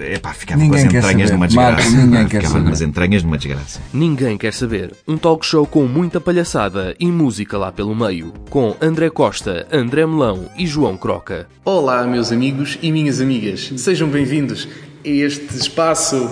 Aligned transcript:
epá, 0.00 0.32
ficava 0.32 0.60
Ninguém 0.60 0.80
com 0.82 0.86
as 0.86 0.92
quer 0.92 0.98
entranhas 0.98 1.28
saber. 1.28 1.32
numa 1.32 1.46
desgraça. 1.46 1.72
Marco, 1.90 1.90
ninguém 1.96 2.26
quer 2.28 2.36
ficava 2.38 2.52
saber. 2.54 2.64
com 2.66 2.72
as 2.72 2.80
entranhas 2.80 3.22
numa 3.22 3.36
desgraça. 3.38 3.80
Ninguém 3.92 4.38
quer 4.38 4.52
saber. 4.52 4.92
Um 5.06 5.16
talk 5.16 5.44
show 5.44 5.66
com 5.66 5.84
muita 5.86 6.20
palhaçada 6.20 6.94
e 6.98 7.06
música 7.06 7.58
lá 7.58 7.70
pelo 7.72 7.94
meio. 7.94 8.32
Com 8.50 8.76
André 8.80 9.10
Costa, 9.10 9.66
André 9.72 10.06
Melão 10.06 10.48
e 10.56 10.66
João 10.66 10.96
Croca. 10.96 11.46
Olá, 11.64 12.04
meus 12.06 12.32
amigos 12.32 12.78
e 12.82 12.90
minhas 12.92 13.20
amigas. 13.20 13.72
Sejam 13.76 14.08
bem-vindos 14.08 14.68
a 15.04 15.08
este 15.08 15.56
espaço 15.56 16.30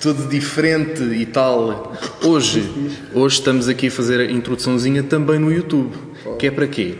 todo 0.00 0.28
diferente 0.28 1.02
e 1.02 1.26
tal. 1.26 1.92
Hoje, 2.22 2.70
hoje 3.14 3.34
estamos 3.36 3.68
aqui 3.68 3.88
a 3.88 3.90
fazer 3.90 4.20
a 4.20 4.30
introduçãozinha 4.30 5.02
também 5.02 5.38
no 5.38 5.52
YouTube. 5.52 5.92
Que 6.38 6.46
é 6.48 6.50
para 6.50 6.66
quê? 6.66 6.94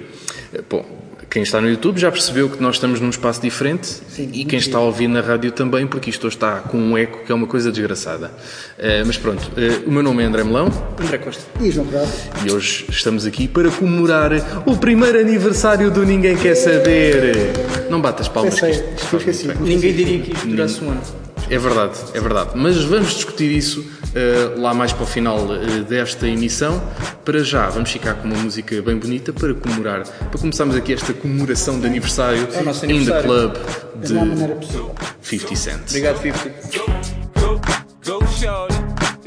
Bom, 0.69 0.85
quem 1.31 1.43
está 1.43 1.61
no 1.61 1.69
YouTube 1.69 1.99
já 2.01 2.11
percebeu 2.11 2.49
que 2.49 2.63
nós 2.63 2.77
estamos 2.77 3.01
num 3.01 3.11
espaço 3.11 3.41
diferente 3.43 3.97
e 4.33 4.45
quem 4.47 4.59
está 4.59 4.79
a 4.79 4.81
ouvir 4.81 5.09
na 5.09 5.21
rádio 5.21 5.53
também, 5.53 5.87
porque 5.87 6.09
isto 6.09 6.27
hoje 6.27 6.37
está 6.37 6.61
com 6.61 6.79
um 6.79 6.97
eco 6.97 7.25
que 7.25 7.31
é 7.31 7.35
uma 7.35 7.47
coisa 7.47 7.71
desgraçada. 7.71 8.31
Eh, 8.79 9.03
mas 9.05 9.19
pronto, 9.19 9.51
eh, 9.57 9.81
o 9.87 9.91
meu 9.91 10.03
nome 10.03 10.23
é 10.23 10.27
André 10.27 10.43
Melão. 10.43 10.69
André 10.99 11.19
Costa. 11.19 11.43
E 11.61 11.71
João 11.71 11.87
Prado. 11.87 12.09
E 12.47 12.51
hoje 12.51 12.87
estamos 12.89 13.27
aqui 13.27 13.47
para 13.47 13.71
comemorar 13.71 14.33
o 14.67 14.77
primeiro 14.77 15.19
aniversário 15.21 15.91
do 15.91 16.05
Ninguém 16.05 16.35
Quer 16.37 16.55
Saber. 16.55 17.53
Não 17.91 18.01
batas 18.01 18.27
palmas. 18.29 18.55
que 18.55 18.61
Pensei, 18.67 18.85
isto- 18.95 19.17
esqueci. 19.19 19.49
Ninguém 19.61 19.93
diria 19.93 20.21
que 20.21 20.33
isto 20.33 20.47
durasse 20.47 20.83
um 20.83 20.91
ano. 20.91 21.28
É 21.51 21.59
verdade, 21.59 21.99
é 22.15 22.21
verdade. 22.21 22.51
Mas 22.55 22.83
vamos 22.85 23.15
discutir 23.15 23.51
isso 23.51 23.85
eh, 24.15 24.55
lá 24.57 24.75
mais 24.75 24.93
para 24.93 25.05
o 25.05 25.07
final 25.07 25.39
eh, 25.55 25.81
desta 25.89 26.27
emissão. 26.29 26.83
Para 27.25 27.43
já, 27.43 27.69
vamos 27.71 27.91
ficar 27.91 28.15
com 28.15 28.29
uma 28.29 28.37
música 28.37 28.81
bem 28.83 28.97
bonita 28.99 29.33
para 29.33 29.55
comemorar, 29.55 30.03
para 30.07 30.39
começarmos 30.41 30.77
aqui 30.77 30.93
esta 30.93 31.13
comemoração 31.15 31.81
de 31.81 31.87
aniversário, 31.87 32.47
É 32.53 32.61
o 32.61 32.65
nosso 32.65 32.85
in 32.85 32.89
the 33.05 33.13
aniversário. 33.13 33.51
club 33.51 33.57
melhor 34.11 34.49
de 34.49 34.55
possível. 34.67 34.95
50 35.23 35.57
Cent. 35.57 35.81
Obrigado, 35.89 36.23
50. 36.23 36.79
go, 37.41 37.61
go, 38.05 38.27
shorty. 38.29 38.68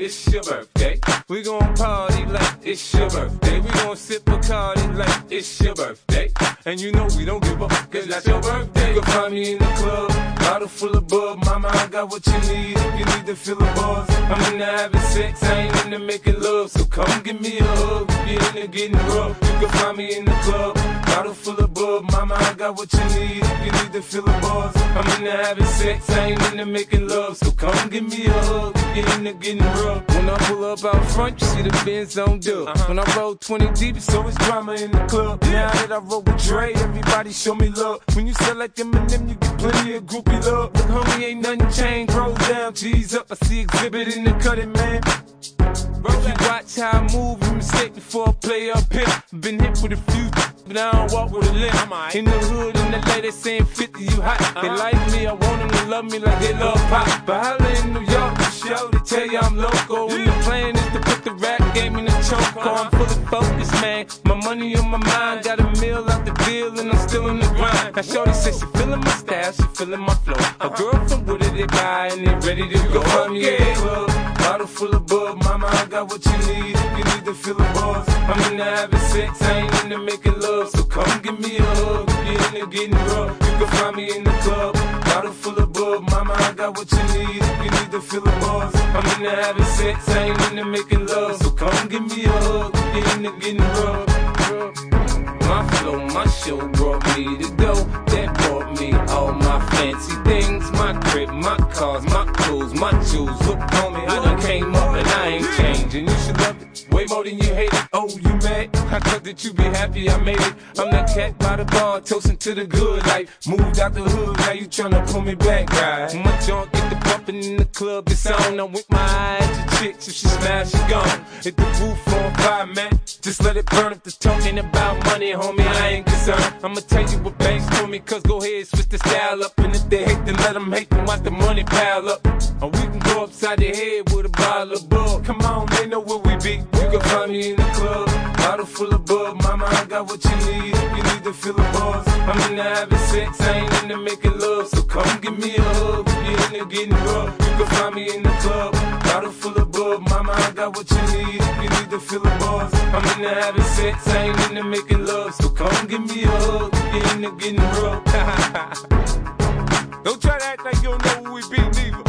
It's 0.04 0.34
your 0.34 0.42
birthday. 0.42 1.00
We 1.30 1.44
gon' 1.44 1.76
party 1.76 2.26
like 2.26 2.58
it's 2.64 2.92
your 2.92 3.08
birthday. 3.08 3.60
We 3.60 3.70
gon' 3.70 3.96
sip 3.96 4.28
a 4.30 4.40
party 4.40 4.88
like 4.94 5.24
it's 5.30 5.62
your 5.62 5.76
birthday. 5.76 6.32
And 6.66 6.82
you 6.82 6.92
know 6.92 7.08
we 7.16 7.24
don't 7.24 7.44
give 7.44 7.62
up, 7.62 7.70
cause 7.92 8.08
that's 8.08 8.26
your 8.26 8.42
birthday. 8.42 8.96
You 8.96 9.02
can 9.02 9.12
find 9.12 9.32
me 9.32 9.52
in 9.52 9.60
the 9.60 9.66
club, 9.66 10.10
bottle 10.40 10.68
full 10.68 10.98
of 10.98 11.08
bub. 11.08 11.46
Mama, 11.46 11.68
I 11.68 11.86
got 11.86 12.10
what 12.10 12.26
you 12.26 12.34
need 12.52 12.78
if 12.78 13.00
you 13.00 13.06
need 13.06 13.26
to 13.28 13.36
feel 13.36 13.58
the 13.58 13.66
buzz. 13.76 14.10
I'm 14.10 14.54
into 14.54 14.66
having 14.66 15.02
sex, 15.02 15.44
I 15.44 15.60
ain't 15.60 15.86
into 15.86 16.00
making 16.00 16.42
love. 16.42 16.72
So 16.72 16.84
come 16.86 17.22
give 17.22 17.40
me 17.40 17.60
a 17.60 17.64
hug 17.64 18.12
you're 18.28 18.42
into 18.42 18.68
getting 18.70 18.98
rough. 19.14 19.38
You 19.44 19.60
can 19.60 19.70
find 19.70 19.98
me 19.98 20.18
in 20.18 20.26
the 20.26 20.32
club, 20.32 20.78
bottle 21.12 21.34
full 21.34 21.60
of 21.60 21.74
bub. 21.74 22.12
Mama, 22.12 22.36
I 22.36 22.54
got 22.54 22.78
what 22.78 22.92
you 22.94 23.04
need 23.16 23.44
if 23.44 23.66
you 23.66 23.72
need 23.72 23.94
to 23.94 24.02
feel 24.02 24.24
the 24.24 24.32
buzz. 24.42 24.76
I'm 24.76 25.08
into 25.18 25.32
having 25.32 25.66
sex, 25.66 26.10
I 26.10 26.26
ain't 26.28 26.42
into 26.52 26.66
making 26.66 27.08
love. 27.08 27.38
So 27.38 27.52
come 27.52 27.90
give 27.90 28.08
me 28.08 28.26
a 28.26 28.32
hug 28.32 28.78
you're 28.96 29.10
into 29.16 29.34
getting 29.34 29.60
rough. 29.60 30.08
When 30.10 30.30
I 30.30 30.38
pull 30.48 30.66
up 30.66 30.84
out 30.84 31.06
front, 31.12 31.42
you 31.42 31.48
see 31.48 31.62
the 31.62 31.82
Benz 31.86 32.18
on 32.18 32.40
dub. 32.40 32.68
Uh-huh. 32.68 32.86
When 32.88 33.00
I 33.00 33.16
roll 33.16 33.36
20 33.36 33.72
deep, 33.72 33.98
it's 33.98 34.14
always 34.14 34.36
drama 34.36 34.74
in 34.74 34.92
the 34.92 35.06
club. 35.06 35.42
Now 35.44 35.72
that 35.72 35.92
I 35.92 35.98
roll 35.98 36.22
with 36.22 36.44
Dre, 36.44 36.74
everybody 36.74 37.32
show 37.32 37.56
me 37.56 37.70
love. 37.70 38.02
When 38.16 38.28
you 38.28 38.34
sell 38.34 38.58
like 38.58 38.76
Eminem, 38.76 39.30
you 39.30 39.36
get 39.36 39.58
plenty 39.58 39.96
of 39.96 40.04
groupie 40.04 40.46
love. 40.46 40.74
Look, 40.76 40.86
homie, 40.86 41.24
ain't 41.24 41.42
nothing 41.42 41.72
changed. 41.72 42.14
Roll 42.14 42.34
down, 42.34 42.74
G's 42.74 43.16
up. 43.16 43.28
I 43.32 43.36
see 43.46 43.62
exhibit 43.62 44.16
in 44.16 44.24
the 44.24 44.34
cutting, 44.34 44.72
man. 44.72 45.91
If 46.04 46.28
you 46.28 46.34
watch 46.48 46.76
how 46.76 47.00
I 47.00 47.14
move, 47.14 47.44
you 47.44 47.54
mistake 47.54 47.94
before 47.96 48.30
I 48.30 48.32
play 48.34 48.72
up 48.72 48.92
here. 48.92 49.24
Been 49.40 49.60
hit 49.60 49.80
with 49.82 49.94
a 49.94 49.98
few, 50.12 50.30
but 50.68 50.78
I 50.78 50.92
don't 50.92 51.12
walk 51.12 51.32
with 51.32 51.50
a 51.50 51.54
limp. 51.54 52.16
In 52.16 52.26
the 52.26 52.32
hood, 52.32 52.76
in 52.78 52.92
the 52.92 52.98
LA, 53.12 53.22
they 53.22 53.32
saying 53.32 53.66
50, 53.66 54.04
you 54.04 54.22
hot. 54.22 54.40
They 54.62 54.70
like 54.70 55.12
me, 55.12 55.28
I 55.28 55.34
want 55.34 55.60
them 55.60 55.70
to 55.70 55.86
love 55.90 56.06
me 56.06 56.20
like 56.20 56.40
they 56.40 56.54
love 56.54 56.78
pop. 56.90 57.26
But 57.26 57.44
holla 57.44 57.70
in 57.82 57.94
New 57.94 58.02
York, 58.02 58.40
show, 58.52 58.90
they 58.90 59.00
tell 59.00 59.28
you 59.28 59.40
I'm 59.40 59.58
local. 59.58 60.12
And 60.12 60.28
the 60.28 60.32
plan 60.44 60.76
is 60.76 60.86
to 60.94 61.00
put 61.00 61.24
the 61.24 61.34
rap 61.34 61.62
game 61.76 61.96
in 61.98 62.06
the 62.06 62.12
choke. 62.28 62.66
I'm 62.66 62.90
fully 62.92 63.26
focused, 63.28 63.74
man. 63.82 64.06
My 64.26 64.36
money 64.36 64.76
on 64.78 64.90
my 64.90 64.98
mind, 64.98 65.44
got 65.44 65.60
a 65.60 65.82
meal 65.82 66.10
out 66.10 66.26
the 66.26 66.32
deal, 66.46 66.80
and 66.80 66.92
I'm 66.92 67.08
still 67.08 67.28
in 67.28 67.40
the 67.40 67.48
grind. 67.48 67.96
Now, 67.96 68.02
Shorty 68.02 68.34
says 68.34 68.60
she 68.60 68.66
feeling 68.78 69.02
my 69.02 69.12
style, 69.12 69.52
she 69.52 69.64
feeling 69.76 70.02
my 70.02 70.16
flow. 70.16 70.38
A 70.62 70.70
girl 70.70 71.08
from 71.08 71.26
Wooded, 71.26 71.54
they 71.54 71.66
buy, 71.66 72.10
and 72.12 72.26
they 72.26 72.48
ready 72.48 72.68
to 72.70 72.78
go. 72.90 73.02
Find 73.02 73.34
me 73.34 73.48
in 73.48 73.58
the 73.58 73.74
club, 73.82 74.11
bottle 74.52 74.68
full 74.68 74.94
of 74.94 75.06
bub. 75.08 75.42
Mama, 75.46 75.68
I 75.68 75.86
got 75.86 76.10
what 76.10 76.26
you 76.26 76.38
need 76.50 76.76
if 76.76 76.98
you 76.98 77.04
need 77.12 77.24
to 77.24 77.34
feel 77.34 77.56
the 77.56 77.64
buzz. 77.76 78.06
I'm 78.10 78.52
into 78.52 78.66
having 78.66 79.00
sex, 79.00 79.42
I 79.44 79.60
ain't 79.62 79.84
into 79.84 79.98
making 80.00 80.38
love. 80.42 80.70
So 80.72 80.84
come 80.84 81.22
give 81.22 81.40
me 81.40 81.58
a 81.58 81.64
hug 81.64 82.10
if 82.10 82.28
you're 82.28 82.64
into 82.64 82.68
getting 82.76 82.98
rough. 83.12 83.32
You 83.46 83.54
can 83.60 83.68
find 83.78 83.96
me 83.96 84.06
in 84.16 84.24
the 84.26 84.36
club, 84.44 84.74
bottle 85.06 85.32
full 85.32 85.58
of 85.58 85.72
bub. 85.72 86.02
Mama, 86.10 86.34
I 86.34 86.52
got 86.52 86.78
what 86.78 86.92
you 86.92 87.04
need 87.16 87.42
if 87.52 87.64
you 87.64 87.72
need 87.78 87.92
to 87.92 88.02
feel 88.02 88.24
the 88.30 88.32
buzz. 88.44 88.76
I'm 88.76 89.06
into 89.14 89.32
having 89.42 89.72
sex, 89.80 90.10
I 90.10 90.24
ain't 90.28 90.42
into 90.50 90.66
making 90.66 91.06
love. 91.06 91.38
So 91.42 91.52
come 91.52 91.88
give 91.88 92.06
me 92.12 92.26
a 92.26 92.30
hug 92.30 92.72
if 92.76 92.94
you're 92.96 93.16
into 93.18 93.32
getting 93.40 93.60
rough. 93.80 95.11
My 95.52 95.68
flow, 95.68 96.00
my 96.08 96.26
show 96.28 96.66
brought 96.70 97.06
me 97.18 97.26
to 97.44 97.52
go. 97.56 97.74
That 98.12 98.34
brought 98.40 98.80
me 98.80 98.94
all 99.14 99.34
my 99.34 99.60
fancy 99.72 100.16
things. 100.24 100.72
My 100.72 100.94
crib, 101.10 101.30
my 101.30 101.58
cars, 101.76 102.06
my 102.06 102.24
clothes, 102.38 102.74
my 102.74 102.92
jewels. 103.04 103.38
Look, 103.46 103.60
me. 103.60 104.02
I 104.08 104.16
done 104.24 104.40
came 104.40 104.74
up 104.74 104.96
and 104.96 105.08
I 105.10 105.28
ain't 105.28 105.52
changing. 105.58 106.08
You 106.08 106.18
should 106.20 106.40
love 106.40 106.56
it 106.62 106.88
way 107.02 107.06
more 107.10 107.24
than 107.26 107.38
you 107.38 107.54
hate 107.54 107.74
it. 107.74 107.88
Oh, 107.94 108.08
you 108.08 108.34
mad? 108.48 108.70
I 108.96 109.00
thought 109.00 109.24
that 109.24 109.44
you 109.44 109.54
be 109.54 109.64
happy 109.64 110.10
I 110.10 110.18
made 110.22 110.40
it. 110.40 110.54
I'm 110.80 110.92
that 110.92 111.08
cat 111.14 111.38
by 111.40 111.58
the 111.58 111.66
bar, 111.66 112.02
toasting 112.02 112.38
to 112.38 112.54
the 112.54 112.66
good 112.66 113.06
life. 113.08 113.46
Moved 113.48 113.80
out 113.80 113.94
the 113.94 114.04
hood, 114.04 114.38
now 114.40 114.52
you 114.52 114.68
tryna 114.68 115.06
pull 115.12 115.22
me 115.22 115.36
back, 115.36 115.70
right? 115.72 116.14
My 116.16 116.38
junk 116.40 116.72
get 116.72 116.90
the 116.90 116.96
bumping 117.04 117.44
in 117.44 117.58
the 117.58 117.66
club, 117.66 118.08
it's 118.10 118.26
on. 118.26 118.60
I'm 118.60 118.72
with 118.72 118.90
my 118.90 119.00
eyes 119.00 119.48
to 119.58 119.78
chicks, 119.78 120.08
if 120.08 120.14
she 120.14 120.28
smash, 120.28 120.72
she 120.72 120.78
gone. 120.90 121.26
Hit 121.44 121.58
the 121.58 121.64
roof 121.64 122.08
on 122.14 122.34
fire, 122.36 122.68
man. 122.68 123.01
Just 123.22 123.44
let 123.44 123.56
it 123.56 123.68
burn 123.68 123.92
if 123.92 124.02
the 124.02 124.10
talking 124.10 124.58
about 124.58 125.06
money, 125.06 125.32
homie. 125.32 125.68
I 125.68 125.90
ain't 125.90 126.08
concerned. 126.08 126.56
I'ma 126.64 126.82
tell 126.88 127.08
you 127.08 127.20
what 127.20 127.38
banks 127.38 127.68
told 127.78 127.92
me, 127.92 128.00
cause 128.00 128.24
go 128.24 128.42
ahead, 128.42 128.66
switch 128.66 128.90
the 128.90 128.98
style 128.98 129.44
up. 129.44 129.56
And 129.60 129.76
if 129.76 129.88
they 129.90 130.04
hate, 130.04 130.26
then 130.26 130.36
let 130.38 130.54
them 130.54 130.72
hate, 130.72 130.90
then 130.90 131.06
watch 131.06 131.22
the 131.22 131.30
money 131.30 131.64
pile 131.64 132.10
up. 132.10 132.26
Or 132.64 132.70
we 132.70 132.80
can 132.80 132.98
go 132.98 133.24
upside 133.26 133.60
the 133.60 133.68
head 133.68 134.12
with 134.12 134.26
a 134.26 134.30
bottle 134.30 134.74
of 134.74 134.90
bug. 134.90 135.24
Come 135.24 135.40
on, 135.42 135.68
they 135.68 135.86
know 135.86 136.00
where 136.00 136.18
we 136.18 136.36
be. 136.38 136.64
You 136.82 136.90
can 136.90 137.02
find 137.02 137.32
me 137.32 137.52
in 137.52 137.58
the 137.58 137.70
club, 137.76 138.08
bottle 138.38 138.66
full 138.66 138.92
of 138.92 139.06
bug. 139.06 139.40
Mama, 139.44 139.66
I 139.70 139.86
got 139.86 140.08
what 140.08 140.24
you 140.26 140.36
need 140.52 140.76
you 140.98 141.04
need 141.14 141.24
to 141.24 141.34
feel 141.34 141.54
the 141.54 141.64
buzz. 141.74 142.08
I'm 142.08 142.52
into 142.52 142.64
having 142.64 142.98
sex, 142.98 143.40
I 143.42 143.60
ain't 143.60 143.84
into 143.84 143.98
making 143.98 144.40
love. 144.40 144.68
So 144.68 144.82
come 144.82 145.22
give 145.22 145.38
me 145.38 145.58
a 145.58 145.62
hug 145.62 146.08
if 146.08 146.52
you're 146.52 146.62
into 146.62 146.76
getting 146.76 146.94
rough. 147.06 147.38
You 147.40 147.54
can 147.58 147.66
find 147.68 147.96
me 147.96 148.16
in 148.16 148.24
the 148.24 148.30
club, 148.42 148.74
bottle 149.12 149.32
full 149.32 149.58
of 149.58 149.72
bug. 149.72 150.02
Mama, 150.10 150.32
I 150.32 150.52
got 150.52 150.76
what 150.76 150.90
you 150.90 151.02
need 151.14 151.42
if 151.42 151.64
you 151.64 151.70
need 151.70 151.90
to 151.90 152.00
feel 152.00 152.22
the 152.22 152.30
buzz. 152.40 152.74
I'm 152.96 153.04
into 153.12 153.30
having 153.30 153.64
sex, 153.64 154.08
I 154.08 154.28
ain't 154.28 154.40
into 154.50 154.64
making 154.64 155.06
love. 155.06 155.34
So 155.36 155.50
come 155.50 155.88
give 155.88 156.02
me 156.02 156.24
a 156.24 156.28
hug 156.28 156.74
you're 156.94 157.08
into 157.14 157.32
getting 157.42 157.60
rough. 157.80 158.04
don't 160.04 160.22
try 160.22 160.40
to 160.40 160.46
act 160.46 160.64
like 160.64 160.78
you 160.78 160.90
don't 160.92 161.06
know 161.06 161.18
who 161.24 161.34
we 161.36 161.42
be, 161.50 161.58
neither. 161.58 162.04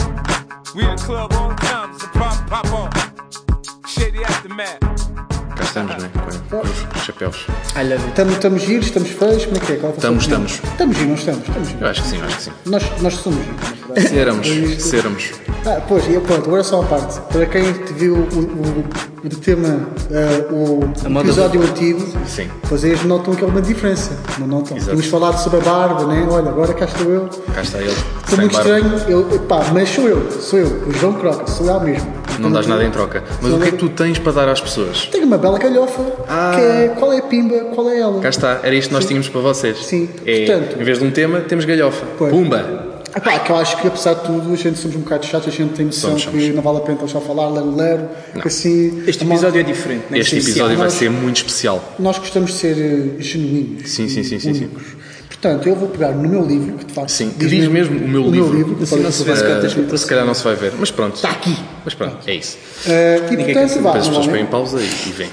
We 0.75 0.85
in 0.85 0.97
the 0.97 1.03
club 1.05 1.31
the 1.31 1.55
time, 1.67 1.91
a 1.95 2.09
pop, 2.19 2.37
pop 2.49 2.67
on. 2.73 2.91
Shady 3.87 4.23
aftermath. 4.25 4.92
Estamos, 5.73 5.97
né? 6.03 6.11
Com 6.51 6.59
os 6.59 7.03
chapéus. 7.03 7.47
It. 7.75 7.95
Estamos, 8.09 8.35
estamos 8.35 8.63
giros, 8.63 8.87
estamos 8.89 9.09
feios, 9.09 9.47
como 9.47 9.57
é 9.57 9.61
que 9.61 9.73
é? 9.73 9.77
Qual 9.77 9.93
é 9.93 9.97
Estamos, 9.97 10.23
estamos. 10.25 10.53
Estamos 10.53 10.97
giros, 10.99 11.09
não 11.09 11.15
estamos? 11.17 11.49
Estamos 11.49 11.69
giros. 11.69 11.81
Eu 11.83 11.89
acho 11.89 12.03
que 12.03 12.09
sim, 12.09 12.19
eu 12.19 12.25
acho 12.27 12.37
que 12.37 12.43
sim. 12.43 12.51
Nós, 12.67 12.83
nós 13.01 13.15
somos 13.15 13.39
giros. 13.43 14.11
Seramos, 14.11 14.47
É 14.47 14.79
seramos. 14.79 15.31
Ah, 15.65 15.81
pois, 15.89 16.07
e 16.09 16.21
pronto, 16.21 16.47
agora 16.47 16.63
só 16.63 16.81
uma 16.81 16.89
parte. 16.89 17.21
Para 17.33 17.47
quem 17.47 17.73
te 17.73 17.93
viu 17.95 18.17
o, 18.17 18.19
o, 18.19 18.85
o 19.25 19.29
tema, 19.31 19.89
eh, 20.11 20.47
o 20.51 20.81
episódio 21.21 21.63
antigo, 21.63 22.07
Sim. 22.27 22.51
vocês 22.65 23.03
notam 23.05 23.35
que 23.35 23.43
há 23.43 23.47
uma 23.47 23.63
diferença. 23.63 24.15
Não 24.39 24.47
notam? 24.47 24.77
Exato. 24.77 24.91
Tínhamos 24.91 25.07
falado 25.07 25.39
sobre 25.43 25.61
a 25.61 25.63
barba, 25.63 26.05
né? 26.05 26.27
Olha, 26.31 26.51
agora 26.51 26.75
cá 26.75 26.85
estou 26.85 27.11
eu. 27.11 27.29
Cá 27.55 27.63
está 27.63 27.79
ele. 27.81 27.97
Sem 28.27 28.39
muito 28.41 28.53
barba. 28.53 28.77
estranho, 28.79 28.99
eu, 29.09 29.39
pá, 29.41 29.65
mas 29.73 29.89
sou 29.89 30.07
eu, 30.09 30.31
sou 30.33 30.59
eu, 30.59 30.67
o 30.87 30.93
João 30.93 31.15
Croca, 31.15 31.47
sou 31.51 31.67
eu 31.67 31.81
mesmo. 31.81 32.22
Não 32.39 32.51
dás 32.51 32.67
nada 32.67 32.85
em 32.85 32.91
troca. 32.91 33.23
Mas 33.41 33.53
o 33.53 33.59
que 33.59 33.69
é 33.69 33.71
que 33.71 33.77
tu 33.77 33.89
tens 33.89 34.19
para 34.19 34.33
dar 34.33 34.49
às 34.49 34.61
pessoas? 34.61 35.07
Tenho 35.07 35.27
uma 35.27 35.39
bela 35.39 35.59
galhofa, 35.59 36.03
Ah. 36.29 36.53
que 36.55 36.61
é 36.63 36.89
qual 36.99 37.13
é 37.13 37.19
a 37.19 37.23
pimba, 37.23 37.55
qual 37.75 37.89
é 37.91 37.99
ela? 38.01 38.21
Cá 38.21 38.29
está, 38.29 38.61
era 38.63 38.75
isto 38.75 38.89
que 38.89 38.95
nós 38.95 39.05
tínhamos 39.05 39.29
para 39.29 39.41
vocês. 39.41 39.79
Sim. 39.85 40.09
É, 40.27 40.47
Portanto- 40.47 40.81
em 40.81 40.85
vez 40.85 40.99
de 40.99 41.05
um 41.05 41.11
tema, 41.11 41.41
temos 41.41 41.65
galhofa. 41.65 42.05
Pois. 42.19 42.31
Pumba! 42.31 42.91
Epá, 43.15 43.39
que 43.41 43.53
eu 43.53 43.57
acho 43.57 43.77
que 43.79 43.87
apesar 43.89 44.15
de 44.15 44.23
tudo, 44.23 44.51
a 44.51 44.57
gente 44.57 44.79
somos 44.79 44.97
um 44.97 45.01
bocado 45.01 45.27
chatos, 45.27 45.47
a 45.47 45.51
gente 45.51 45.75
tem 45.75 45.85
noção 45.85 46.11
Somos, 46.13 46.23
somos. 46.23 46.43
que 46.43 46.51
não 46.53 46.63
vale 46.63 46.79
a 46.79 46.81
pena 46.81 46.95
estar 46.95 47.09
só 47.09 47.19
a 47.19 47.21
falar, 47.21 47.47
lero, 47.51 47.77
lero, 47.77 48.09
que 48.41 48.49
assim. 48.49 49.03
Este 49.07 49.23
episódio 49.27 49.61
é 49.61 49.63
diferente, 49.63 50.05
né? 50.09 50.19
Este 50.19 50.41
Sim, 50.41 50.51
episódio 50.51 50.77
vai 50.79 50.87
nós- 50.87 50.95
ser 50.95 51.11
muito 51.11 51.37
especial. 51.37 51.85
Nós 51.99 52.17
gostamos 52.17 52.53
de 52.53 52.57
ser 52.57 52.79
eh, 52.79 53.23
genuínos. 53.23 53.91
Sim, 53.91 54.09
sim, 54.09 54.23
sim, 54.23 54.39
sim, 54.39 54.55
sim. 54.55 54.71
Portanto, 55.43 55.69
eu 55.69 55.75
vou 55.75 55.89
pegar 55.89 56.13
no 56.13 56.29
meu 56.29 56.47
livro, 56.47 56.79
que 56.79 56.85
de 56.85 56.93
facto. 56.93 57.09
Sim, 57.09 57.31
que 57.31 57.47
diz 57.47 57.67
mesmo 57.67 57.99
o 57.99 58.09
meu 58.09 58.23
o 58.23 58.31
livro. 58.31 58.51
Meu 58.51 58.59
livro 58.59 58.81
Assim 58.81 59.01
não 59.01 59.11
se 59.11 59.25
vê 59.25 59.35
se 59.35 59.43
está 59.43 59.81
Uh, 59.81 59.99
se 59.99 60.07
calhar 60.07 60.25
não 60.25 60.35
se 60.35 60.45
vai 60.45 60.55
ver, 60.55 60.73
mas 60.79 60.93
pronto. 60.93 61.17
Está 61.17 61.31
aqui. 61.31 61.59
Mas 61.85 61.95
pronto, 61.95 62.19
é 62.29 62.35
isso. 62.37 62.57
Eh, 62.87 63.17
e 63.27 63.37
Ninguém 63.37 63.55
portanto, 63.55 63.83
vá, 63.83 63.93
Depois 63.93 63.97
as 63.97 64.09
pessoas 64.09 64.27
põem 64.29 64.47
pausa 64.47 64.81
e, 64.81 64.85
e 64.85 65.13
vêm. 65.13 65.31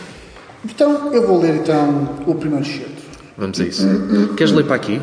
Então, 0.66 1.14
eu 1.14 1.28
vou 1.28 1.40
ler 1.40 1.58
então 1.58 2.18
o 2.26 2.34
primeiro 2.34 2.66
excerto. 2.66 3.04
Vamos 3.38 3.62
a 3.62 3.64
isso. 3.64 3.88
Queres 4.36 4.52
ler 4.52 4.66
para 4.66 4.78
aqui? 4.78 5.00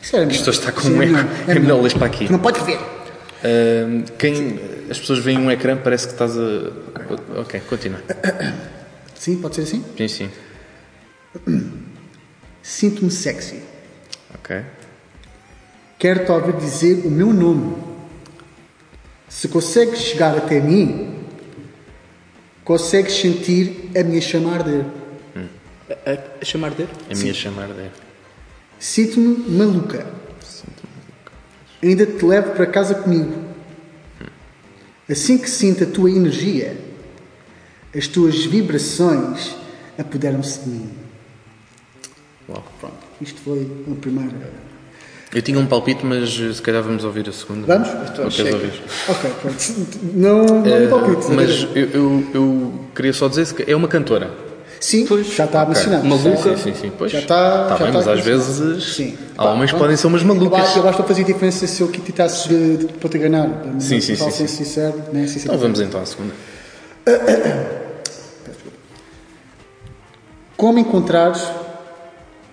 Isto 0.00 0.16
é 0.16 0.24
Isto 0.26 0.50
está 0.50 0.70
com 0.70 0.82
Sim, 0.82 0.94
um 0.94 1.02
eco. 1.02 1.12
melhor, 1.12 1.28
É 1.48 1.58
melhor 1.58 1.82
ler 1.82 1.94
para 1.94 2.06
aqui. 2.06 2.30
Não 2.30 2.38
pode 2.38 2.60
ver. 2.60 2.78
Quem, 4.16 4.60
as 4.88 5.00
pessoas 5.00 5.18
veem 5.18 5.38
um 5.38 5.50
ecrã, 5.50 5.76
parece 5.76 6.06
que 6.06 6.12
estás 6.12 6.38
a. 6.38 6.70
Ok, 7.40 7.60
continua. 7.68 7.98
Sim, 9.16 9.38
pode 9.38 9.56
ser 9.56 9.62
assim? 9.62 9.84
Sim, 9.98 10.06
sim. 10.06 10.30
Sinto-me 12.62 13.10
sexy. 13.10 13.70
Ok. 14.34 14.64
Quero-te 15.98 16.30
ouvir 16.30 16.56
dizer 16.56 17.06
o 17.06 17.10
meu 17.10 17.32
nome. 17.32 17.76
Se 19.28 19.48
consegues 19.48 20.00
chegar 20.00 20.36
até 20.36 20.60
mim, 20.60 21.24
consegues 22.64 23.14
sentir 23.14 23.90
a 23.98 24.02
minha 24.02 24.20
chama 24.20 24.52
a 24.52 24.54
arder. 24.56 24.84
A, 25.90 26.40
a 26.40 26.44
chamar 26.44 26.70
de 26.70 26.84
A 26.84 27.14
minha 27.16 27.34
chamada 27.34 27.74
é. 27.74 27.90
Sinto-me 28.78 29.50
maluca. 29.50 30.06
Ainda 31.82 32.06
te 32.06 32.24
levo 32.24 32.52
para 32.52 32.66
casa 32.66 32.94
comigo. 32.94 33.50
Assim 35.08 35.36
que 35.36 35.50
sinto 35.50 35.82
a 35.82 35.86
tua 35.86 36.10
energia, 36.10 36.78
as 37.94 38.06
tuas 38.06 38.44
vibrações 38.44 39.56
apoderam-se 39.98 40.60
de 40.60 40.68
mim. 40.68 40.90
Uau. 42.48 42.64
Pronto, 42.78 42.99
isto 43.20 43.40
foi 43.40 43.70
a 43.90 43.94
primeira. 43.94 44.50
Eu 45.32 45.42
tinha 45.42 45.58
um 45.60 45.66
palpite, 45.66 46.04
mas 46.04 46.40
eh, 46.40 46.52
se 46.52 46.60
calhar 46.60 46.82
vamos 46.82 47.04
ouvir 47.04 47.28
a 47.28 47.32
segunda. 47.32 47.64
Vamos? 47.66 47.88
Queres 48.34 48.52
ouvir? 48.52 48.82
Ok, 49.08 49.30
pronto. 49.40 49.74
Não, 50.12 50.44
não 50.44 50.80
me 50.80 50.88
palpite. 50.88 51.30
Mas 51.30 51.68
eu, 51.74 51.88
eu, 51.92 52.24
eu 52.34 52.74
queria 52.94 53.12
só 53.12 53.28
dizer 53.28 53.52
que 53.54 53.70
é 53.70 53.76
uma 53.76 53.86
cantora. 53.86 54.30
Sim, 54.80 55.06
já 55.36 55.44
está 55.44 55.64
mencionado. 55.66 56.04
Maluca. 56.04 56.56
Sim, 56.56 56.72
sim, 56.72 56.74
sim. 56.74 56.90
Pois, 56.96 57.12
Já 57.12 57.18
está. 57.18 57.66
Tá 57.68 57.76
já 57.76 57.84
bem, 57.84 57.92
mas 57.92 58.08
às 58.08 58.20
vezes 58.24 58.94
Sim. 58.94 59.16
há 59.36 59.50
homens 59.50 59.70
que 59.72 59.78
podem 59.78 59.94
ser 59.96 60.06
umas 60.06 60.22
malucas. 60.22 60.74
eu 60.74 60.88
acho 60.88 61.02
que 61.02 61.06
fazia 61.08 61.24
diferença 61.24 61.66
se 61.66 61.82
eu 61.82 61.88
aqui 61.88 62.00
tentasse 62.00 62.48
de, 62.48 62.78
de, 62.78 62.86
para 62.94 63.10
te 63.10 63.18
enganar. 63.18 63.48
Sim, 63.78 64.00
sim, 64.00 64.16
sim, 64.16 64.30
ser 64.30 64.48
sim. 64.48 64.64
sincero, 64.64 64.96
né? 65.12 65.26
Então 65.36 65.58
vamos 65.58 65.80
então 65.80 66.00
à 66.00 66.06
segunda. 66.06 66.32
Como 70.56 70.78
encontrares 70.78 71.42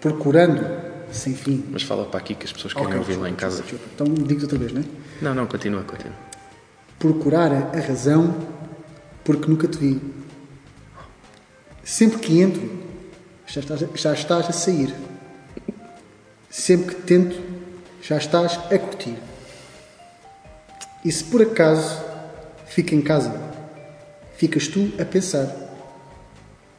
procurando 0.01 0.65
sem 1.11 1.33
fim? 1.33 1.63
Mas 1.71 1.83
fala 1.83 2.05
para 2.05 2.19
aqui 2.19 2.35
que 2.35 2.45
as 2.45 2.51
pessoas 2.53 2.73
querem 2.73 2.87
Ok, 2.89 2.99
ouvir 2.99 3.15
lá 3.15 3.29
em 3.29 3.35
casa. 3.35 3.61
desculpa, 3.61 3.85
desculpa. 3.85 4.11
Então 4.13 4.25
digo 4.27 4.41
outra 4.41 4.57
vez, 4.57 4.71
não 4.73 4.81
é? 4.81 4.85
Não, 5.21 5.35
não, 5.35 5.47
continua, 5.47 5.83
continua. 5.83 6.15
Procurar 6.99 7.51
a 7.51 7.79
razão 7.79 8.35
porque 9.23 9.47
nunca 9.49 9.67
te 9.67 9.77
vi. 9.77 10.01
Sempre 11.83 12.19
que 12.19 12.41
entro, 12.41 12.69
já 13.45 13.61
estás, 13.61 13.79
já 13.95 14.13
estás 14.13 14.49
a 14.49 14.51
sair. 14.51 14.93
Sempre 16.49 16.95
que 16.95 17.01
tento, 17.01 17.39
já 18.01 18.17
estás 18.17 18.59
a 18.71 18.77
curtir. 18.79 19.17
E 21.05 21.11
se 21.11 21.23
por 21.25 21.41
acaso 21.41 22.01
fica 22.65 22.93
em 22.95 23.01
casa, 23.01 23.33
ficas 24.35 24.67
tu 24.67 24.91
a 24.99 25.05
pensar: 25.05 25.47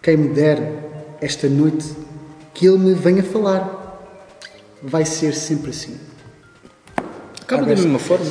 quem 0.02 0.16
me 0.16 0.28
dera 0.28 1.16
esta 1.20 1.48
noite 1.48 1.86
que 2.58 2.66
ele 2.66 2.78
me 2.78 2.92
venha 2.92 3.22
falar. 3.22 3.76
Vai 4.82 5.04
ser 5.04 5.32
sempre 5.32 5.70
assim. 5.70 5.96
Acaba 7.40 7.62
da 7.62 7.68
mesma 7.68 7.98
forma. 8.00 8.26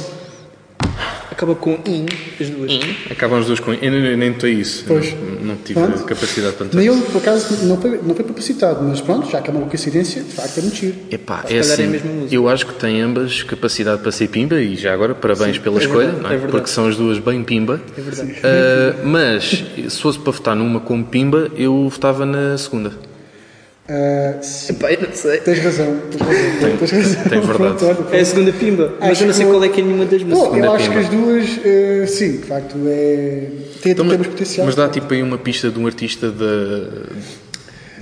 Acaba 1.31 1.53
com 1.55 1.77
in, 1.85 2.05
as 2.41 2.49
duas. 2.49 2.79
Acabam 3.11 3.39
as 3.39 3.45
duas 3.45 3.59
com. 3.59 3.71
Eu 3.73 3.91
nem, 3.91 4.17
nem 4.17 4.31
notei 4.31 4.53
isso. 4.53 4.83
Pois. 4.87 5.13
Não, 5.13 5.45
não 5.49 5.55
tive 5.57 5.79
Pronto. 5.79 6.03
capacidade 6.03 6.55
para 6.55 6.65
notar 6.65 6.81
Nem 6.81 6.89
isso. 6.91 6.99
eu, 7.05 7.11
por 7.11 7.17
acaso, 7.19 7.65
não 7.67 7.77
foi, 7.79 8.01
não 8.01 8.15
foi 8.15 8.25
publicitado, 8.25 8.83
mas 8.83 8.99
pronto, 9.01 9.29
já 9.29 9.39
que 9.41 9.49
é 9.49 9.53
uma 9.53 9.67
coincidência, 9.67 10.23
de 10.23 10.31
facto 10.31 10.57
é 10.57 10.61
muito 10.61 10.75
giro. 10.75 10.95
Epá, 11.11 11.43
Se 11.45 11.53
é 11.55 11.59
calhar 11.61 11.65
é 11.65 11.69
a 11.69 11.73
assim, 11.73 11.87
mesma 11.87 12.11
música. 12.11 12.35
eu 12.35 12.49
acho 12.49 12.65
que 12.65 12.73
têm 12.73 13.01
ambas 13.01 13.43
capacidade 13.43 14.01
para 14.01 14.11
ser 14.11 14.27
pimba 14.29 14.59
e 14.59 14.75
já 14.75 14.91
agora 14.93 15.13
parabéns 15.13 15.57
pela 15.59 15.77
é 15.79 15.83
escolha, 15.83 16.07
verdade, 16.07 16.23
não 16.23 16.29
é? 16.31 16.35
é 16.35 16.47
porque 16.47 16.67
são 16.67 16.87
as 16.87 16.95
duas 16.97 17.19
bem 17.19 17.43
pimba. 17.43 17.79
É 17.95 18.01
verdade. 18.01 18.35
Ah, 18.43 18.95
mas 19.05 19.63
se 19.89 20.01
fosse 20.01 20.17
para 20.17 20.31
votar 20.31 20.55
numa 20.55 20.79
como 20.79 21.05
pimba, 21.05 21.51
eu 21.55 21.87
votava 21.87 22.25
na 22.25 22.57
segunda. 22.57 22.91
Sim, 24.41 24.73
Epá, 24.73 24.91
eu 24.91 25.01
não 25.07 25.13
sei. 25.15 25.37
tens 25.39 25.59
razão, 25.59 25.97
tens 26.11 26.21
razão. 26.21 26.77
tens 26.77 26.91
razão. 26.91 27.23
tem 27.23 27.39
verdade. 27.41 27.57
Pronto, 27.57 27.85
olha, 27.85 28.17
É 28.17 28.19
a 28.19 28.25
segunda 28.25 28.51
pimba. 28.51 28.93
Mas 28.99 29.11
Acho 29.11 29.23
eu 29.23 29.27
não 29.27 29.33
sei 29.33 29.45
qual 29.45 29.63
é 29.63 29.69
que 29.69 29.79
é 29.79 29.83
nenhuma 29.83 30.05
das 30.05 30.23
músicas. 30.23 30.49
Bom, 30.49 30.57
eu 30.57 30.71
acho 30.73 30.89
pimba. 30.89 30.99
que 30.99 31.05
as 31.05 31.09
duas, 31.09 31.59
eh, 31.65 32.05
sim, 32.07 32.31
de 32.33 32.43
facto, 32.43 32.75
é, 32.85 33.47
tem, 33.81 33.91
Então, 33.93 34.05
temos 34.05 34.17
mas, 34.17 34.27
potencial. 34.27 34.65
mas 34.65 34.75
dá 34.75 34.89
tipo 34.89 35.13
aí 35.13 35.23
uma 35.23 35.37
pista 35.37 35.69
de 35.69 35.79
um 35.79 35.85
artista 35.85 36.29
da, 36.29 36.45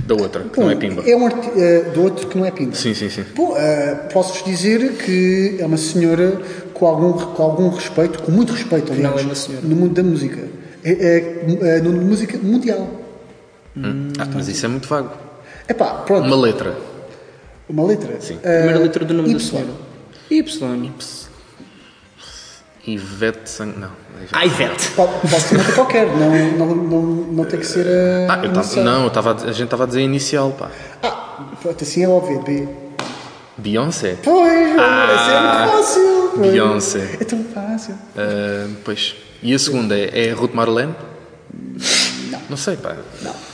da 0.08 0.16
outra, 0.16 0.44
que 0.52 0.60
não 0.60 0.72
é 0.72 0.76
pimba. 0.76 1.04
É 1.06 1.16
um 1.16 1.26
arti- 1.28 1.52
eh, 1.56 1.92
do 1.94 2.02
outro 2.02 2.28
que 2.28 2.36
não 2.38 2.46
é 2.46 2.52
pimba. 2.52 2.74
Sim, 2.76 2.96
sim, 2.96 3.10
sim. 3.10 3.24
Bom, 3.36 3.56
posso-vos 4.12 4.44
dizer 4.44 4.92
que 4.94 5.58
é 5.60 5.66
uma 5.68 5.78
senhora 5.78 6.42
com 6.74 6.88
algum, 6.88 7.14
com 7.14 7.44
algum 7.44 7.70
respeito, 7.70 8.24
com 8.24 8.32
muito 8.32 8.54
respeito, 8.54 8.92
aliás, 8.92 9.14
Não 9.16 9.22
é 9.22 9.24
uma 9.24 9.36
senhora. 9.36 9.64
no 9.66 9.76
mundo 9.76 9.94
da 9.94 10.02
música. 10.02 10.40
É, 10.84 10.92
é, 10.92 11.46
é, 11.78 11.80
no 11.80 11.92
mundo 11.92 12.00
da 12.02 12.06
música 12.08 12.38
mundial. 12.42 13.02
Ah, 13.78 14.26
mas 14.34 14.48
isso 14.48 14.66
é 14.66 14.70
muito 14.70 14.88
vago. 14.88 15.25
Epá, 15.68 15.86
pronto, 16.06 16.26
Uma 16.26 16.36
uma, 16.36 16.46
letra. 16.46 16.76
letra. 17.70 18.22
Sim. 18.22 18.40
Eh, 18.44 18.58
Primeira 18.60 18.80
letra 18.80 19.06
do 19.06 19.14
nome 19.14 19.30
da 19.30 19.36
Y. 19.36 19.40
senhora. 19.40 19.70
Y. 20.30 20.44
Ivete 22.88 23.50
Sang... 23.50 23.74
Não. 23.78 23.90
Ai, 24.32 24.46
Ivete. 24.48 24.92
Pode, 24.92 25.12
ser 25.42 25.56
uma 25.56 25.64
letra 25.64 25.74
qualquer, 25.74 26.08
não, 26.08 26.58
não, 26.58 26.76
não, 26.76 27.02
não 27.02 27.46
tem 27.46 27.60
que 27.60 27.66
ser 27.66 27.86
a. 27.88 28.34
Ah, 28.34 28.46
eu 28.46 28.54
tava, 28.54 28.84
não, 28.84 29.04
eu 29.06 29.10
tava, 29.10 29.32
a 29.34 29.52
gente 29.52 29.64
estava 29.64 29.84
a 29.84 29.88
dizer 29.88 30.02
inicial, 30.02 30.52
pá. 30.52 30.70
Ah, 31.02 31.52
pronto, 31.62 31.84
assim 31.84 32.04
é 32.04 32.08
óbvio, 32.08 32.42
B. 32.44 32.68
Beyoncé. 33.58 34.18
Pois, 34.24 34.80
ah, 34.80 35.32
é 35.32 35.42
muito 35.42 35.72
fácil. 35.78 36.32
Beyoncé. 36.38 37.18
É 37.20 37.24
tão 37.24 37.44
fácil. 37.46 37.96
Ah, 38.16 38.68
pois. 38.84 39.16
E 39.42 39.54
a 39.54 39.60
segunda 39.60 39.98
é, 39.98 40.28
é 40.28 40.32
Ruth 40.32 40.54
Marlene? 40.54 40.94
Não. 42.46 42.52
Não 42.52 42.58
sei, 42.58 42.76
pá. 42.78 42.96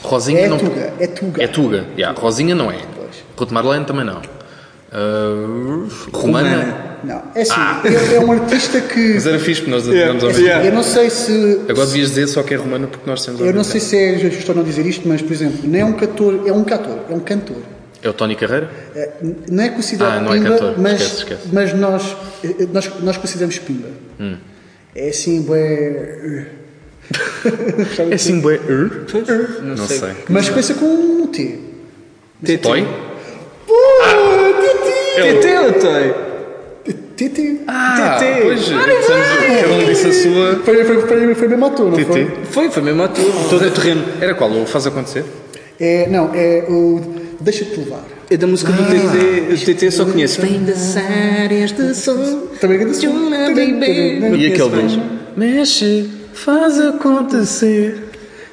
Rosinha 0.02 0.40
É 0.40 0.48
não. 0.48 0.58
Tuga, 0.58 0.92
é 0.98 1.06
Tuga. 1.06 1.42
É 1.42 1.46
Tuga. 1.46 1.86
Yeah, 1.96 2.18
Rosinha 2.18 2.54
não 2.54 2.70
é. 2.70 2.78
Pois. 2.96 3.16
Ruth 3.36 3.50
Marlene 3.50 3.84
também 3.84 4.04
não. 4.04 4.20
Ah, 4.92 5.88
Romana. 6.12 6.92
Não, 7.02 7.20
é 7.34 7.42
assim, 7.42 7.52
é, 7.84 8.14
é 8.16 8.20
um 8.20 8.30
artista 8.30 8.80
que. 8.80 9.14
Mas 9.14 9.26
era 9.26 9.38
fixe, 9.38 9.62
porque 9.62 9.72
nós 9.74 9.82
tivemos 9.84 10.22
ao 10.22 10.28
mesmo 10.30 10.44
Yeah. 10.44 10.66
Eu 10.66 10.72
não 10.72 10.82
sei 10.82 11.10
se. 11.10 11.60
Agora 11.68 11.86
devias 11.86 12.10
dizer 12.10 12.26
só 12.28 12.42
que 12.42 12.54
é 12.54 12.56
romana 12.56 12.86
porque 12.86 13.08
nós 13.10 13.24
temos 13.24 13.40
Eu 13.40 13.52
não 13.52 13.64
sei 13.64 13.80
se 13.80 13.96
é 13.96 14.18
justo 14.18 14.52
ou 14.52 14.56
não 14.58 14.62
dizer 14.64 14.86
isto, 14.86 15.08
mas, 15.08 15.20
por 15.22 15.32
exemplo, 15.32 15.58
não 15.68 15.78
é 15.78 15.84
um 15.84 15.94
cantor, 15.94 16.42
é 16.46 16.52
um 16.52 16.62
cantor, 16.62 16.98
é 17.10 17.14
um 17.14 17.20
cantor. 17.20 17.56
É 18.04 18.08
o 18.08 18.12
Tony 18.12 18.34
Carreira? 18.36 18.68
É, 18.94 19.10
Não 19.50 19.62
é 19.64 19.68
considerado 19.70 20.18
Ah, 20.18 20.20
não 20.20 20.34
é 20.34 20.38
pimba, 20.38 20.50
cantor. 20.50 20.74
mas, 20.78 20.92
Esquece, 21.00 21.16
esquece. 21.18 21.42
mas 21.52 21.72
nós, 21.74 22.16
eh, 22.44 22.66
nós, 22.72 22.90
nós 23.00 23.16
consideramos 23.16 23.58
pimba. 23.58 23.88
Hum. 24.20 24.36
É 24.94 25.08
assim, 25.08 25.42
bué. 25.42 26.46
É 28.10 28.14
assim, 28.14 28.40
bué. 28.40 28.58
Não, 29.62 29.76
Não 29.76 29.86
sei. 29.86 29.98
sei. 29.98 30.10
Mas 30.28 30.48
pensa 30.48 30.74
com 30.74 30.86
um 30.86 31.26
T. 31.26 31.58
Toy? 32.60 32.86
TT 35.14 35.58
ou 35.58 35.72
Toy? 35.74 36.14
TT. 37.16 37.60
Ah, 37.68 38.16
TT. 38.18 38.42
pois. 38.42 38.68
Cada 38.68 39.72
um 39.74 39.84
disse 39.86 40.08
a 40.08 40.12
sua. 40.12 40.60
Foi, 40.64 40.84
foi, 40.84 41.00
foi, 41.02 41.34
foi 41.34 41.48
mesmo 41.48 41.66
ator, 41.66 41.86
não 41.90 41.96
TT. 41.96 42.04
foi? 42.04 42.30
Foi, 42.50 42.70
foi 42.70 42.82
mesmo 42.82 43.02
ator. 43.02 43.24
Todo 43.48 43.66
o 43.66 43.70
terreno. 43.70 44.04
Era 44.20 44.34
qual? 44.34 44.50
O 44.50 44.66
Faz 44.66 44.86
Acontecer? 44.86 45.24
É, 45.78 46.08
não, 46.08 46.30
é 46.34 46.64
o 46.68 47.00
Deixa-te 47.40 47.76
levar. 47.78 48.04
É 48.30 48.36
da 48.36 48.46
música 48.46 48.72
do 48.72 48.82
TT. 48.84 49.52
O 49.52 49.74
TT 49.74 49.90
só 49.90 50.04
conheço. 50.04 50.40
Vem 50.40 50.62
dançar 50.64 51.50
este 51.52 51.94
som. 51.94 52.46
Também 52.60 52.78
baby. 52.78 54.20
Não 54.20 54.34
E 54.36 54.46
aquele 54.46 54.68
mais. 54.70 54.92
deles? 54.92 54.98
Mexe, 55.36 56.08
faz 56.34 56.80
acontecer, 56.80 58.04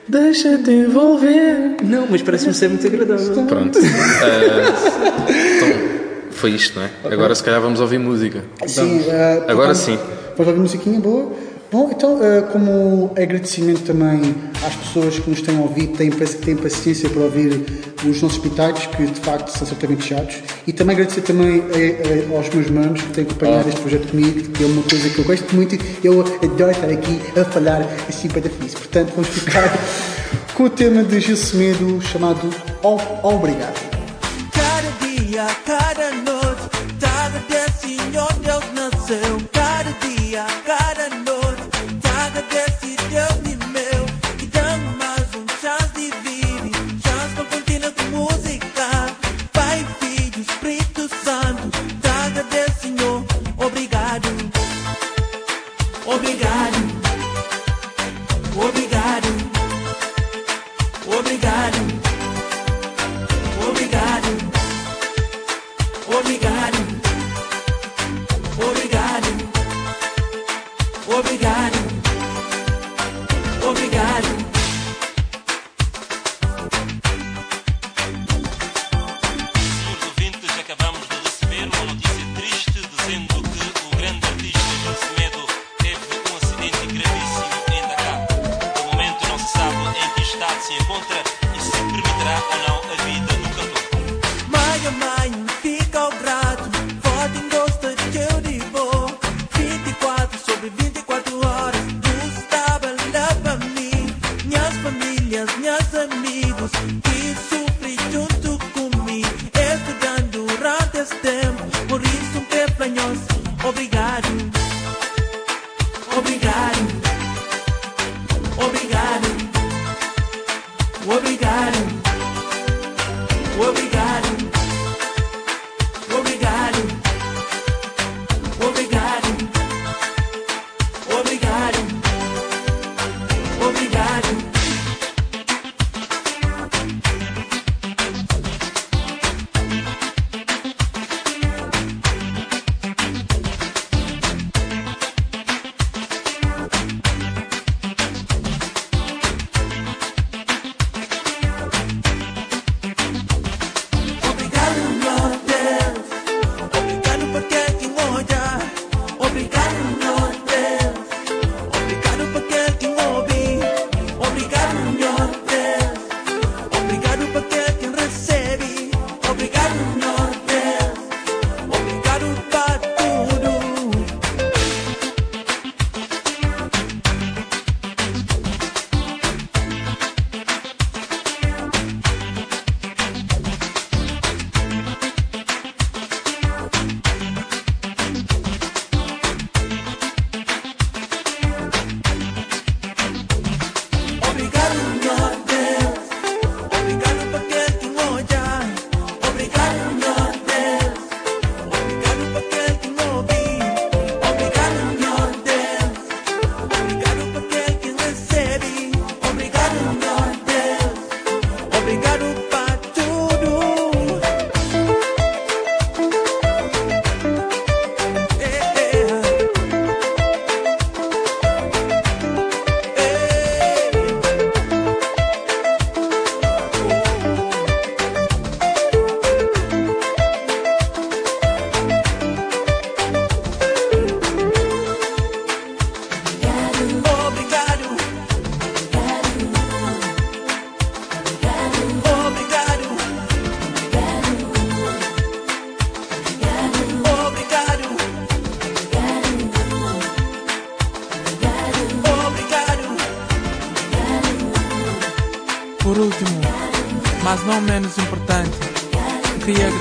deixa-te 0.08 0.72
envolver. 0.72 1.78
Não, 1.84 2.06
mas 2.10 2.22
parece-me 2.22 2.54
ser 2.54 2.70
muito 2.70 2.86
agradável. 2.86 3.46
Pronto. 3.46 3.80
Ah, 3.80 5.26
então, 5.58 5.90
foi 6.32 6.52
isto, 6.52 6.80
não 6.80 6.86
é? 6.86 6.90
Agora 7.14 7.34
se 7.36 7.44
calhar 7.44 7.62
vamos 7.62 7.80
ouvir 7.80 8.00
música. 8.00 8.44
Sim, 8.68 9.02
eh, 9.08 9.44
Agora 9.48 9.74
sim. 9.76 9.98
Vamos 10.38 10.48
ouvir 10.48 10.60
musiquinha 10.60 11.00
boa. 11.00 11.32
Bom, 11.72 11.92
então, 11.96 12.18
eh, 12.24 12.42
como 12.52 13.12
agradecimento 13.16 13.84
também 13.84 14.34
às 14.66 14.76
pessoas 14.76 15.20
que 15.20 15.30
nos 15.30 15.42
têm 15.42 15.60
ouvido, 15.60 15.96
têm, 15.98 16.10
paci- 16.10 16.38
têm 16.38 16.56
paciência 16.56 17.08
para 17.10 17.22
ouvir 17.22 17.64
os 18.06 18.22
nossos 18.22 18.38
pitados, 18.38 18.86
que 18.88 19.06
de 19.06 19.20
facto 19.20 19.50
são 19.50 19.68
certamente 19.68 20.06
chatos, 20.06 20.38
e 20.66 20.74
também 20.74 20.96
agradecer 20.96 21.22
também 21.22 21.64
eh, 21.74 22.26
eh, 22.30 22.36
aos 22.36 22.50
meus 22.50 22.70
manos 22.70 23.02
que 23.02 23.10
têm 23.10 23.24
acompanhado 23.24 23.70
este 23.70 23.82
projeto 23.82 24.08
comigo, 24.10 24.52
que 24.52 24.64
é 24.64 24.68
uma 24.68 24.84
coisa 24.84 25.10
que 25.10 25.20
eu 25.20 25.26
gosto 25.26 25.56
muito, 25.56 25.78
eu 26.04 26.22
adoro 26.22 26.72
estar 26.72 26.90
aqui 26.90 27.20
a 27.40 27.46
falar 27.46 27.82
assim 28.08 28.28
para 28.28 28.42
fixe. 28.42 28.76
Portanto, 28.76 29.12
vamos 29.16 29.30
ficar 29.30 29.70
com 30.56 30.64
o 30.64 30.70
tema 30.70 31.04
de 31.04 31.20
Gil 31.20 31.38
Semedo 31.38 32.02
chamado 32.02 32.50
Obrigado. 33.24 33.90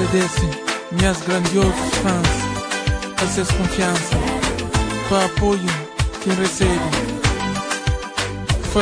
agradecem 0.08 0.50
minhas 0.92 1.20
grandiosos 1.20 1.94
fãs, 2.02 3.22
a 3.22 3.26
seus 3.26 3.50
confiança, 3.50 4.16
para 5.08 5.26
apoio 5.26 5.60
que 6.22 6.30
recebo. 6.30 6.88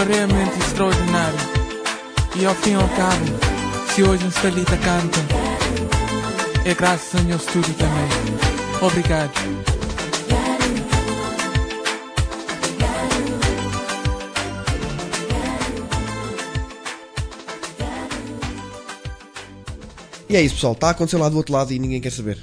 realmente 0.08 0.58
extraordinário 0.58 1.38
e 2.36 2.46
ao 2.46 2.54
fim 2.54 2.72
e 2.72 2.74
ao 2.74 2.88
cabo, 2.90 3.24
se 3.92 4.02
hoje 4.02 4.24
um 4.24 4.30
salita 4.30 4.76
canta, 4.76 5.18
é 6.64 6.74
graças 6.74 7.18
ao 7.18 7.26
meu 7.26 7.36
estúdio 7.36 7.74
também. 7.74 8.08
Obrigado. 8.80 9.65
E 20.28 20.36
é 20.36 20.42
isso, 20.42 20.56
pessoal. 20.56 20.72
Está 20.72 20.90
acontecendo 20.90 21.20
lá 21.20 21.28
do 21.28 21.36
outro 21.36 21.52
lado 21.52 21.72
e 21.72 21.78
ninguém 21.78 22.00
quer 22.00 22.10
saber. 22.10 22.38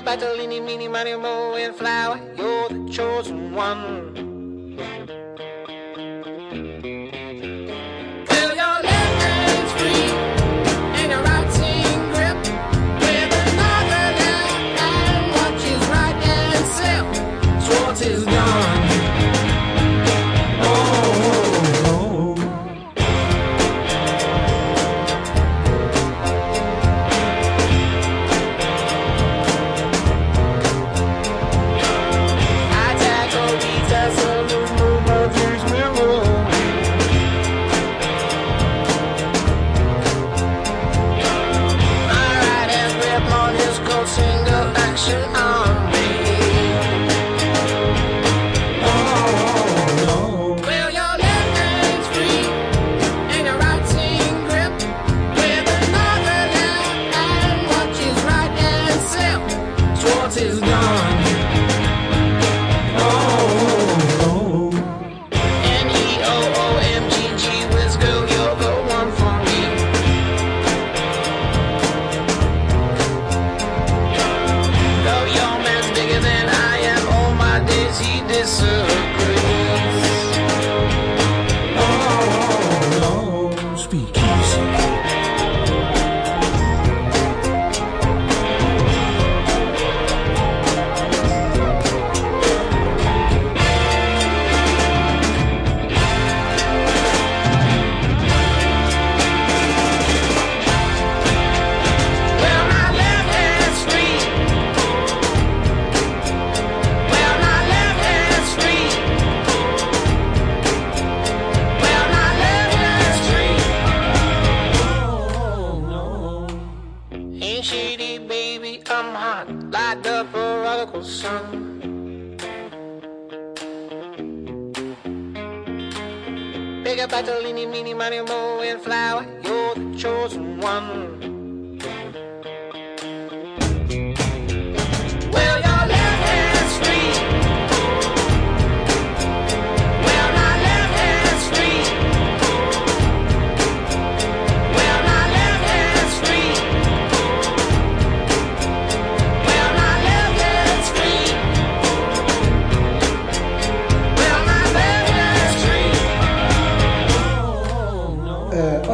Up 0.00 0.06
money, 0.06 1.14
mo, 1.14 1.54
and 1.56 1.74
flower. 1.74 2.18
You're 2.36 2.68
the 2.70 2.90
chosen 2.90 3.52
one. 3.54 4.09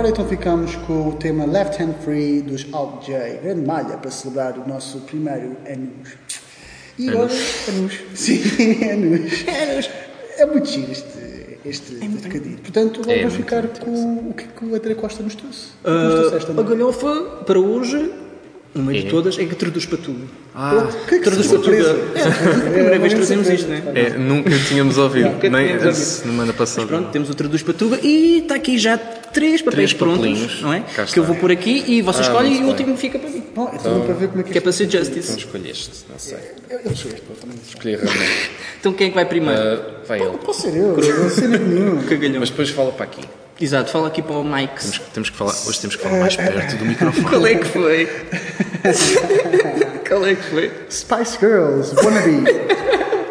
Ah, 0.07 0.11
ora 0.11 0.11
então 0.11 0.29
ficamos 0.29 0.77
com 0.87 1.09
o 1.09 1.13
tema 1.15 1.45
Left 1.45 1.83
Hand 1.83 1.95
Free 2.05 2.41
dos 2.41 2.65
Alt 2.73 3.07
J, 3.07 3.41
grande 3.43 3.67
malha 3.67 3.97
para 3.97 4.09
celebrar 4.11 4.57
o 4.57 4.69
nosso 4.69 5.01
primeiro 5.01 5.57
Anus. 5.69 6.11
E 6.97 7.09
agora, 7.09 7.33
Anus. 7.69 8.01
Sim, 8.15 8.41
Anus. 8.89 9.91
É 10.39 10.47
muito 10.47 10.69
giro 10.69 10.93
este, 10.93 11.59
este, 11.65 11.95
este 11.95 12.09
bocadinho. 12.09 12.59
Portanto, 12.59 13.01
agora 13.01 13.17
É 13.17 13.19
vamos 13.23 13.35
muito 13.35 13.45
ficar 13.45 13.67
com 13.81 14.31
o 14.31 14.35
que, 14.35 14.45
que 14.47 14.65
o 14.65 14.75
André 14.77 14.95
Costa 14.95 15.23
nos 15.25 15.35
trouxe. 15.35 15.71
Que 15.83 15.91
nos 15.91 16.33
Ah, 16.33 16.37
a 16.37 16.53
André? 16.53 16.65
galhofa, 16.77 17.23
para 17.45 17.59
hoje, 17.59 18.13
no 18.77 18.83
meio 18.85 19.01
de 19.03 19.07
É. 19.09 19.11
todas, 19.11 19.39
é 19.39 19.45
que 19.45 19.55
traduz 19.55 19.87
para 19.87 19.99
tudo. 19.99 20.21
Ah, 20.55 20.89
O 20.89 21.07
que 21.07 21.15
é 21.15 21.19
que 21.19 21.25
Traduz 21.25 21.47
para 21.49 21.59
tudo. 21.59 21.75
É 21.75 22.23
a 22.23 22.71
primeira 22.71 22.99
vez 22.99 23.13
que 23.13 23.19
trazemos 23.19 23.49
isto, 23.49 23.69
não 23.69 23.75
é? 23.77 23.83
é, 23.95 24.11
nunca 24.11 24.51
tínhamos 24.69 24.99
ouvido, 24.99 25.31
Nunca 25.31 25.49
nem 25.51 25.67
tínhamos 25.67 25.87
a 25.87 25.93
semana 25.93 26.53
passada. 26.53 26.87
Pronto, 26.87 27.11
temos 27.11 27.31
o 27.31 27.35
Traduz 27.35 27.63
para 27.63 27.75
Tuga 27.75 27.99
e 28.03 28.39
está 28.39 28.55
aqui 28.55 28.79
já 28.79 28.97
três 28.97 29.61
papéis 29.63 29.91
Três 29.91 29.93
prontos, 29.93 30.63
não 30.63 30.73
é? 30.73 30.81
Cá 30.95 31.05
Que 31.05 31.19
eu 31.19 31.25
vou 31.25 31.37
pôr 31.37 31.51
aqui 31.51 31.85
e 31.87 32.03
vocês 32.03 32.27
Ah, 32.27 32.31
escolhem 32.31 32.61
e 32.61 32.65
o 32.65 32.69
último 32.69 32.97
fica 32.97 33.19
para 33.19 33.29
mim. 33.31 33.43
Bom, 33.55 33.71
então 33.75 34.01
para 34.03 34.15
ver 34.15 34.29
como 34.29 34.41
é 34.41 34.45
que 34.45 34.53
Que 34.53 34.59
é 34.59 34.61
para 34.61 34.73
ser 34.73 34.85
Então 34.85 35.01
justice. 35.01 35.37
escolheste, 35.39 35.91
não 36.11 36.19
sei. 36.19 36.39
Eu, 36.71 36.79
eu 36.79 36.83
também. 37.41 37.57
Escolhi 37.67 37.97
realmente. 37.97 38.51
Então 38.81 38.93
quem 38.93 39.07
é 39.07 39.11
que 39.11 39.15
vai 39.15 39.25
primeiro? 39.27 39.61
Ah, 39.61 40.01
vai 40.07 40.21
ele. 40.21 40.37
Posso 40.39 40.63
ser 40.63 40.77
eu, 40.77 40.97
não 40.97 41.31
sei 41.31 41.49
nenhum. 41.59 42.03
Cagalhão. 42.03 42.41
Mas 42.41 42.51
depois 42.51 42.71
fala 42.71 42.93
para 42.93 43.05
aqui. 43.05 43.23
Exato, 43.59 43.91
fala 43.91 44.09
aqui 44.09 44.21
para 44.21 44.37
o 44.37 44.45
Mike. 44.45 44.75
Temos, 44.81 44.99
que- 44.99 45.11
temos 45.13 45.31
que 45.31 45.37
falar, 45.37 45.53
hoje 45.67 45.81
temos 45.81 45.97
que 45.97 46.03
falar 46.03 46.21
mais 46.21 46.37
perto 46.37 46.77
do 46.77 46.85
microfone. 46.85 47.25
Qual 47.27 47.47
é 47.47 47.55
que 47.55 47.65
foi? 47.65 48.07
Qual 50.09 50.27
é 50.27 50.35
que 50.35 50.43
foi? 50.43 50.71
Spice 50.91 51.39
Girls, 51.41 51.95
Wannabe. 51.97 52.45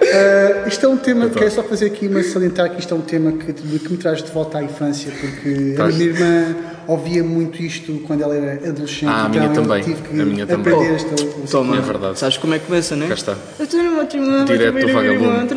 Uh, 0.01 0.65
isto 0.67 0.85
é 0.85 0.89
um 0.89 0.97
tema, 0.97 1.29
quero 1.29 1.51
só 1.51 1.61
fazer 1.63 1.85
aqui 1.87 2.07
uma 2.07 2.23
salientar 2.23 2.71
que 2.71 2.79
isto 2.79 2.93
é 2.93 2.97
um 2.97 3.01
tema 3.01 3.31
que, 3.33 3.53
que 3.53 3.91
me 3.91 3.97
traz 3.97 4.23
de 4.23 4.31
volta 4.31 4.57
à 4.57 4.63
infância, 4.63 5.11
porque 5.11 5.75
a 5.79 5.85
minha 5.87 6.03
irmã 6.05 6.55
ouvia 6.87 7.23
muito 7.23 7.61
isto 7.61 7.93
quando 8.07 8.23
ela 8.23 8.35
era 8.35 8.67
adolescente, 8.69 9.05
Ah, 9.09 9.25
a 9.25 9.29
então 9.29 9.41
minha 9.41 9.45
eu 9.45 9.53
também. 9.53 9.83
tive 9.83 10.01
que 10.01 10.21
A 10.21 10.25
minha 10.25 10.45
também. 10.47 10.73
aprender 10.73 10.95
esta 10.95 11.15
Toma, 11.51 11.77
É 11.77 11.81
verdade. 11.81 12.17
sabes 12.19 12.37
como 12.37 12.55
é 12.55 12.59
que 12.59 12.65
começa, 12.65 12.95
não 12.95 13.05
é? 13.05 13.09
Cá 13.09 13.15
está. 13.15 13.35
Eu 13.59 13.67
tenho 13.67 13.91
uma 13.91 14.03
irmã, 14.11 14.45
Direto 14.45 14.87
do 14.87 14.93
vagabundo. 14.93 15.55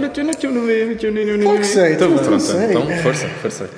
Claro 1.43 1.59
que 1.61 1.67
sei, 1.67 1.93
Então, 1.95 2.13
Pronto, 2.19 2.41
sei. 2.41 2.65
então 2.71 2.87
força, 3.03 3.29
força. 3.41 3.71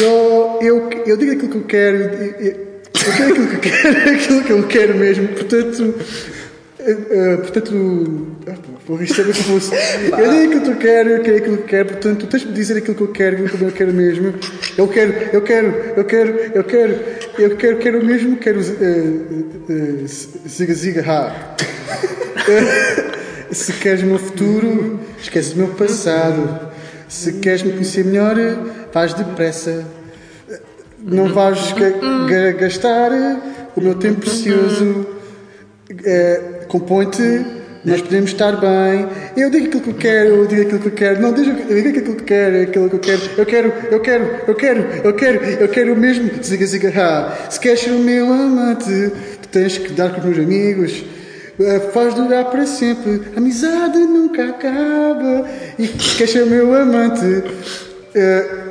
Eu, 0.00 0.58
eu, 0.60 0.90
eu 1.06 1.16
digo 1.16 1.32
aquilo 1.32 1.50
que 1.50 1.56
eu 1.58 1.64
quero, 1.64 1.96
eu, 1.96 2.30
eu- 2.40 2.72
quero 2.92 3.30
aquilo 3.32 3.48
que 3.48 3.54
eu 3.56 3.60
quero, 3.60 3.98
aquilo 4.14 4.42
que 4.44 4.52
eu 4.52 4.66
quero 4.68 4.94
mesmo, 4.96 5.28
portanto. 5.28 5.94
eh, 6.78 7.36
portanto, 7.38 8.36
pô, 8.86 9.00
isto 9.00 9.20
é 9.20 9.24
bem 9.24 9.32
confuso. 9.34 9.72
Eu 9.74 10.30
digo 10.30 10.44
aquilo 10.44 10.60
que 10.62 10.70
eu 10.70 10.76
quero, 10.76 11.08
eu 11.10 11.22
quero 11.22 11.36
aquilo 11.36 11.56
que 11.56 11.62
eu 11.62 11.66
quero, 11.66 11.88
portanto, 11.88 12.18
tu 12.20 12.26
tens 12.28 12.42
de 12.46 12.52
dizer 12.52 12.76
aquilo 12.78 12.94
que 12.94 13.02
eu 13.02 13.08
quero, 13.08 13.36
aquilo 13.44 13.58
que 13.58 13.64
eu 13.64 13.72
quero 13.72 13.92
mesmo. 13.92 14.34
Eu 14.78 14.88
quero, 14.88 15.12
eu 15.32 15.42
quero, 15.42 15.68
eu 15.96 16.04
quero, 16.04 16.38
eu 16.54 16.64
quero, 16.64 17.00
eu 17.38 17.56
quero, 17.56 17.76
quero 17.78 18.04
mesmo, 18.04 18.36
quero. 18.36 18.60
eh, 18.60 19.04
eh, 19.68 20.06
Ziga, 20.48 20.74
ziga, 20.74 21.04
ha. 21.06 21.56
Se 23.52 23.72
queres 23.74 24.02
o 24.02 24.06
meu 24.06 24.18
futuro, 24.18 24.98
esquece 25.20 25.54
o 25.54 25.58
meu 25.58 25.68
passado. 25.68 26.70
Se 27.08 27.34
queres 27.34 27.62
me 27.62 27.72
conhecer 27.72 28.02
melhor, 28.06 28.34
vais 28.92 29.14
depressa. 29.14 29.84
Não 31.04 31.28
vais 31.32 31.72
ga- 31.72 32.26
ga- 32.28 32.52
gastar 32.52 33.10
o 33.76 33.80
meu 33.80 33.94
tempo 33.96 34.20
precioso. 34.20 35.06
Eh, 36.04 36.40
Compõe-te, 36.68 37.44
nós 37.84 38.00
podemos 38.00 38.30
estar 38.30 38.52
bem. 38.56 39.06
Eu 39.36 39.50
digo 39.50 39.66
aquilo 39.66 39.82
que 39.82 39.90
eu 39.90 39.94
quero, 39.94 40.28
eu 40.36 40.46
digo 40.46 40.62
aquilo 40.62 40.78
que 40.78 40.86
eu 40.88 40.92
quero. 40.92 41.20
Não, 41.20 41.32
digo, 41.34 41.50
eu 41.68 41.82
digo 41.82 41.88
aquilo 41.98 42.14
que 42.16 42.22
eu 42.22 42.24
quero, 42.24 42.62
aquilo 42.62 42.88
que 42.88 42.94
eu 42.96 43.00
quero. 43.00 43.22
Eu 43.36 43.44
quero, 43.46 43.72
eu 43.90 44.00
quero, 44.00 44.24
eu 44.46 44.54
quero, 44.54 44.80
eu 45.04 45.12
quero, 45.14 45.44
eu 45.44 45.68
quero 45.68 45.96
mesmo. 45.96 46.30
Ziga, 46.42 46.64
ziga, 46.64 46.92
ha. 46.96 47.50
Se 47.50 47.60
queres 47.60 47.80
ser 47.80 47.90
o 47.90 47.98
meu 47.98 48.32
amante, 48.32 49.10
tu 49.42 49.48
tens 49.48 49.76
que 49.76 49.92
dar 49.92 50.10
com 50.12 50.20
os 50.20 50.24
meus 50.24 50.38
amigos. 50.38 51.04
Eh, 51.60 51.80
Faz 51.92 52.14
durar 52.14 52.46
para 52.46 52.64
sempre, 52.64 53.20
a 53.34 53.38
amizade 53.38 53.98
nunca 53.98 54.48
acaba. 54.48 55.46
E 55.78 55.86
se 55.86 56.16
queres 56.16 56.32
ser 56.32 56.44
o 56.44 56.46
meu 56.46 56.74
amante, 56.74 57.42
eh, 58.14 58.61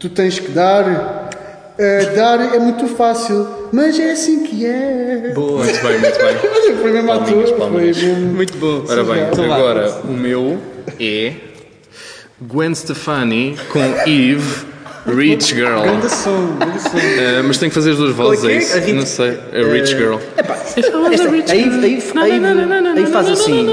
tu 0.00 0.08
tens 0.08 0.38
que 0.40 0.50
dar. 0.50 1.28
Eh, 1.78 2.12
dar 2.14 2.54
é 2.54 2.58
muito 2.58 2.86
fácil, 2.88 3.46
mas 3.72 3.98
é 3.98 4.10
assim 4.10 4.42
que 4.42 4.66
é. 4.66 5.32
Boa. 5.34 5.64
Muito 5.64 5.80
bem, 5.82 5.98
muito 5.98 6.18
bem. 6.18 6.76
Foi 6.76 6.90
mesmo 6.92 7.10
à 7.12 7.18
Palminhas, 7.18 7.48
toa, 7.50 7.58
palminhas. 7.58 7.98
foi 7.98 8.08
mesmo- 8.08 8.26
Muito 8.34 8.56
bom. 8.58 8.84
Ora 8.88 9.04
bem, 9.04 9.22
Então 9.32 9.52
agora 9.52 9.90
o 10.04 10.12
meu 10.12 10.58
é 11.00 11.32
Gwen 12.40 12.74
Stefani 12.74 13.56
com 13.70 13.78
Eve, 14.06 14.66
Rich 15.06 15.54
Girl. 15.54 15.80
Grande 15.82 16.10
som, 16.10 16.56
grande 16.58 16.82
som. 16.82 16.88
Ah, 16.98 17.42
mas 17.46 17.56
tem 17.56 17.68
que 17.70 17.74
fazer 17.74 17.92
as 17.92 17.96
duas 17.96 18.14
vozes, 18.14 18.44
é 18.44 18.48
é 18.52 18.54
é? 18.54 18.58
isso? 18.58 18.76
A 18.76 18.80
Rich- 18.80 18.92
Não 18.92 19.06
sei. 19.06 19.30
A 19.30 19.72
Rich 19.72 19.96
Girl. 19.96 20.16
Epá, 20.36 20.54
esta, 20.76 20.98
aí, 20.98 21.44
aí, 21.48 22.02
aí, 22.16 22.98
aí 22.98 23.06
faz 23.06 23.28
assim. 23.28 23.66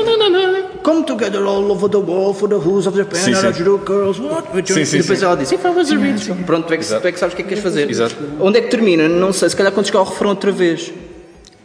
Come 0.88 1.04
together 1.04 1.46
all 1.46 1.70
over 1.70 1.90
the 1.90 2.00
world 2.00 2.38
for 2.38 2.48
the 2.48 2.56
who's 2.56 2.88
of 2.88 2.96
Japan, 2.96 3.20
Sim, 3.20 3.36
sim. 3.36 3.52
girls, 3.84 4.22
what? 4.22 4.48
Sim, 4.72 4.86
sim, 4.86 5.00
e 5.00 5.02
depois 5.02 5.20
sim. 5.20 5.26
ela 5.26 5.36
diz, 5.36 5.52
if 5.52 5.66
I 5.66 5.68
was 5.68 5.92
a 5.92 5.98
rich. 5.98 6.32
Pronto, 6.46 6.66
tu 6.66 6.74
é, 6.74 6.78
que, 6.78 6.86
tu 6.86 7.08
é 7.10 7.12
que 7.12 7.20
sabes 7.20 7.34
o 7.34 7.36
que 7.36 7.42
é 7.42 7.44
que 7.44 7.50
queres 7.50 7.62
fazer. 7.62 7.90
Exato. 7.90 8.16
Onde 8.40 8.60
é 8.60 8.62
que 8.62 8.70
termina? 8.70 9.10
Não 9.10 9.34
sei, 9.34 9.50
se 9.50 9.56
calhar 9.58 9.74
quando 9.74 9.86
chegar 9.86 10.00
ao 10.00 10.06
refrão 10.06 10.30
outra 10.30 10.50
vez. 10.50 10.94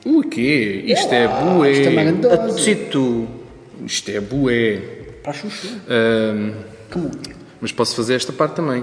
O 0.04 0.24
quê? 0.24 0.82
Isto 0.86 0.90
é 0.90 0.92
Isto 0.94 1.14
é 1.14 1.28
bué. 1.28 1.90
Maravilhoso. 1.90 3.28
Isto 3.86 4.10
é 4.10 4.20
bué. 4.20 4.80
Para 5.22 5.32
chuchu. 5.34 5.68
Ahm, 5.88 6.54
Como? 6.92 7.12
mas 7.60 7.70
posso 7.70 7.94
fazer 7.94 8.14
esta 8.14 8.32
parte 8.32 8.56
também. 8.56 8.82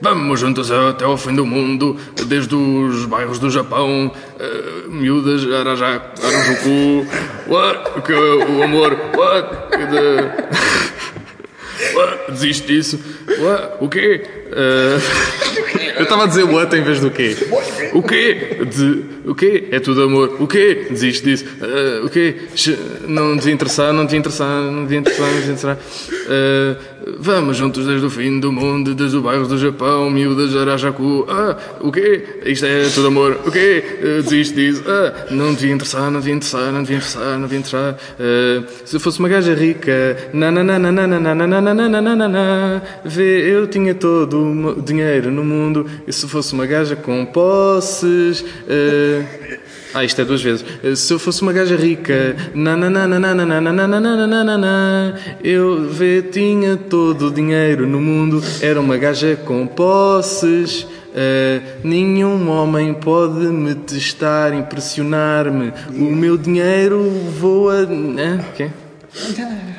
Vamos 0.00 0.40
juntos 0.40 0.70
até 0.70 1.04
ao 1.04 1.16
fim 1.16 1.34
do 1.34 1.46
mundo, 1.46 1.96
desde 2.26 2.54
os 2.54 3.06
bairros 3.06 3.38
do 3.38 3.48
Japão, 3.50 4.12
eh, 4.38 4.84
miúdas, 4.88 5.50
Arajá, 5.50 6.02
Arajuku, 6.22 7.06
what? 7.46 8.02
Que, 8.02 8.12
o 8.12 8.62
amor, 8.62 8.92
what? 9.16 9.48
Que 9.70 9.86
de- 9.86 10.44
what? 11.96 12.32
Desiste 12.32 12.66
disso, 12.66 13.00
what? 13.38 13.76
O 13.80 13.88
quê? 13.88 14.22
Eh, 14.52 14.98
eu 15.96 16.02
estava 16.02 16.24
a 16.24 16.26
dizer 16.26 16.42
what 16.44 16.74
em 16.76 16.82
vez 16.82 17.00
do 17.00 17.10
quê? 17.10 17.34
O 17.94 18.02
quê? 18.02 18.58
De 18.70 19.04
O 19.26 19.34
quê? 19.34 19.68
É 19.70 19.80
tudo 19.80 20.02
amor. 20.02 20.36
O 20.38 20.46
quê? 20.46 20.86
Desiste 20.90 21.24
disso. 21.24 21.46
Ah, 21.60 22.04
o 22.04 22.10
quê? 22.10 22.36
Não 23.08 23.36
devia 23.36 23.54
interessar, 23.54 23.92
não 23.92 24.04
devia 24.04 24.18
interessar, 24.18 24.62
não 24.70 24.82
devia 24.82 24.98
interessar, 24.98 25.26
não 25.26 25.34
devia 25.34 25.52
interessar. 25.52 25.78
Ah, 26.28 26.76
vamos 27.18 27.56
juntos 27.56 27.86
desde 27.86 28.04
o 28.04 28.10
fim 28.10 28.38
do 28.38 28.52
mundo, 28.52 28.94
desde 28.94 29.16
o 29.16 29.22
bairro 29.22 29.46
do 29.46 29.56
Japão, 29.56 30.10
miúdas 30.10 30.50
de 30.50 30.58
Arajacu. 30.58 31.26
Ah, 31.28 31.56
o 31.80 31.90
quê? 31.90 32.22
Isto 32.44 32.66
é 32.66 32.88
tudo 32.94 33.06
amor. 33.08 33.40
O 33.46 33.50
quê? 33.50 33.82
Ah, 34.02 34.22
desiste 34.22 34.54
disso. 34.54 34.84
Ah, 34.86 35.26
não 35.30 35.54
devia 35.54 35.72
interessar, 35.72 36.10
não 36.10 36.20
devia 36.20 36.34
interessar, 36.34 36.72
não 36.72 36.82
devia 36.82 36.96
interessar, 36.96 37.38
não 37.38 37.42
devia 37.42 37.58
interessar. 37.58 37.96
Ah, 38.20 38.62
se 38.84 38.98
fosse 38.98 39.18
uma 39.20 39.28
gaja 39.28 39.54
rica, 39.54 40.16
na 40.34 40.50
na 40.50 40.62
na 40.62 40.78
na 40.78 40.92
na 40.92 41.06
na 41.06 41.34
na 41.34 41.46
na 41.46 41.60
na 41.60 41.88
na 41.88 42.16
na 42.16 42.28
na 42.28 42.82
vê, 43.04 43.50
eu 43.50 43.66
tinha 43.66 43.94
todo 43.94 44.38
o 44.38 44.82
dinheiro 44.82 45.30
no 45.30 45.42
mundo. 45.42 45.86
E 46.06 46.12
se 46.12 46.28
fosse 46.28 46.52
uma 46.52 46.66
gaja 46.66 46.94
com 46.94 47.24
posses. 47.84 48.40
Uh... 48.40 49.64
Ah, 49.92 50.02
isto 50.02 50.20
é 50.20 50.24
duas 50.24 50.42
vezes. 50.42 50.64
Uh, 50.82 50.96
se 50.96 51.12
eu 51.12 51.18
fosse 51.18 51.42
uma 51.42 51.52
gaja 51.52 51.76
rica, 51.76 52.34
na 52.52 52.76
eu 55.42 55.88
vê, 55.88 56.22
tinha 56.22 56.76
todo 56.76 57.28
o 57.28 57.30
dinheiro 57.30 57.86
no 57.86 58.00
mundo, 58.00 58.42
era 58.60 58.80
uma 58.80 58.96
gaja 58.96 59.36
com 59.36 59.66
posses. 59.66 60.82
Uh, 60.82 61.62
nenhum 61.84 62.50
homem 62.50 62.92
pode 62.92 63.46
me 63.46 63.76
testar, 63.76 64.52
impressionar-me. 64.52 65.72
O 65.90 66.12
meu 66.12 66.36
dinheiro 66.36 67.00
voa. 67.38 67.84
Uh, 67.84 68.40
okay. 68.52 68.83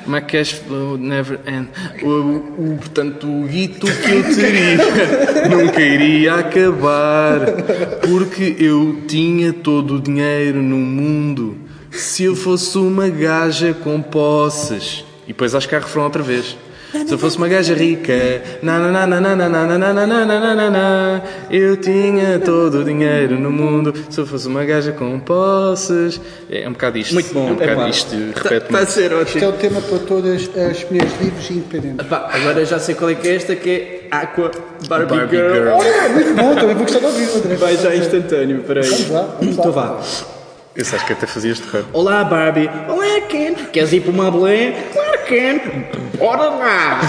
My 0.07 0.21
cash 0.21 0.53
flow 0.53 0.97
never 0.97 1.39
end. 1.47 1.67
O, 2.03 2.07
o- 2.73 2.77
portanto, 2.77 3.27
o 3.27 3.43
guito 3.47 3.85
que 3.85 4.11
eu 4.11 4.23
teria 4.35 4.77
nunca 5.49 5.81
iria 5.81 6.35
acabar. 6.35 7.39
Porque 8.07 8.55
eu 8.59 9.01
tinha 9.07 9.51
todo 9.51 9.95
o 9.95 10.01
dinheiro 10.01 10.61
no 10.61 10.77
mundo. 10.77 11.57
Se 11.91 12.23
eu 12.23 12.35
fosse 12.35 12.77
uma 12.77 13.09
gaja 13.09 13.73
com 13.73 14.01
posses. 14.01 15.03
E 15.25 15.29
depois 15.29 15.55
acho 15.55 15.67
que 15.67 15.75
há 15.75 15.79
refrão 15.79 16.03
outra 16.03 16.21
vez. 16.23 16.55
Se 17.05 17.13
eu 17.13 17.17
fosse 17.17 17.37
uma 17.37 17.47
gaja 17.47 17.73
rica, 17.73 18.41
na 18.61 18.75
eu 21.49 21.77
tinha 21.77 22.39
todo 22.39 22.79
o 22.79 22.83
dinheiro 22.83 23.37
no 23.39 23.51
mundo. 23.51 23.93
Se 24.09 24.19
eu 24.19 24.25
fosse 24.25 24.47
uma 24.47 24.63
gaja 24.63 24.91
com 24.93 25.19
posses. 25.19 26.21
É 26.49 26.67
um 26.67 26.71
bocado 26.71 26.97
isto. 26.97 27.13
Muito 27.13 27.33
bom, 27.33 27.49
é 27.49 27.51
um 27.51 27.55
bocado 27.55 27.81
é 27.81 27.89
isto. 27.89 28.15
Repete 28.35 28.65
Está 28.65 28.79
a 28.79 28.85
ser 28.85 29.13
ótimo. 29.13 29.23
Este 29.23 29.43
é 29.43 29.47
o 29.47 29.53
tema 29.53 29.81
para 29.81 29.99
todas 29.99 30.49
as 30.55 30.89
minhas 30.89 31.21
livros 31.21 31.51
independentes. 31.51 32.05
Epá, 32.05 32.29
agora 32.31 32.65
já 32.65 32.79
sei 32.79 32.95
qual 32.95 33.09
é 33.09 33.15
que 33.15 33.27
é 33.27 33.35
esta, 33.35 33.55
que 33.55 33.69
é 33.69 34.07
Aqua 34.11 34.51
Barbie, 34.87 35.15
Barbie 35.15 35.37
Girl. 35.37 35.53
Girl. 35.53 35.73
Olha, 35.73 36.09
muito 36.09 36.33
bom, 36.33 36.55
também 36.55 36.75
vou 36.75 36.85
gostar 36.85 36.99
de 36.99 37.05
ouvir 37.05 37.29
outra. 37.29 37.55
Vai 37.57 37.77
já 37.77 37.95
instantâneo, 37.95 38.63
peraí. 38.63 38.87
Vamos 38.87 39.09
lá, 39.09 39.21
vamos 39.39 39.57
lá. 39.57 39.61
Então 39.61 39.71
vá. 39.71 39.99
Eu 40.75 40.81
acho 40.81 41.05
que 41.05 41.13
até 41.13 41.25
fazias 41.25 41.57
de 41.57 41.67
rap. 41.69 41.85
Olá 41.93 42.23
Barbie. 42.23 42.69
Olá 42.87 43.21
Ken. 43.29 43.55
Queres 43.71 43.93
ir 43.93 44.01
para 44.01 44.11
uma 44.11 44.29
boleia? 44.29 44.75
Claro 44.91 45.14
Ken. 45.27 45.59
Bora 46.17 46.49
lá. 46.49 47.01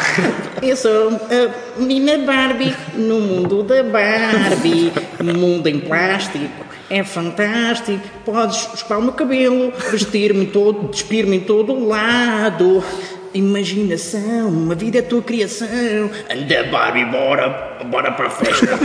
Eu 0.63 0.77
sou 0.77 1.11
a 1.11 1.81
menina 1.81 2.19
Barbie 2.25 2.75
no 2.95 3.21
mundo 3.21 3.63
da 3.63 3.83
Barbie. 3.83 4.93
Mundo 5.23 5.67
em 5.69 5.81
plástico. 5.81 6.67
É 6.89 7.03
fantástico. 7.05 8.01
Podes 8.25 8.69
escovar 8.75 9.01
o 9.01 9.03
meu 9.03 9.13
cabelo, 9.13 9.73
vestir-me 9.91 10.47
todo, 10.47 10.89
despir-me 10.89 11.37
em 11.37 11.41
todo 11.41 11.73
o 11.73 11.87
lado. 11.87 12.83
Imaginação, 13.35 14.49
uma 14.49 14.75
vida 14.75 14.99
é 14.99 15.01
a 15.01 15.05
tua 15.05 15.21
criação. 15.21 15.69
Anda 16.31 16.65
Barbie, 16.71 17.05
bora, 17.05 17.77
bora 17.91 18.13
para 18.13 18.29
a 18.29 18.31
festa. 18.31 18.79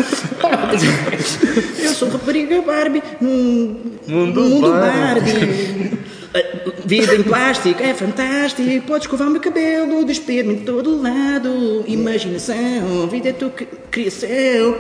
Eu 1.80 1.94
sou 1.94 2.10
rapariga 2.10 2.62
Barbie 2.62 3.02
num 3.22 3.80
Mundo 4.08 4.42
mundo 4.42 4.72
Barbie. 4.72 5.32
Barbie. 5.32 6.01
A 6.34 6.42
Vida 6.86 7.16
em 7.16 7.24
plástico 7.24 7.82
é 7.84 7.94
fantástico. 7.94 8.86
Podes 8.88 9.04
escovar 9.04 9.28
o 9.28 9.32
meu 9.32 9.42
cabelo, 9.42 10.04
despir-me 10.06 10.56
de 10.56 10.62
todo 10.66 11.02
lado. 11.02 11.84
Imaginação, 11.88 13.08
vida 13.10 13.30
é 13.30 13.34
tua 13.34 13.50
cri- 13.50 13.68
criação. 13.90 14.76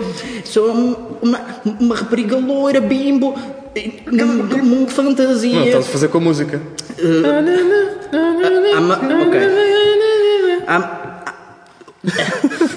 Sou 0.46 0.72
uma, 1.22 1.40
uma 1.80 1.96
rapariga 1.96 2.38
loira, 2.38 2.80
bimbo, 2.82 3.36
num 4.12 4.64
mundo 4.64 4.86
de 4.88 4.94
fantasia. 4.94 5.54
Não, 5.60 5.66
estás 5.66 5.86
a 5.88 5.90
fazer 5.90 6.08
com 6.08 6.18
a 6.18 6.22
música. 6.22 6.62
Ah, 8.76 8.82
ma- 8.82 9.00
ok. 9.28 9.40
Ah, 10.68 11.24
ah, 11.26 11.34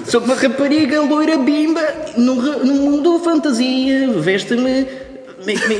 Sou 0.05 0.21
uma 0.21 0.35
rapariga 0.35 1.01
loira 1.01 1.37
bimba 1.37 1.81
num, 2.17 2.35
num 2.63 2.75
mundo 2.91 3.19
fantasia. 3.19 4.09
Veste-me. 4.19 5.04
Make 5.45 5.67
me, 5.67 5.77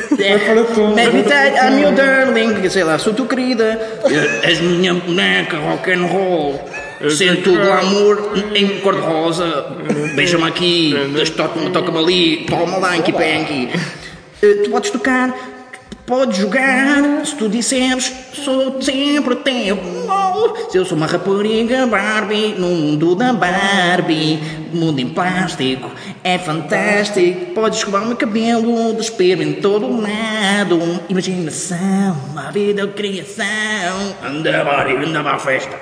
make 0.95 1.13
me 1.13 1.23
tight, 1.23 1.55
I'm 1.59 1.79
your 1.79 1.93
darling. 1.95 2.69
Sei 2.69 2.83
lá, 2.83 2.97
sou 2.99 3.13
tua 3.13 3.25
querida. 3.25 3.79
És 4.43 4.59
minha 4.61 4.93
boneca 4.93 5.57
rock 5.57 5.91
and 5.91 6.05
roll. 6.05 6.59
Sento 7.09 7.51
o 7.51 7.57
glamour 7.57 8.33
em 8.53 8.79
cor-de-rosa. 8.79 9.65
Beija-me 10.15 10.47
aqui, 10.47 10.93
toca-me 11.35 11.69
toca 11.71 11.97
ali, 11.97 12.45
toma 12.49 12.77
lá, 12.77 12.93
Anky 12.95 13.11
Panky. 13.11 13.69
Eh, 14.41 14.53
Tu 14.63 14.69
podes 14.69 14.91
tocar, 14.91 15.33
podes 16.05 16.37
jogar, 16.37 17.25
se 17.25 17.35
tu 17.35 17.49
disseres, 17.49 18.13
sou 18.33 18.81
sempre 18.81 19.35
teu. 19.37 19.77
Oh, 20.07 20.69
Se 20.69 20.77
eu 20.77 20.85
sou 20.85 20.97
uma 20.97 21.07
rapariga 21.07 21.87
Barbie, 21.87 22.55
no 22.57 22.67
mundo 22.67 23.15
da 23.15 23.33
Barbie, 23.33 24.39
mundo 24.71 24.99
em 24.99 25.09
plástico, 25.09 25.89
é 26.23 26.37
fantástico. 26.37 27.53
Podes 27.53 27.79
escovar 27.79 28.03
o 28.03 28.07
meu 28.07 28.15
cabelo, 28.15 28.93
despir-me 28.93 29.45
em 29.45 29.53
todo 29.53 30.01
lado. 30.01 30.99
Imaginação, 31.09 32.15
a 32.35 32.51
vida 32.51 32.83
é 32.83 32.87
criação. 32.87 34.15
Anda 34.23 34.63
Barbie, 34.63 35.05
anda 35.05 35.23
para 35.23 35.35
a 35.35 35.39
festa. 35.39 35.75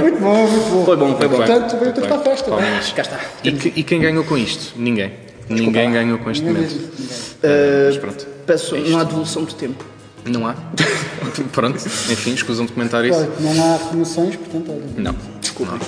Muito 0.00 0.20
bom, 0.20 0.46
muito 0.48 0.70
bom. 0.70 0.84
Foi 0.84 0.96
bom, 0.96 1.16
foi 1.16 1.28
bom. 1.28 1.36
Portanto, 1.36 1.76
veio 1.78 1.92
tudo 1.92 2.08
para 2.08 2.16
a 2.16 2.20
festa. 2.20 2.50
Cá 2.96 3.02
está. 3.02 3.20
E, 3.44 3.48
e 3.48 3.82
quem 3.84 4.00
ganhou 4.00 4.24
com 4.24 4.36
isto? 4.36 4.74
Ninguém. 4.76 5.31
Ninguém 5.52 5.92
ganhou 5.92 6.18
com 6.18 6.30
este 6.30 6.44
Ninguém 6.44 6.62
momento. 6.62 6.74
ninguém. 6.98 7.86
Mas 7.86 7.96
pronto. 7.98 8.26
Peço, 8.46 8.76
não 8.76 8.98
há 8.98 9.04
devolução 9.04 9.44
de 9.44 9.54
tempo. 9.54 9.84
Não 10.24 10.46
há? 10.46 10.54
pronto. 11.52 11.76
Enfim, 11.76 12.34
escusam 12.34 12.66
de 12.66 12.72
comentar 12.72 13.04
isso. 13.04 13.18
Olha, 13.18 13.30
não 13.40 13.64
há 13.64 13.74
afirmações, 13.74 14.36
portanto, 14.36 14.70
olha. 14.70 14.82
Não. 14.96 15.16
Desculpa. 15.40 15.78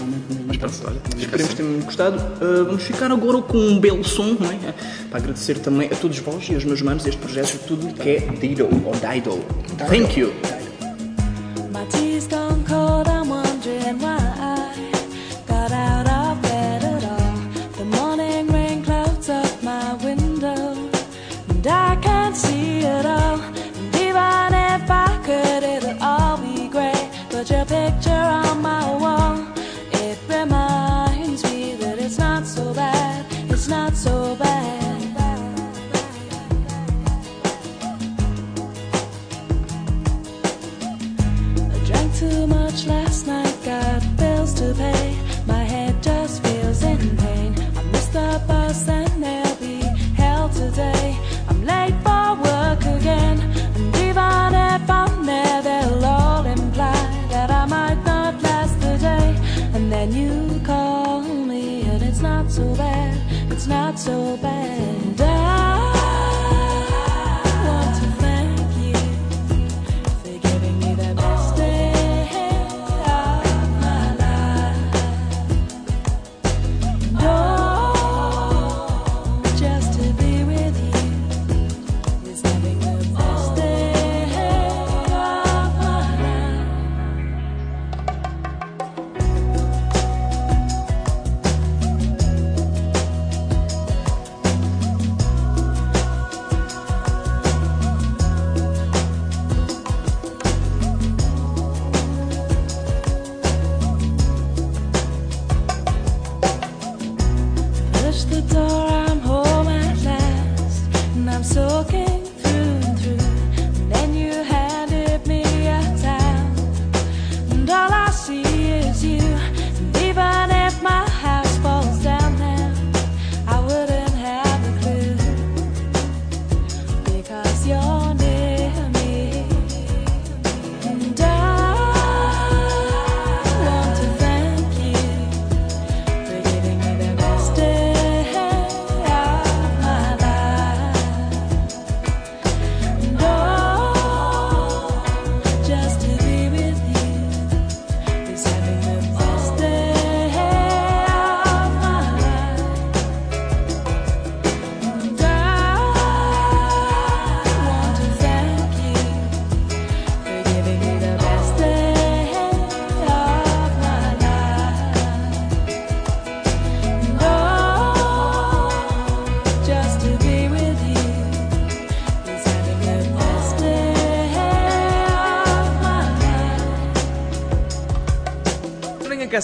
Mas 0.46 0.56
pronto, 0.56 0.74
olha. 0.86 0.96
Esperemos 1.16 1.32
assim. 1.34 1.48
que 1.48 1.54
tenham 1.62 1.80
gostado. 1.80 2.16
Uh, 2.44 2.64
vamos 2.64 2.82
ficar 2.82 3.10
agora 3.12 3.40
com 3.42 3.58
um 3.58 3.78
belo 3.78 4.04
som, 4.04 4.36
não 4.38 4.50
é? 4.50 4.74
Para 5.10 5.20
agradecer 5.20 5.58
também 5.58 5.88
a 5.90 5.94
todos 5.94 6.18
vós 6.18 6.48
e 6.48 6.54
aos 6.54 6.64
meus 6.64 6.82
manos 6.82 7.06
este 7.06 7.20
projeto, 7.20 7.58
tudo 7.66 7.94
que 7.94 8.08
é 8.08 8.18
Dido 8.40 8.64
ou 8.64 8.92
Dido. 8.92 9.44
Thank 9.88 10.18
you. 10.18 10.32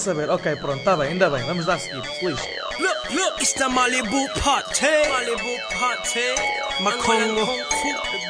Saber. 0.01 0.29
Ok, 0.29 0.55
pronto, 0.57 0.79
está 0.79 0.95
bem, 0.95 1.09
ainda 1.09 1.29
bem. 1.29 1.43
Vamos 1.45 1.65
dar 1.65 1.79
seguir. 1.79 2.03
Feliz. 2.19 2.39
Look, 2.79 3.11
look, 3.11 3.41
it's 3.41 3.53
the 3.53 3.65
Malibu 3.65 4.27
party. 4.39 4.87
Malibu 5.09 5.57
party. 5.79 6.35
Makongo. 6.81 8.20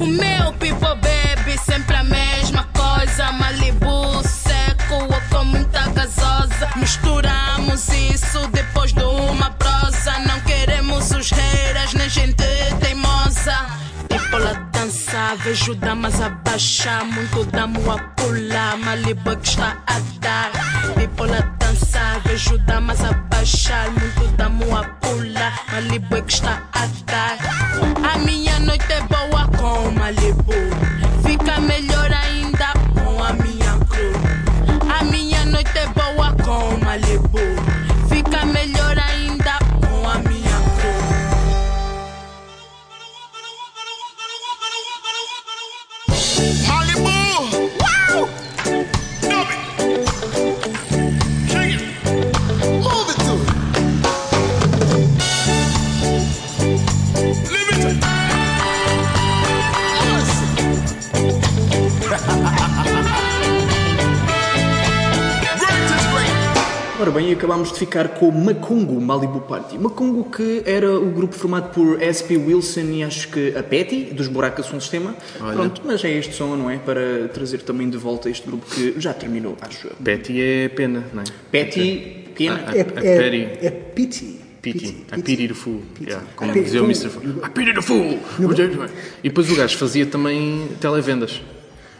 O 0.00 0.06
meu 0.06 0.52
people 0.54 0.94
bebe 1.02 1.58
sempre 1.58 1.96
a 1.96 2.04
mesma 2.04 2.64
coisa. 2.72 3.32
Malibu 3.32 4.22
seco 4.22 4.94
ou 4.94 5.20
com 5.30 5.44
muita 5.44 5.88
gasosa. 5.90 6.68
Misturamos 6.76 7.88
isso 7.88 8.46
depois 8.52 8.92
de 8.92 9.02
uma 9.02 9.50
prosa. 9.50 10.18
Não 10.26 10.40
queremos 10.42 11.10
os 11.10 11.30
haters, 11.30 11.94
nem 11.94 12.08
gente 12.08 12.44
teimosa. 12.80 13.66
People 14.08 14.46
a 14.48 14.52
dançar, 14.72 15.36
vejo 15.38 15.74
damas 15.74 16.20
a 16.20 16.28
baixar. 16.28 17.04
Muito 17.04 17.44
damo 17.46 17.90
a 17.90 17.98
pular. 17.98 18.76
Malibu 18.78 19.36
que 19.36 19.48
está 19.48 19.78
a 19.86 19.98
dar. 20.20 20.50
People 20.94 21.34
a 21.34 21.40
dançar, 21.58 22.20
vejo 22.20 22.56
damas 22.58 23.02
a 23.02 23.12
baixar. 23.12 23.90
Muito 23.90 24.36
damo 24.36 24.76
a 24.76 24.84
pular. 24.84 25.60
Malibu 25.72 26.22
que 26.22 26.32
está 26.32 26.62
a 26.72 26.86
dar. 27.04 27.36
A 28.12 28.18
minha 28.18 28.58
noite 28.60 28.92
é 28.92 29.00
boa 29.02 29.17
Ora 67.08 67.20
bem, 67.22 67.32
acabámos 67.32 67.72
de 67.72 67.78
ficar 67.78 68.08
com 68.08 68.30
Macongo 68.30 69.00
Malibu 69.00 69.40
Party. 69.40 69.78
Macongo 69.78 70.24
que 70.24 70.62
era 70.66 70.92
o 71.00 71.10
grupo 71.10 71.34
formado 71.34 71.72
por 71.72 72.02
SP 72.04 72.36
Wilson 72.36 72.82
e 72.92 73.02
acho 73.02 73.28
que 73.28 73.56
a 73.56 73.62
Patty, 73.62 74.10
dos 74.12 74.28
Buracos 74.28 74.66
Som 74.66 74.78
Sistema. 74.78 75.16
Olha. 75.40 75.54
Pronto, 75.54 75.80
mas 75.86 76.04
é 76.04 76.10
este 76.10 76.34
som, 76.34 76.54
não 76.54 76.68
é? 76.68 76.76
Para 76.76 77.28
trazer 77.28 77.62
também 77.62 77.88
de 77.88 77.96
volta 77.96 78.28
este 78.28 78.46
grupo 78.46 78.66
que 78.66 79.00
já 79.00 79.14
terminou, 79.14 79.56
acho 79.62 79.86
eu. 79.86 79.92
Betty 79.98 80.38
é 80.38 80.68
pena, 80.68 81.02
não 81.14 81.22
é? 81.22 81.24
Patty, 81.50 82.26
pena. 82.36 82.56
A, 82.56 82.72
a, 82.72 82.80
a 82.82 82.84
Patty. 82.84 83.48
É 83.62 83.70
pity. 83.70 84.40
Pity. 84.60 85.06
I 85.10 85.22
pity 85.22 85.48
the 85.48 85.54
fool. 85.54 85.80
Yeah, 85.98 86.26
como 86.36 86.52
dizia 86.52 86.82
o 86.82 86.84
Mr. 86.84 87.08
Fool. 87.08 87.24
I 87.42 87.48
pity 87.48 87.72
the 87.72 87.80
fool! 87.80 88.18
E 89.24 89.28
depois 89.30 89.50
o 89.50 89.56
gajo 89.56 89.78
fazia 89.78 90.04
também 90.04 90.68
televendas. 90.78 91.40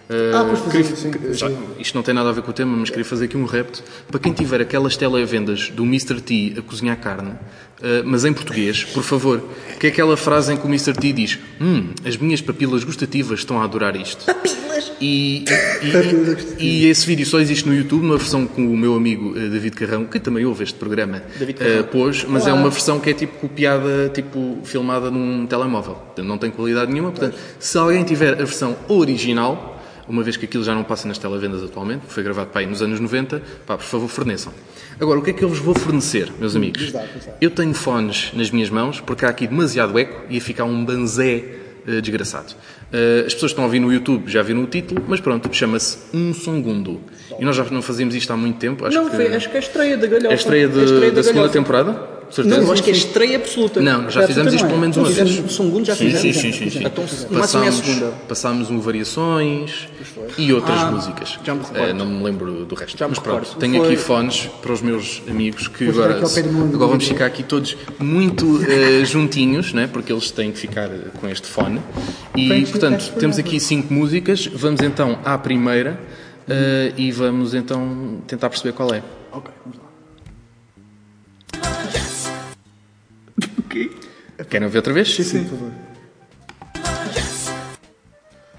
Uh, 0.09 0.35
Ah, 0.35 0.45
pois 0.45 0.73
queria- 0.73 0.97
sim, 0.97 1.11
que- 1.11 1.35
já- 1.35 1.51
isto 1.79 1.95
não 1.95 2.03
tem 2.03 2.15
nada 2.15 2.31
a 2.31 2.33
ver 2.33 2.41
com 2.43 2.51
o 2.51 2.55
tema, 2.55 2.75
mas 2.75 2.89
queria 2.89 3.05
fazer 3.05 3.27
aqui 3.27 3.37
um 3.37 3.45
repto 3.45 3.83
para 4.11 4.19
quem 4.19 4.33
tiver 4.33 4.59
aquelas 4.61 4.97
televendas 4.97 5.69
do 5.69 5.85
Mr. 5.85 6.21
T 6.23 6.55
a 6.57 6.63
cozinhar 6.63 6.97
carne, 6.99 7.31
uh, 7.33 7.37
mas 8.07 8.25
em 8.25 8.33
português, 8.33 8.85
por 8.85 9.03
favor, 9.03 9.43
que 9.79 9.87
é 9.87 9.91
aquela 9.91 10.17
frase 10.17 10.51
em 10.53 10.57
que 10.57 10.65
o 10.65 10.69
Mr. 10.69 10.95
T 10.95 11.13
diz: 11.13 11.39
Hum, 11.61 11.89
as 12.07 12.17
minhas 12.17 12.41
papilas 12.41 12.85
gustativas 12.85 13.41
estão 13.41 13.61
a 13.61 13.65
adorar 13.65 13.95
isto. 13.97 14.25
E, 15.01 15.45
e, 16.59 16.65
e 16.65 16.87
esse 16.87 17.07
vídeo 17.07 17.27
só 17.27 17.39
existe 17.39 17.69
no 17.69 17.75
YouTube, 17.75 18.03
numa 18.03 18.17
versão 18.17 18.47
com 18.47 18.67
o 18.67 18.77
meu 18.77 18.95
amigo 18.95 19.35
eh, 19.37 19.49
David 19.49 19.77
Carrão, 19.77 20.05
que 20.07 20.19
também 20.19 20.45
ouve 20.45 20.65
este 20.65 20.75
programa, 20.79 21.21
Carrão. 21.57 21.85
pôs, 21.85 22.25
mas 22.25 22.47
é 22.47 22.53
Olá. 22.53 22.61
uma 22.63 22.71
versão 22.71 22.99
que 22.99 23.11
é 23.11 23.13
tipo 23.13 23.39
copiada, 23.39 24.11
tipo 24.13 24.59
filmada 24.65 25.11
num 25.11 25.47
telemóvel. 25.47 25.99
Não 26.19 26.39
tem 26.39 26.51
qualidade 26.51 26.91
nenhuma. 26.93 27.11
Portanto, 27.11 27.37
se 27.61 27.77
alguém 27.79 28.03
tiver 28.05 28.33
a 28.33 28.37
versão 28.37 28.77
original, 28.89 29.78
uma 30.09 30.23
vez 30.23 30.37
que 30.37 30.45
aquilo 30.47 30.65
já 30.65 30.75
não 30.75 30.83
passa 30.85 31.07
nas 31.07 31.19
televendas 31.19 31.63
atualmente, 31.63 32.03
foi 32.09 32.23
gravado 32.23 32.51
para 32.51 32.61
aí 32.63 32.67
nos 32.67 32.81
anos 32.83 32.99
90, 33.01 33.43
pá, 33.67 33.77
por 33.77 33.85
favor, 33.85 34.09
forneçam. 34.09 34.53
Agora, 35.01 35.19
o 35.19 35.23
que 35.23 35.31
é 35.31 35.33
que 35.33 35.43
eu 35.45 35.49
vos 35.49 35.59
vou 35.59 35.75
fornecer, 35.75 36.33
meus 36.41 36.57
amigos? 36.57 36.83
diz 36.83 36.93
lá. 36.95 37.05
Eu 37.41 37.51
tenho 37.51 37.75
fones 37.75 38.33
nas 38.35 38.51
minhas 38.51 38.71
mãos, 38.71 39.01
porque 39.01 39.25
há 39.25 39.29
aqui 39.29 39.47
demasiado 39.47 39.99
eco 39.99 40.23
e 40.29 40.35
ia 40.37 40.41
ficar 40.41 40.65
um 40.65 40.85
banzé 40.85 41.45
eh, 41.87 42.01
desgraçado. 42.01 42.55
Eh, 42.93 43.25
as 43.27 43.35
pessoas 43.35 43.51
que 43.53 43.55
estão 43.55 43.65
a 43.65 43.67
ouvir 43.67 43.81
no 43.81 43.93
YouTube 43.93 44.25
já 44.31 44.43
viram 44.43 44.63
o 44.63 44.67
título, 44.67 45.05
mas 45.07 45.21
pronto, 45.21 45.49
chama-se 45.55 45.99
Um 46.15 46.33
Segundo. 46.35 47.01
E 47.39 47.45
nós 47.45 47.55
já 47.55 47.65
não 47.71 47.83
fazíamos 47.83 48.15
isto 48.15 48.33
há 48.33 48.37
muito 48.37 48.59
tempo. 48.59 48.85
Acho 48.87 48.97
Não, 48.97 49.09
que... 49.09 49.17
foi, 49.17 49.35
acho 49.35 49.49
que 49.49 49.55
é 49.57 49.61
a 49.61 49.63
estreia 49.63 49.97
da 49.97 50.07
Galhofa. 50.07 50.29
É 50.29 50.33
a 50.33 50.35
estreia, 50.35 50.69
de- 50.69 50.79
É 50.79 50.81
a 50.81 50.85
estreia 50.85 51.13
da, 51.13 51.23
segunda 51.23 51.41
Galhofa. 51.49 51.53
temporada? 51.59 52.18
Certeza? 52.31 52.57
Não, 52.59 52.67
eu 52.67 52.73
acho 52.73 52.83
que 52.83 52.91
é 52.91 52.93
estreia 52.93 53.37
absoluta. 53.37 53.81
Não, 53.81 54.11
já 54.11 54.27
fizemos 54.27 54.53
isto 54.53 54.67
pelo 54.67 54.79
menos 54.81 54.97
uma 54.97 55.09
vez. 55.09 55.39
O 55.39 55.49
segundo 55.49 55.85
já 55.87 55.97
fizemos. 55.97 56.21
sim, 56.21 56.33
sim, 56.33 56.53
sim, 56.53 56.71
sim. 56.71 56.85
Então, 56.85 57.05
no 57.31 57.39
máximo 57.39 57.65
é 57.65 57.69
a 57.69 57.73
segunda. 57.73 58.13
passámos 58.29 58.71
um 58.71 58.79
Variações 58.81 59.89
e 60.37 60.53
outras 60.53 60.79
Ah, 60.79 60.91
músicas. 60.91 61.39
já 61.43 61.55
me 61.55 61.61
recordo. 61.63 61.79
Eh, 61.89 61.93
não 61.93 62.05
me 62.07 62.23
lembro 62.23 62.65
do 62.67 62.75
resto. 62.75 62.99
Já 62.99 63.07
me 63.07 63.11
Mas 63.11 63.19
pronto, 63.19 63.41
recordo. 63.41 63.59
tenho 63.61 63.77
Foi- 63.79 63.87
aqui 63.87 63.97
fones 63.97 64.49
para 64.61 64.73
os 64.73 64.83
meus 64.83 65.23
amigos 65.29 65.69
que 65.69 65.89
agora, 65.89 66.17
agora 66.19 66.87
vamos 66.87 67.09
ficar 67.09 67.27
aqui 67.27 67.43
todos 67.43 67.77
muito 67.99 68.61
eh, 68.71 69.05
juntinhos, 69.07 69.73
né? 69.73 69.89
porque 69.91 70.13
eles 70.13 70.31
têm 70.31 70.53
que 70.53 70.59
ficar 70.59 70.87
eh, 70.91 71.07
com 71.19 71.29
este 71.29 71.47
fone. 71.47 71.81
E, 72.37 72.67
portanto, 72.67 73.13
temos 73.19 73.39
aqui 73.39 73.59
cinco 73.59 73.93
músicas. 73.93 74.47
Vamos 74.53 74.81
então 74.83 75.19
à 75.25 75.39
primeira 75.39 75.99
e 76.97 77.11
vamos 77.11 77.55
então 77.55 78.19
tentar 78.27 78.49
perceber 78.51 78.73
qual 78.75 78.93
é. 78.95 79.03
Ok, 79.33 79.51
vamos 79.65 79.79
lá. 79.79 79.88
Querem 84.49 84.67
ouvir 84.67 84.79
outra 84.79 84.93
vez? 84.93 85.15
Sim, 85.15 85.23
sim, 85.23 85.45
por 85.45 85.59
favor. 85.59 85.73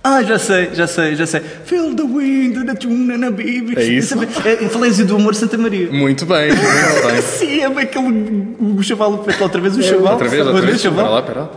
Ah, 0.02 0.24
já 0.24 0.40
sei, 0.40 0.70
já 0.74 0.88
sei, 0.88 1.16
já 1.16 1.26
sei. 1.26 1.42
Feel 1.66 1.94
the 1.94 2.04
wind, 2.04 2.66
the 2.66 2.74
tune 2.74 3.12
and 3.14 3.28
a 3.28 3.32
baby. 3.32 3.74
É 3.76 3.84
isso? 3.84 4.16
É 4.46 4.66
a 4.66 4.70
falência 4.70 5.04
do 5.04 5.16
amor 5.16 5.36
Santa 5.36 5.58
Maria. 5.58 5.92
Muito 5.92 6.26
bem, 6.26 6.48
muito 6.54 7.08
bem. 7.08 7.22
Sim, 7.22 7.60
é 7.62 7.66
aquele. 7.66 8.56
O 8.60 8.82
chaval, 8.82 9.24
fez 9.24 9.40
outra 9.42 9.60
vez 9.60 9.76
o 9.76 9.84
chaval. 9.84 10.14
Outra 10.14 10.30
vez, 10.30 10.48
outra 10.48 10.62
vez. 10.62 10.76
Espera 10.78 11.10
lá, 11.10 11.20
espera 11.20 11.42
lá. 11.42 11.50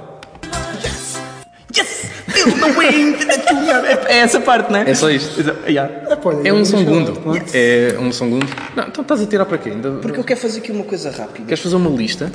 Yes! 1.76 2.10
Feel 2.28 2.52
the 2.58 2.72
wind, 2.72 3.18
the 3.24 3.38
tune 3.38 3.70
and 3.70 3.84
É 3.84 4.12
é 4.14 4.18
essa 4.18 4.40
parte, 4.40 4.72
não 4.72 4.80
é? 4.80 4.90
É 4.90 4.94
só 4.94 5.08
isto. 5.08 5.40
Yeah. 5.68 5.92
Ah, 6.10 6.18
É 6.44 6.52
um 6.52 6.64
segundo. 6.64 7.22
É 7.54 7.96
um 8.00 8.10
segundo. 8.10 8.46
Não, 8.74 8.88
então 8.88 9.02
estás 9.02 9.20
a 9.22 9.26
tirar 9.26 9.44
para 9.46 9.58
quê? 9.58 9.70
Ainda... 9.70 9.92
Porque 9.92 10.18
eu 10.18 10.24
quero 10.24 10.40
fazer 10.40 10.58
aqui 10.58 10.72
uma 10.72 10.84
coisa 10.84 11.10
rápida. 11.10 11.46
Queres 11.46 11.62
fazer 11.62 11.76
uma 11.76 11.90
lista? 11.90 12.32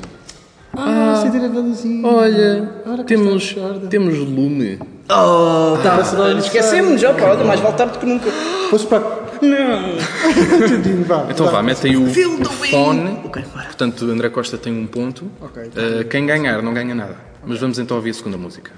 Ah, 0.77 1.13
acender 1.13 1.43
a 1.43 1.47
velazinha. 1.47 2.05
Olha, 2.07 2.69
Ora, 2.85 3.03
temos, 3.03 3.55
a 3.57 3.87
temos 3.87 4.15
lume. 4.19 4.79
Oh, 5.09 5.77
tá. 5.81 5.97
No 6.33 6.37
Esquecemos 6.37 7.01
já, 7.01 7.13
pá, 7.13 7.35
mais 7.43 7.59
vale 7.59 7.75
tarde 7.75 7.93
do 7.93 7.99
que 7.99 8.05
nunca. 8.05 8.29
Posso 8.69 8.87
para. 8.87 9.27
Não. 9.41 9.97
Vá. 11.05 11.27
Então 11.29 11.45
vá, 11.47 11.61
mete 11.61 11.87
aí 11.87 11.95
o, 11.95 12.03
o 12.05 12.45
fone. 12.45 13.21
Ok, 13.23 13.43
bora. 13.53 13.65
Portanto, 13.65 14.05
André 14.05 14.29
Costa 14.29 14.57
tem 14.57 14.73
um 14.73 14.87
ponto. 14.87 15.31
Ok. 15.41 15.63
Uh, 15.63 16.07
quem 16.09 16.25
ganhar 16.25 16.61
não 16.61 16.73
ganha 16.73 16.93
nada. 16.95 17.15
Mas 17.45 17.59
vamos 17.59 17.79
então 17.79 17.97
ouvir 17.97 18.09
a 18.09 18.13
segunda 18.13 18.37
música. 18.37 18.71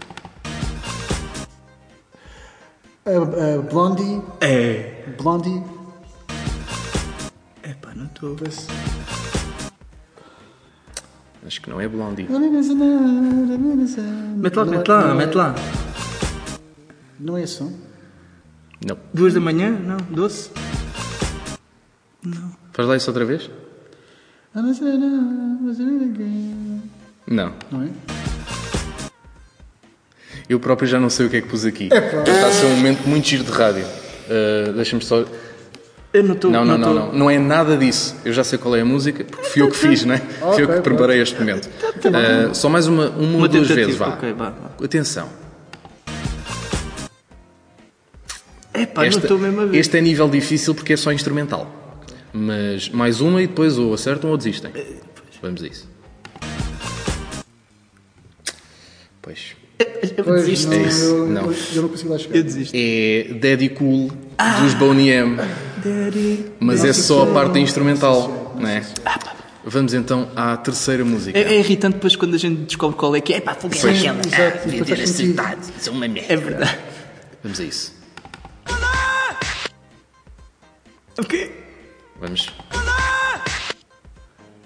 A, 3.06 3.10
a 3.12 3.62
Blondie. 3.62 4.22
É. 4.42 5.04
Blondie. 5.18 5.64
É 7.64 7.74
pá, 7.82 7.92
não 7.96 8.06
estou. 8.06 8.36
Acho 11.50 11.62
que 11.62 11.70
não 11.72 11.82
é 11.82 11.88
Blondie. 11.88 12.28
Mete 14.38 14.56
lá, 14.56 14.66
mete 14.66 14.88
lá, 14.88 15.16
mete 15.16 15.34
lá. 15.34 15.56
Não 17.20 17.36
é 17.36 17.48
som? 17.48 17.74
Não. 18.86 18.96
Duas 19.12 19.34
da 19.34 19.40
manhã? 19.40 19.72
Não, 19.72 19.98
doce? 20.12 20.52
Faz 22.72 22.88
lá 22.88 22.96
isso 22.96 23.10
outra 23.10 23.26
vez? 23.26 23.50
Não. 27.26 27.52
Não 27.72 27.82
é? 27.82 27.90
Eu 30.48 30.60
próprio 30.60 30.88
já 30.88 31.00
não 31.00 31.10
sei 31.10 31.26
o 31.26 31.30
que 31.32 31.38
é 31.38 31.42
que 31.42 31.48
pus 31.48 31.66
aqui. 31.66 31.86
Está 31.86 32.48
a 32.48 32.52
ser 32.52 32.68
um 32.68 32.76
momento 32.76 33.08
muito 33.08 33.28
giro 33.28 33.44
de 33.44 33.52
rádio. 33.52 33.86
Uh, 33.86 34.74
Deixa-me 34.74 35.04
só. 35.04 35.26
Eu 36.12 36.24
não 36.24 36.34
estou. 36.34 36.50
Não, 36.50 36.66
não, 36.66 36.78
não, 36.78 36.94
não. 36.94 37.14
Não 37.14 37.30
é 37.30 37.38
nada 37.38 37.78
disso. 37.78 38.16
Eu 38.26 38.34
já 38.34 38.44
sei 38.44 38.58
qual 38.58 38.76
é 38.76 38.82
a 38.82 38.86
música, 38.86 39.24
porque 39.24 39.48
fui 39.48 39.62
eu 39.62 39.70
que 39.70 39.78
fiz, 39.78 40.06
não 40.06 40.16
é? 40.16 40.18
Fui 40.56 40.64
eu 40.64 40.68
que 40.68 40.82
preparei 40.82 41.22
este 41.22 41.38
momento. 41.40 41.68
Uh, 41.68 42.54
só 42.56 42.68
mais 42.68 42.88
uma, 42.88 43.10
uma, 43.10 43.20
ou 43.32 43.38
Uma 43.38 43.48
duas 43.48 43.68
vezes, 43.68 43.96
vá. 43.96 44.10
ok, 44.10 44.34
vá, 44.34 44.50
vá. 44.50 44.84
Atenção. 44.84 45.30
É 48.74 48.86
pá, 48.86 49.02
não 49.02 49.08
Esta- 49.08 49.22
estou 49.22 49.38
mesmo 49.38 49.62
a 49.62 49.66
ver. 49.66 49.78
este 49.78 49.98
é 49.98 50.02
nível 50.02 50.28
difícil 50.30 50.74
porque 50.74 50.94
é 50.94 50.98
só 50.98 51.12
instrumental. 51.12 51.70
Mas 52.34 52.90
mais 52.90 53.22
uma 53.22 53.42
e 53.42 53.48
depois 53.48 53.78
ou 53.78 53.94
acertam 53.94 54.30
ou 54.32 54.38
desistem. 54.38 54.72
Vamos 55.42 55.62
a 55.64 55.68
isso. 55.68 55.88
Pois. 59.22 59.56
Eu 60.18 60.24
Pois, 60.24 60.42
desisto. 60.46 60.70
não, 60.72 60.78
É 60.78 60.82
isso. 60.84 61.04
eu, 61.06 61.28
Não. 61.28 61.46
Eu, 61.52 61.56
eu 61.76 61.82
não 61.84 61.90
consigo 61.90 62.12
lá 62.12 62.18
chegar. 62.18 62.36
Eu 62.36 62.44
desisto. 62.44 62.74
É 62.76 63.28
Daddy 63.40 63.70
Cool 63.70 64.12
dos 64.62 64.74
Boney 64.74 65.10
M. 65.10 65.38
Mas 66.60 66.84
é 66.84 66.94
só 66.94 67.24
a 67.24 67.28
parte 67.28 67.60
instrumental, 67.60 68.56
não 68.60 68.68
é? 68.68 68.84
Vamos 69.64 69.94
então 69.94 70.30
à 70.36 70.58
terceira 70.58 71.04
música. 71.04 71.38
É, 71.38 71.54
é 71.54 71.60
irritante 71.60 71.96
depois 71.96 72.16
quando 72.16 72.34
a 72.34 72.38
gente 72.38 72.62
descobre 72.64 72.98
qual 72.98 73.16
é 73.16 73.22
que 73.22 73.34
é. 73.34 73.38
É 73.38 73.42
pá, 73.42 73.54
fogo 73.54 73.76
é 73.76 73.78
aquela. 73.78 74.20
Ah, 74.20 74.66
devia 74.66 74.86
ter 74.86 75.02
acertado. 75.02 75.62
Isso 75.78 75.90
é 75.90 75.92
uma 75.92 76.08
merda. 76.08 76.34
É 76.34 76.38
verdade. 76.38 76.80
Vamos 77.44 77.60
a 77.60 77.64
isso. 77.64 77.94
Ok. 81.20 81.52
Vamos. 82.20 82.48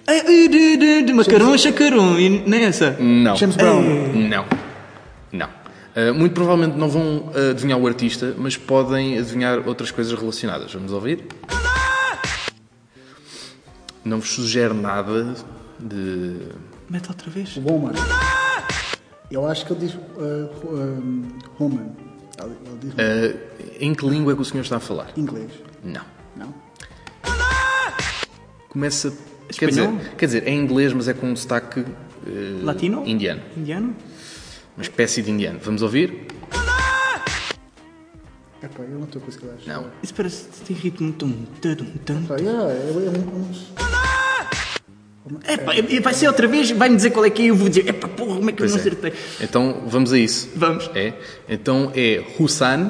É, 0.05 0.17
é, 0.17 0.47
de, 0.47 0.77
de, 0.77 1.01
de 1.03 1.13
macarrão, 1.13 1.57
chacarão. 1.57 2.19
E 2.19 2.29
não 2.29 2.57
é 2.57 2.63
essa? 2.63 2.91
Não. 2.99 3.35
James 3.35 3.55
Brown. 3.55 3.81
Não. 4.13 4.45
Uh, 5.95 6.13
muito 6.13 6.33
provavelmente 6.33 6.75
não 6.77 6.89
vão 6.89 7.17
uh, 7.29 7.51
adivinhar 7.51 7.79
o 7.79 7.85
artista, 7.87 8.33
mas 8.37 8.57
podem 8.57 9.17
adivinhar 9.19 9.67
outras 9.67 9.91
coisas 9.91 10.17
relacionadas. 10.17 10.73
Vamos 10.73 10.91
ouvir? 10.91 11.25
Não 14.03 14.19
vos 14.19 14.31
sugere 14.31 14.73
nada 14.73 15.35
de. 15.79 16.37
Mete 16.89 17.09
outra 17.09 17.29
vez. 17.29 17.55
Woman. 17.57 17.93
Eu 19.31 19.47
acho 19.47 19.65
que 19.65 19.73
ele 19.73 19.79
diz. 19.87 19.93
Uh, 19.93 20.49
um, 20.67 21.27
woman. 21.59 21.91
Ele, 22.41 22.55
ele 22.65 22.77
diz 22.81 22.93
Uh, 22.93 23.39
em 23.79 23.93
que 23.93 24.05
língua 24.07 24.33
é 24.33 24.35
que 24.35 24.41
o 24.41 24.45
senhor 24.45 24.63
está 24.63 24.77
a 24.77 24.79
falar? 24.79 25.11
inglês. 25.15 25.51
Não. 25.83 26.01
Não? 26.35 26.53
Começa. 28.69 29.13
Quer 29.49 29.69
dizer, 29.69 29.81
Espanhol? 29.83 30.01
quer 30.17 30.25
dizer, 30.25 30.47
é 30.47 30.51
inglês, 30.51 30.91
mas 30.93 31.07
é 31.07 31.13
com 31.13 31.27
um 31.27 31.35
sotaque. 31.35 31.81
uh, 31.81 31.85
Latino? 32.63 33.03
Indiano. 33.07 33.41
Indiano? 33.55 33.95
Uma 34.75 34.81
espécie 34.83 35.21
de 35.21 35.31
indiano. 35.31 35.59
Vamos 35.63 35.81
ouvir? 35.81 36.27
Epá, 38.61 38.83
eu 38.83 38.97
não 38.97 39.03
estou 39.03 39.21
a 39.21 39.25
conseguir 39.25 39.47
lá 39.47 39.53
chegar. 39.59 39.75
Não. 39.81 39.87
Isso 40.01 40.13
parece 40.13 40.45
que 40.45 40.65
tem 40.65 40.75
ritmo. 40.75 41.11
Tum, 41.13 41.33
tum, 41.61 41.75
tum. 41.75 42.23
Epá, 42.23 42.35
yeah, 42.37 42.71
é, 42.71 42.77
é 42.77 43.19
um- 43.19 43.51
É 45.45 45.93
e 45.93 45.99
vai 45.99 46.13
ser 46.13 46.27
outra 46.27 46.47
vez, 46.47 46.71
vai-me 46.71 46.95
dizer 46.95 47.11
qual 47.11 47.25
é 47.25 47.29
que 47.29 47.41
é 47.41 47.45
e 47.45 47.47
eu 47.49 47.55
vou 47.55 47.69
dizer, 47.69 47.87
é 47.87 47.93
pá, 47.93 48.07
porra, 48.07 48.35
como 48.35 48.49
é 48.49 48.53
que 48.53 48.61
eu 48.61 48.67
Pois 48.67 48.71
não 48.71 48.77
é. 48.77 48.81
acertei? 48.81 49.13
Então 49.41 49.83
vamos 49.87 50.11
a 50.13 50.17
isso. 50.17 50.49
Vamos. 50.55 50.89
É. 50.95 51.13
Então 51.47 51.91
é 51.95 52.23
Hussan 52.39 52.89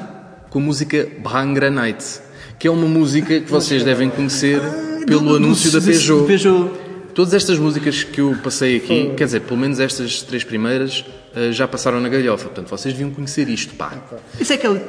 com 0.50 0.58
a 0.58 0.62
música 0.62 1.08
Bhangra 1.20 1.70
Night, 1.70 2.04
que 2.58 2.66
é 2.66 2.70
uma 2.70 2.86
música 2.88 3.40
que 3.40 3.50
vocês 3.50 3.84
devem 3.84 4.10
conhecer 4.10 4.60
pelo 5.06 5.36
anúncio 5.36 5.70
da 5.70 5.80
Peugeot. 5.80 6.26
Peugeot. 6.26 6.70
Todas 7.14 7.32
estas 7.32 7.58
músicas 7.58 8.02
que 8.02 8.20
eu 8.20 8.36
passei 8.42 8.76
aqui, 8.76 9.12
quer 9.16 9.26
dizer, 9.26 9.40
pelo 9.40 9.58
menos 9.58 9.78
estas 9.78 10.22
três 10.22 10.42
primeiras, 10.42 11.04
eh, 11.34 11.52
já 11.52 11.68
passaram 11.68 12.00
na 12.00 12.08
galhofa. 12.08 12.46
Portanto, 12.46 12.68
vocês 12.68 12.92
deviam 12.92 13.10
conhecer 13.10 13.48
isto, 13.48 13.74
pá. 13.74 13.92
Isso 14.40 14.52
é 14.52 14.56
aquele. 14.56 14.80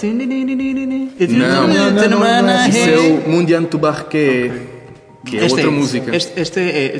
Não, 1.37 1.67
não, 1.67 1.91
não, 1.91 2.09
não 2.09 2.25
é 2.25 2.69
Isso 2.69 2.89
é 2.89 2.97
o 2.97 3.29
Mundian 3.29 3.63
Tubarque, 3.63 4.51
que 5.25 5.37
é 5.37 5.45
Esta 5.45 5.55
outra 5.55 5.71
música. 5.71 6.15
Esta, 6.15 6.39
esta 6.39 6.59
é. 6.59 6.95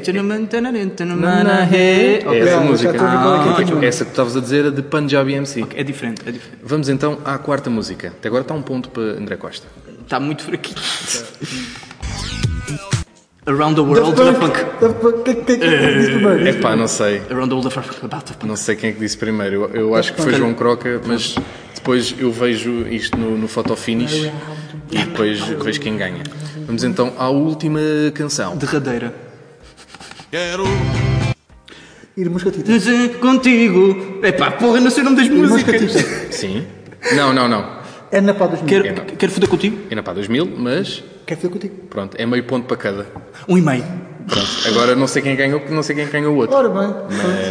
É 2.32 2.40
essa 2.40 2.60
música. 2.60 2.90
é 2.90 2.94
que 2.94 3.00
é 3.00 3.02
é. 3.04 3.08
Ah, 3.08 3.86
essa 3.86 4.06
que 4.06 4.12
estavas 4.12 4.38
a 4.38 4.40
dizer, 4.40 4.66
a 4.66 4.70
de 4.70 4.82
Punjabi 4.82 5.34
MC. 5.34 5.66
É 5.76 5.84
diferente, 5.84 6.22
é 6.26 6.32
diferente. 6.32 6.60
Vamos 6.64 6.90
então 6.90 7.20
à 7.24 7.38
quarta 7.38 7.70
música. 7.70 8.10
Até 8.10 8.28
agora 8.28 8.42
está 8.42 8.54
um 8.54 8.62
ponto 8.62 8.90
para 8.90 9.04
André 9.04 9.38
Costa. 9.38 9.68
Está 10.04 10.20
muito 10.20 10.44
fraquinho. 10.44 10.76
Around 13.48 13.76
the 13.76 13.82
world, 13.82 14.16
Daft 14.16 14.40
Punk. 14.40 15.00
Punk. 15.02 15.24
Quem- 15.24 15.36
quem- 15.44 15.60
quem 15.60 15.98
diz 16.00 16.10
primeiro? 16.10 16.48
É 16.48 16.54
pá, 16.54 16.76
não 16.76 16.88
sei. 16.88 17.22
Around 17.30 17.50
the 17.50 17.56
world, 17.56 17.70
Daft 18.10 18.34
Punk. 18.34 18.46
Não 18.48 18.56
sei 18.56 18.76
quem 18.76 18.90
é 18.90 18.94
que 18.94 19.00
disse 19.00 19.16
primeiro. 19.18 19.70
Eu, 19.72 19.76
eu 19.90 19.96
acho 19.96 20.14
que 20.14 20.22
foi 20.22 20.34
João 20.34 20.54
Croca, 20.56 21.00
mas 21.06 21.36
depois 21.76 22.16
eu 22.18 22.32
vejo 22.32 22.88
isto 22.88 23.16
no, 23.18 23.38
no 23.38 23.48
photo 23.48 23.76
finish 23.76 24.32
e 24.92 24.98
depois 24.98 25.40
vejo 25.42 25.80
quem 25.80 25.96
ganha. 25.96 26.24
Vamos 26.66 26.84
então 26.84 27.14
à 27.20 27.30
última 27.30 27.80
canção. 28.16 28.58
Derradeira. 28.58 29.14
Ir 32.18 32.30
moscatita. 32.30 32.64
Dizer 32.64 33.20
Contigo. 33.20 34.20
É 34.24 34.32
pá, 34.32 34.52
porra, 34.52 34.80
não 34.80 34.90
sei 34.90 35.04
o 35.04 35.06
nome 35.06 35.18
das 35.18 35.30
músicas. 35.30 35.92
Sim? 36.32 36.66
Não, 37.16 37.32
não, 37.32 37.48
não. 37.48 37.76
É 38.12 38.20
na 38.22 38.34
pá 38.34 38.48
2000. 38.48 38.68
Quero, 38.68 38.88
É, 38.88 39.16
quero 39.16 39.32
foder 39.32 39.50
contigo? 39.50 39.78
É 39.90 39.96
na 39.96 40.02
pá 40.02 40.14
2000, 40.14 40.46
mas 40.58 41.04
Quer 41.26 41.36
fazer 41.36 41.50
contigo? 41.50 41.76
pronto, 41.90 42.16
é 42.20 42.26
meio 42.26 42.44
ponto 42.44 42.68
para 42.68 42.78
cada. 42.78 43.06
Um 43.48 43.58
e 43.58 43.62
meio. 43.62 43.84
Pronto, 44.28 44.50
agora 44.68 44.96
não 44.96 45.06
sei 45.08 45.22
quem 45.22 45.36
ganhou, 45.36 45.60
porque 45.60 45.74
não 45.74 45.84
sei 45.84 45.96
quem 45.96 46.08
ganhou 46.08 46.34
o 46.34 46.38
outro. 46.38 46.56
Ora 46.56 46.68
bem. 46.70 46.94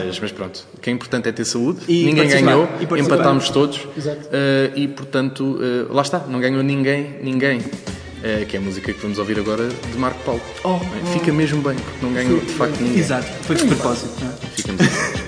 Mas, 0.06 0.18
mas 0.20 0.32
pronto, 0.32 0.64
o 0.74 0.80
que 0.80 0.90
é 0.90 0.92
importante 0.92 1.28
é 1.28 1.32
ter 1.32 1.44
saúde. 1.44 1.80
E 1.88 2.04
ninguém 2.04 2.28
ganhou, 2.28 2.68
E 2.80 3.00
empatámos 3.00 3.48
todos. 3.50 3.86
Exato. 3.96 4.28
Eh, 4.32 4.72
e 4.74 4.88
portanto, 4.88 5.58
eh, 5.62 5.86
lá 5.92 6.02
está, 6.02 6.18
não 6.20 6.40
ganhou 6.40 6.62
ninguém, 6.62 7.16
ninguém. 7.22 7.60
Eh, 8.24 8.44
que 8.48 8.56
é 8.56 8.58
a 8.58 8.62
música 8.62 8.92
que 8.92 8.98
vamos 9.00 9.18
ouvir 9.18 9.38
agora 9.38 9.68
de 9.68 9.98
Marco 9.98 10.18
Paulo. 10.24 10.40
Oh, 10.64 10.76
Eh, 10.76 11.12
Fica 11.12 11.32
mesmo 11.32 11.60
bem, 11.62 11.76
porque 11.76 12.04
não 12.06 12.12
ganhou 12.12 12.40
de 12.40 12.52
facto 12.54 12.80
ninguém. 12.80 12.98
Exato, 12.98 13.26
foi 13.42 13.54
de 13.56 13.66
propósito. 13.66 14.10
é? 14.24 14.46
Ficamos. 14.56 14.82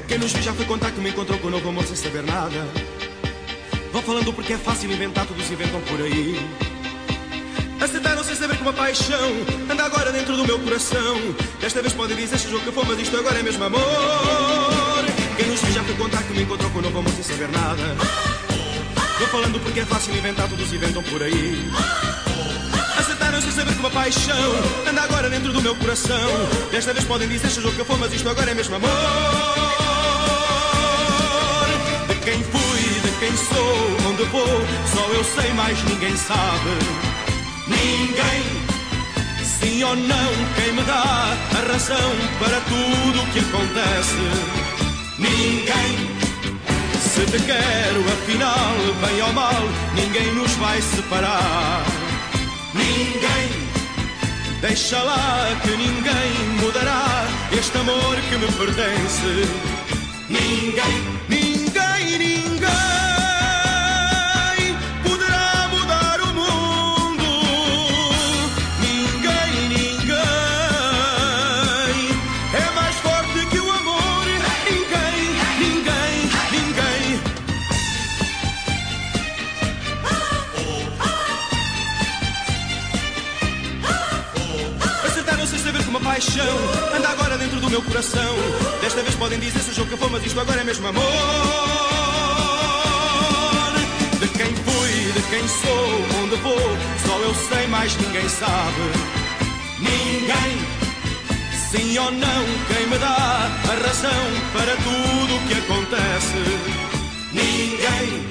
Quem 0.08 0.18
nos 0.18 0.32
viu 0.32 0.42
já 0.42 0.52
foi 0.52 0.64
contar 0.66 0.90
que 0.90 1.00
me 1.00 1.10
encontrou 1.10 1.38
com 1.38 1.46
o 1.48 1.50
novo 1.50 1.68
amor 1.68 1.84
sem 1.84 1.94
saber 1.96 2.22
nada. 2.24 2.66
Vão 3.92 4.02
falando 4.02 4.32
porque 4.32 4.54
é 4.54 4.56
fácil 4.58 4.90
inventar, 4.90 5.26
todos 5.26 5.48
inventam 5.50 5.80
por 5.82 6.00
aí. 6.00 6.40
Aceitaram 7.80 8.24
sem 8.24 8.34
saber 8.34 8.56
que 8.56 8.62
uma 8.62 8.72
paixão 8.72 9.32
anda 9.70 9.84
agora 9.84 10.10
dentro 10.10 10.36
do 10.36 10.46
meu 10.46 10.58
coração. 10.58 11.16
Desta 11.60 11.82
vez 11.82 11.92
podem 11.92 12.16
dizer 12.16 12.38
se 12.38 12.54
o 12.54 12.60
que 12.60 12.72
for, 12.72 12.86
mas 12.86 12.98
isto 12.98 13.16
agora 13.16 13.38
é 13.38 13.42
mesmo 13.42 13.62
amor. 13.64 15.04
Quem 15.36 15.46
nos 15.46 15.60
viu 15.60 15.72
já 15.72 15.84
foi 15.84 15.94
contar 15.94 16.22
que 16.22 16.32
me 16.32 16.42
encontrou 16.42 16.70
com 16.70 16.78
o 16.78 16.82
novo 16.82 16.98
amor 16.98 17.12
sem 17.12 17.22
saber 17.22 17.48
nada. 17.48 17.96
Vão 19.18 19.28
falando 19.28 19.60
porque 19.60 19.80
é 19.80 19.84
fácil 19.84 20.16
inventar, 20.16 20.48
todos 20.48 20.72
inventam 20.72 21.02
por 21.02 21.22
aí. 21.22 21.70
Aceitaram 22.98 23.40
sem 23.42 23.50
saber 23.50 23.74
que 23.74 23.80
uma 23.80 23.90
paixão 23.90 24.52
anda 24.88 25.02
agora 25.02 25.28
dentro 25.28 25.52
do 25.52 25.60
meu 25.60 25.74
coração. 25.76 26.30
Desta 26.70 26.94
vez 26.94 27.04
podem 27.04 27.28
dizer 27.28 27.50
se 27.50 27.60
o 27.60 27.72
que 27.72 27.84
for, 27.84 27.98
mas 27.98 28.12
isto 28.12 28.28
agora 28.28 28.50
é 28.50 28.54
mesmo 28.54 28.74
amor. 28.74 28.90
De 32.08 32.14
quem 32.16 32.42
fui, 32.42 33.00
de 33.00 33.18
quem 33.18 33.36
sou, 33.36 34.10
onde 34.10 34.24
vou, 34.24 34.66
só 34.94 35.06
eu 35.12 35.24
sei, 35.24 35.52
mais 35.52 35.82
ninguém 35.84 36.16
sabe. 36.16 37.15
Ninguém, 37.66 38.42
sim 39.44 39.82
ou 39.82 39.96
não, 39.96 40.32
quem 40.54 40.72
me 40.72 40.82
dá 40.82 41.36
a 41.58 41.72
razão 41.72 42.12
para 42.38 42.60
tudo 42.60 43.22
o 43.22 43.26
que 43.32 43.40
acontece. 43.40 44.66
Ninguém. 45.18 46.16
Se 47.00 47.24
te 47.24 47.42
quero, 47.44 48.00
afinal, 48.12 48.74
bem 49.00 49.22
ou 49.22 49.32
mal, 49.32 49.62
ninguém 49.94 50.34
nos 50.34 50.52
vai 50.56 50.82
separar. 50.82 51.82
Ninguém, 52.74 53.48
deixa 54.60 55.02
lá 55.02 55.48
que 55.62 55.70
ninguém 55.70 56.60
mudará 56.60 57.24
este 57.58 57.78
amor 57.78 58.16
que 58.28 58.36
me 58.36 58.52
pertence. 58.52 59.48
Ninguém, 60.28 61.15
paixão 86.16 86.56
anda 86.96 87.10
agora 87.10 87.36
dentro 87.36 87.60
do 87.60 87.68
meu 87.68 87.82
coração. 87.82 88.34
Desta 88.80 89.02
vez 89.02 89.14
podem 89.16 89.38
dizer 89.38 89.60
se 89.60 89.78
o 89.78 89.86
que 89.86 89.98
for, 89.98 90.10
mas 90.10 90.24
isto 90.24 90.40
agora 90.40 90.62
é 90.62 90.64
mesmo 90.64 90.86
amor. 90.86 91.02
De 94.18 94.28
quem 94.28 94.46
fui, 94.46 95.12
de 95.12 95.22
quem 95.28 95.46
sou, 95.46 96.22
onde 96.22 96.36
vou, 96.36 96.58
só 97.06 97.18
eu 97.18 97.34
sei, 97.34 97.66
mais 97.66 97.94
ninguém 97.98 98.26
sabe. 98.30 98.80
Ninguém, 99.78 100.58
sim 101.70 101.98
ou 101.98 102.10
não, 102.10 102.44
quem 102.68 102.86
me 102.86 102.96
dá 102.96 103.50
a 103.68 103.86
razão 103.86 104.24
para 104.54 104.74
tudo 104.76 105.36
o 105.36 105.40
que 105.46 105.52
acontece. 105.52 106.42
Ninguém. 107.34 108.24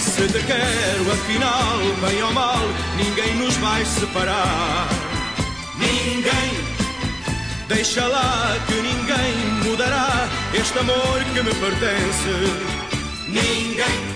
Se 0.00 0.26
te 0.28 0.42
quero, 0.46 1.12
afinal, 1.12 1.78
bem 2.08 2.22
ou 2.22 2.32
mal, 2.32 2.60
ninguém 2.96 3.36
nos 3.36 3.54
vai 3.56 3.84
separar. 3.84 4.88
Ninguém, 5.76 6.73
deixa 7.68 8.06
lá 8.06 8.56
que 8.66 8.74
ninguém 8.74 9.34
mudará 9.64 10.28
este 10.54 10.78
amor 10.78 11.24
que 11.32 11.42
me 11.42 11.54
pertence. 11.54 12.34
Ninguém, 13.28 14.13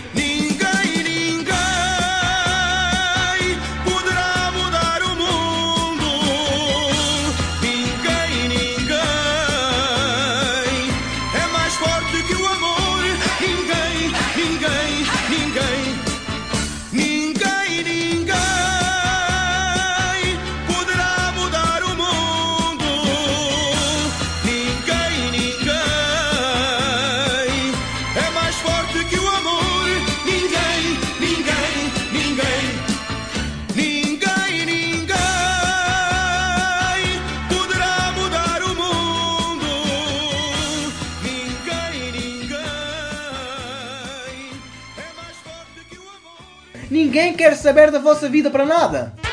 amor. 47.38 47.48
Ninguém 47.48 47.50
quer 47.50 47.56
saber 47.56 47.90
da 47.92 48.00
vossa 48.00 48.28
vida 48.28 48.50
para 48.50 48.66
nada. 48.66 49.27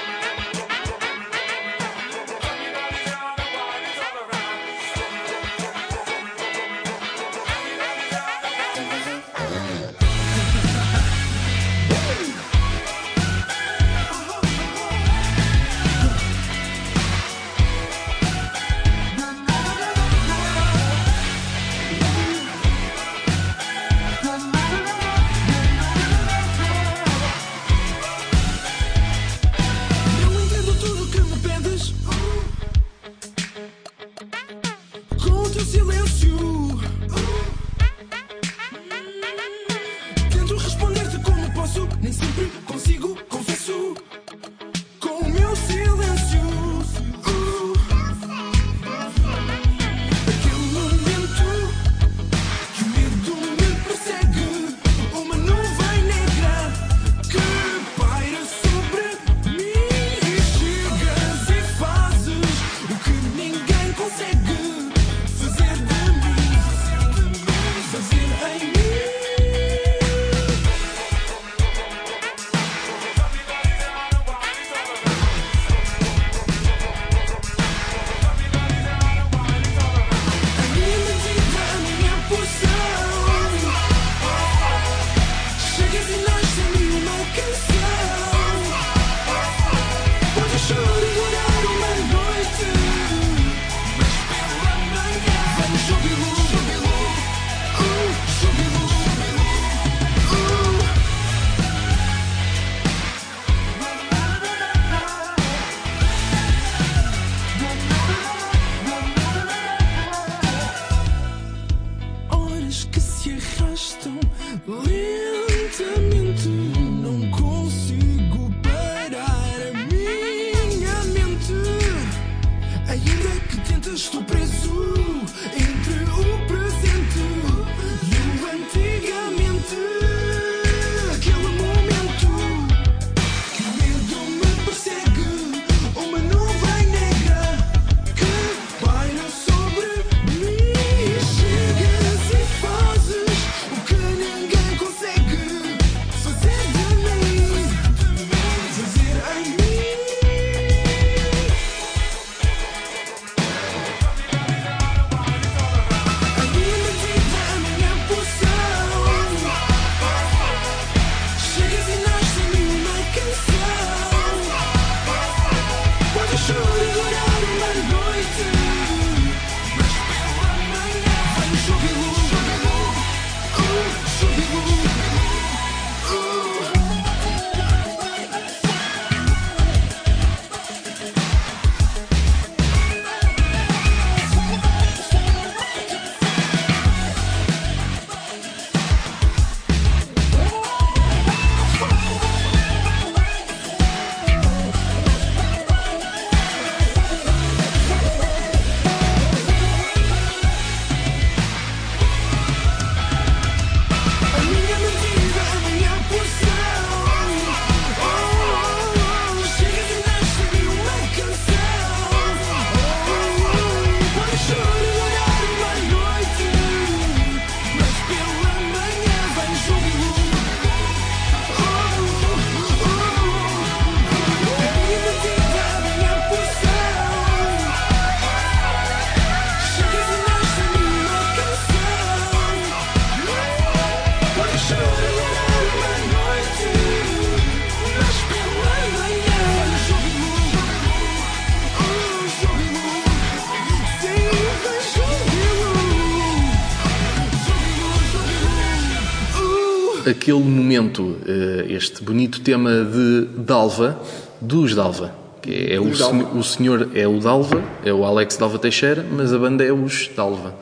Aquele 250.25 250.39
momento, 250.39 251.17
eh, 251.27 251.67
este 251.69 252.03
bonito 252.03 252.41
tema 252.41 252.83
de 252.83 253.27
Dalva, 253.37 253.95
dos 254.41 254.73
Dalva. 254.73 255.13
Que 255.39 255.71
é 255.71 255.79
o, 255.79 255.95
Dalva. 255.95 256.35
o 256.35 256.43
senhor 256.43 256.89
é 256.95 257.07
o 257.07 257.19
Dalva, 257.19 257.63
é 257.83 257.93
o 257.93 258.03
Alex 258.03 258.35
Dalva 258.35 258.57
Teixeira, 258.57 259.05
mas 259.15 259.31
a 259.31 259.37
banda 259.37 259.63
é 259.63 259.71
os 259.71 260.09
Dalva. 260.17 260.55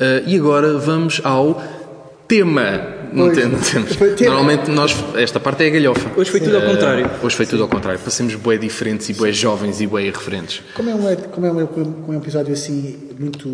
Eh, 0.00 0.24
e 0.26 0.36
agora 0.36 0.76
vamos 0.78 1.20
ao 1.22 1.62
tema. 2.26 2.93
Não, 3.14 3.32
tem- 3.32 3.48
não 3.48 3.58
temos. 3.60 3.96
Tema. 3.96 4.30
Normalmente 4.34 4.70
nós, 4.70 4.94
esta 5.16 5.38
parte 5.40 5.64
é 5.64 5.68
a 5.68 5.70
galhofa. 5.70 6.10
Hoje 6.16 6.30
foi 6.30 6.40
tudo 6.40 6.56
ao 6.56 6.62
Eh, 6.62 6.66
contrário. 6.66 7.10
Hoje 7.22 7.36
foi 7.36 7.46
tudo 7.46 7.62
ao 7.62 7.68
contrário. 7.68 8.00
Passemos 8.00 8.34
bué 8.34 8.56
diferentes 8.58 9.08
e 9.08 9.12
bué 9.14 9.32
jovens 9.32 9.80
e 9.80 9.86
bué 9.86 10.02
irreverentes. 10.04 10.62
Como 10.74 10.90
é 10.90 10.94
um, 10.94 11.16
como 11.30 11.46
é 11.46 11.52
um, 11.52 11.66
como 11.66 12.12
é 12.12 12.16
um 12.16 12.18
episódio 12.18 12.52
assim 12.52 12.98
muito, 13.18 13.48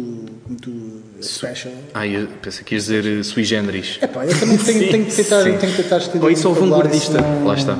muito 0.48 1.02
special. 1.22 1.72
Ah, 1.94 2.06
eu 2.06 2.26
pensei 2.40 2.64
que 2.64 2.74
ias 2.74 2.84
dizer 2.86 3.04
eh, 3.20 3.22
sui 3.22 3.44
generis. 3.44 3.98
É 4.00 4.06
pá, 4.06 4.24
eu 4.24 4.38
também 4.40 4.56
tenho, 4.56 4.78
tenho 4.90 5.04
que 5.04 5.14
tentar, 5.14 5.44
Sim. 5.44 5.56
tenho 5.58 5.72
que 5.74 5.82
tentar 5.82 5.98
estender 5.98 6.22
Ou 6.24 6.30
isso 6.30 6.46
o 6.46 6.48
ao 6.48 6.54
vocabulário, 6.54 6.90
vanguardista. 6.90 7.20
Lá 7.44 7.54
está. 7.54 7.78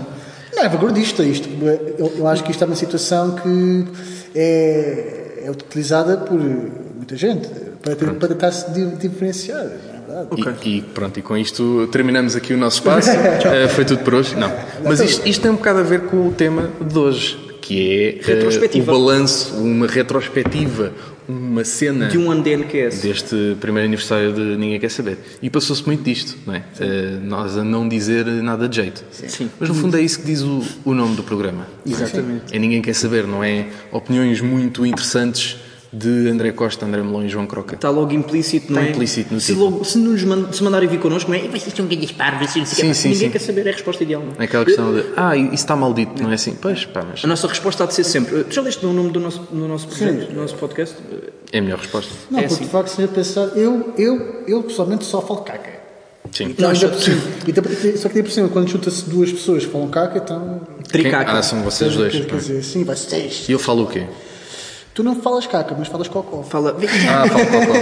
Não, 0.54 0.64
é 0.64 0.68
vanguardista 0.68 1.22
isto. 1.22 1.48
Eu, 1.98 2.12
eu 2.18 2.26
acho 2.26 2.44
que 2.44 2.50
isto 2.50 2.62
é 2.62 2.66
uma 2.66 2.76
situação 2.76 3.36
que 3.36 3.84
é, 4.34 5.42
é 5.44 5.50
utilizada 5.50 6.16
por 6.18 6.38
muita 6.38 7.16
gente 7.16 7.48
para, 7.82 7.94
ter- 7.96 8.12
para 8.14 8.28
tentar 8.28 8.52
se 8.52 8.70
di- 8.72 8.96
diferenciar. 8.96 9.66
É 10.10 10.34
verdade? 10.34 10.68
E, 10.68 10.78
e 10.78 10.82
pronto, 10.82 11.18
e 11.18 11.22
com 11.22 11.36
isto 11.36 11.88
terminamos 11.92 12.34
aqui 12.34 12.52
o 12.52 12.58
nosso 12.58 12.78
espaço. 12.78 13.10
Eh, 13.50 13.68
foi 13.68 13.84
tudo 13.84 14.02
por 14.02 14.14
hoje? 14.14 14.34
Não. 14.36 14.52
Mas 14.84 15.00
isto, 15.00 15.26
isto 15.26 15.40
tem 15.42 15.50
um 15.50 15.56
bocado 15.56 15.78
a 15.80 15.82
ver 15.82 16.02
com 16.02 16.28
o 16.28 16.32
tema 16.32 16.70
de 16.80 16.98
hoje, 16.98 17.38
que 17.60 18.18
é 18.22 18.26
Retrospectiva. 18.26 18.92
o 18.92 18.98
balanço, 18.98 19.54
uma 19.54 19.86
retrospectiva, 19.86 20.92
uma 21.28 21.64
cena 21.64 22.08
De 22.08 22.18
um 22.18 22.30
ano 22.30 22.42
de 22.42 22.56
NQS. 22.56 23.02
deste 23.02 23.56
primeiro 23.60 23.86
aniversário 23.86 24.32
de 24.32 24.40
Ninguém 24.56 24.78
Quer 24.80 24.90
Saber. 24.90 25.18
E 25.40 25.48
passou-se 25.48 25.84
muito 25.86 26.02
disto, 26.02 26.36
não 26.46 26.54
é? 26.54 26.62
Eh, 26.80 27.18
nós 27.22 27.56
a 27.56 27.64
não 27.64 27.88
dizer 27.88 28.24
nada 28.26 28.68
de 28.68 28.76
jeito. 28.76 29.04
Sim. 29.10 29.50
Mas 29.58 29.68
no 29.68 29.74
fundo 29.74 29.96
é 29.96 30.00
isso 30.00 30.20
que 30.20 30.26
diz 30.26 30.42
o, 30.42 30.62
o 30.84 30.94
nome 30.94 31.14
do 31.16 31.22
programa. 31.22 31.66
Exatamente. 31.86 32.44
É 32.52 32.58
Ninguém 32.58 32.82
Quer 32.82 32.94
Saber, 32.94 33.26
não 33.26 33.42
é? 33.44 33.66
Opiniões 33.92 34.40
muito 34.40 34.84
interessantes 34.84 35.56
de 35.92 36.28
André 36.28 36.52
Costa, 36.52 36.86
André 36.86 37.02
Melão 37.02 37.24
e 37.24 37.28
João 37.28 37.46
Croca. 37.46 37.74
Está 37.74 37.90
logo 37.90 38.12
implícito, 38.12 38.72
não 38.72 38.78
Está 38.78 38.88
é? 38.90 38.92
implícito 38.94 39.34
no 39.34 39.40
se, 39.40 39.46
título. 39.48 39.70
logo, 39.70 39.84
se, 39.84 39.98
nos 39.98 40.22
mand- 40.22 40.52
se 40.52 40.62
mandarem 40.62 40.88
vir 40.88 41.00
connosco, 41.00 41.28
não 41.30 41.36
é? 41.36 41.44
"E 41.44 41.48
Vocês 41.48 41.74
são 41.74 41.84
grandes 41.86 42.12
parvos, 42.12 42.54
não 42.54 42.64
sei 42.64 42.64
o 42.64 42.66
Sim, 42.66 42.86
quê." 42.88 42.94
sim, 42.94 43.08
Ninguém 43.08 43.26
sim. 43.28 43.32
quer 43.32 43.38
saber, 43.40 43.66
é 43.66 43.70
a 43.70 43.72
resposta 43.72 44.04
ideal. 44.04 44.22
Não 44.22 44.34
é? 44.40 44.44
Aquela 44.44 44.64
questão 44.64 44.94
de, 44.94 45.04
ah, 45.16 45.36
isso 45.36 45.54
está 45.54 45.74
maldito, 45.74 46.22
não 46.22 46.30
é 46.30 46.34
assim? 46.34 46.56
Pois, 46.60 46.84
pá, 46.84 47.04
mas 47.10 47.24
A 47.24 47.26
nossa 47.26 47.48
resposta 47.48 47.82
há 47.82 47.86
de 47.88 47.94
ser 47.94 48.04
sempre. 48.04 48.44
Tu 48.44 48.54
já 48.54 48.62
leste 48.62 48.86
o 48.86 48.92
nome 48.92 49.10
do 49.10 49.18
nosso, 49.18 49.40
do 49.50 49.66
nosso 49.66 49.88
projeto, 49.88 50.30
do 50.32 50.40
nosso 50.40 50.54
podcast? 50.54 50.94
é 51.52 51.58
a 51.58 51.62
melhor 51.62 51.78
resposta. 51.80 52.12
Não, 52.30 52.38
É 52.38 52.42
porque 52.42 52.54
assim. 52.54 52.64
de 52.64 52.70
facto, 52.70 52.88
se 52.88 53.02
eu 53.02 53.08
pensar, 53.08 53.46
eu, 53.56 53.92
eu, 53.98 54.44
eu 54.46 54.62
pessoalmente 54.62 55.04
só 55.04 55.20
falo 55.20 55.40
caca. 55.40 55.80
Sim. 56.30 56.54
Não, 56.56 56.68
Nós 56.68 56.84
ainda 56.84 56.94
só- 56.94 56.94
por 56.94 57.02
cima. 57.02 57.20
Só 57.96 58.08
que 58.08 58.18
ainda 58.18 58.28
por 58.28 58.32
cima, 58.32 58.48
quando 58.48 58.68
junta-se 58.68 59.10
duas 59.10 59.32
pessoas 59.32 59.66
que 59.66 59.72
falam 59.72 59.88
caca, 59.88 60.18
então. 60.18 60.60
Tricaca. 60.86 61.32
Ah, 61.32 61.42
são 61.42 61.60
vocês 61.62 61.96
dois. 61.96 62.12
Quer 62.12 62.36
dizer, 62.36 62.62
sim, 62.62 62.84
vocês. 62.84 63.48
E 63.48 63.52
eu 63.52 63.58
falo 63.58 63.82
o 63.82 63.86
quê? 63.88 64.06
Tu 64.92 65.04
não 65.04 65.14
falas 65.14 65.46
caca, 65.46 65.74
mas 65.78 65.86
falas 65.86 66.08
cocó. 66.08 66.42
Fala. 66.42 66.76
Ah, 67.08 67.28
falo 67.28 67.46
cocó. 67.46 67.72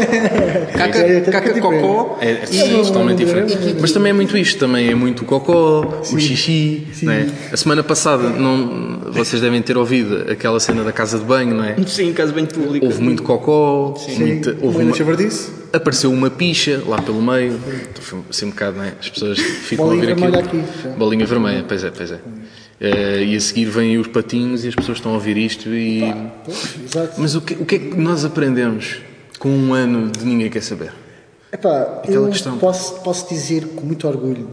Caca, 0.77 0.99
É, 0.99 1.17
é, 1.17 1.21
caca 1.23 1.51
é 1.51 1.61
cocó. 1.61 2.19
É, 2.21 2.31
é 2.33 2.83
totalmente 2.85 3.19
diferente. 3.19 3.57
Mas 3.81 3.93
também 3.93 4.11
é 4.11 4.13
muito 4.13 4.37
isto, 4.37 4.59
também 4.59 4.91
é 4.91 4.95
muito 4.95 5.23
o 5.23 5.25
cocó, 5.25 6.01
o 6.01 6.19
xixi, 6.19 6.87
não 7.03 7.13
é? 7.13 7.27
A 7.51 7.57
semana 7.57 7.83
passada, 7.83 8.29
não, 8.29 9.01
vocês 9.11 9.41
devem 9.41 9.63
ter 9.63 9.77
ouvido 9.79 10.31
aquela 10.31 10.61
cena 10.61 10.85
da 10.85 10.93
casa 10.93 11.19
de 11.19 11.25
banho, 11.25 11.55
não 11.55 11.65
é? 11.65 11.77
Sim, 11.87 12.13
caso 12.13 12.33
bem 12.33 12.45
público. 12.45 12.85
Houve 12.85 13.03
muito 13.03 13.23
cocó, 13.23 13.95
muita, 14.19 14.57
houve 14.61 14.83
uma, 14.83 14.95
apareceu 15.73 16.13
uma 16.13 16.31
picha 16.31 16.83
lá 16.87 17.01
pelo 17.01 17.23
meio, 17.23 17.59
foi 18.01 18.21
assim 18.29 18.47
um 18.47 18.51
bocado, 18.51 18.77
não 18.77 18.85
é? 18.85 18.93
As 19.01 19.09
pessoas 19.09 19.39
ficam 19.39 19.87
Bolinha 19.87 20.09
a 20.09 20.15
ouvir 20.15 20.27
aquilo. 20.27 20.43
vermelha 20.43 20.65
aqui. 20.85 20.99
Bolinha 20.99 21.27
vermelha, 21.27 21.65
pois 21.67 21.85
é, 21.85 21.91
pois 21.91 22.11
é. 22.13 22.19
Eh, 22.81 23.25
e 23.25 23.37
a 23.37 23.41
seguir 23.41 23.65
vêm 23.67 23.99
os 23.99 24.07
patinhos 24.07 24.65
e 24.65 24.69
as 24.69 24.75
pessoas 24.75 24.99
estão 24.99 25.13
a 25.13 25.15
ouvir 25.15 25.37
isto 25.37 25.69
e... 25.71 26.03
Exato. 26.85 27.21
Mas 27.21 27.35
o 27.35 27.41
que, 27.41 27.55
o 27.55 27.67
que 27.67 27.75
é 27.75 27.79
que 27.79 27.97
nós 27.97 28.25
aprendemos 28.25 28.99
com 29.39 29.49
um 29.49 29.75
ano 29.75 30.11
de 30.11 30.25
Ninguém 30.25 30.49
Quer 30.49 30.63
Saber? 30.63 30.93
Epá, 31.53 32.01
Aquela 32.05 32.27
eu 32.27 32.31
questão. 32.31 32.57
posso, 32.59 33.01
posso 33.01 33.29
dizer 33.29 33.67
com 33.69 33.85
muito 33.85 34.07
orgulho, 34.07 34.49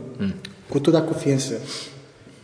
com 0.69 0.80
toda 0.80 0.97
a 0.97 1.01
confiança, 1.01 1.61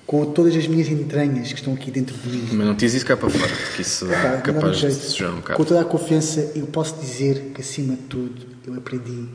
com 0.06 0.26
todas 0.26 0.56
as 0.56 0.68
minhas 0.68 0.88
entranhas 0.90 1.48
que 1.48 1.60
estão 1.60 1.74
aqui 1.74 1.90
dentro 1.90 2.16
de 2.16 2.30
mim, 2.30 2.44
Mas 2.52 2.68
não 2.68 2.76
diz 2.76 2.94
isso 2.94 3.06
cá 3.06 3.16
para 3.18 3.30
fora, 3.30 3.52
porque 3.52 3.82
isso 3.82 4.06
Epá, 4.06 4.14
é 4.14 4.24
não 4.24 4.32
dá 4.36 4.42
capaz 4.42 4.78
de 4.78 4.92
sujar 4.94 5.34
um 5.34 5.42
com 5.42 5.64
toda 5.64 5.82
a 5.82 5.86
confiança, 5.86 6.52
eu 6.54 6.68
posso 6.68 7.00
dizer 7.00 7.52
que 7.56 7.62
acima 7.62 7.96
de 7.96 8.02
tudo 8.04 8.46
eu 8.68 8.76
aprendi. 8.76 9.30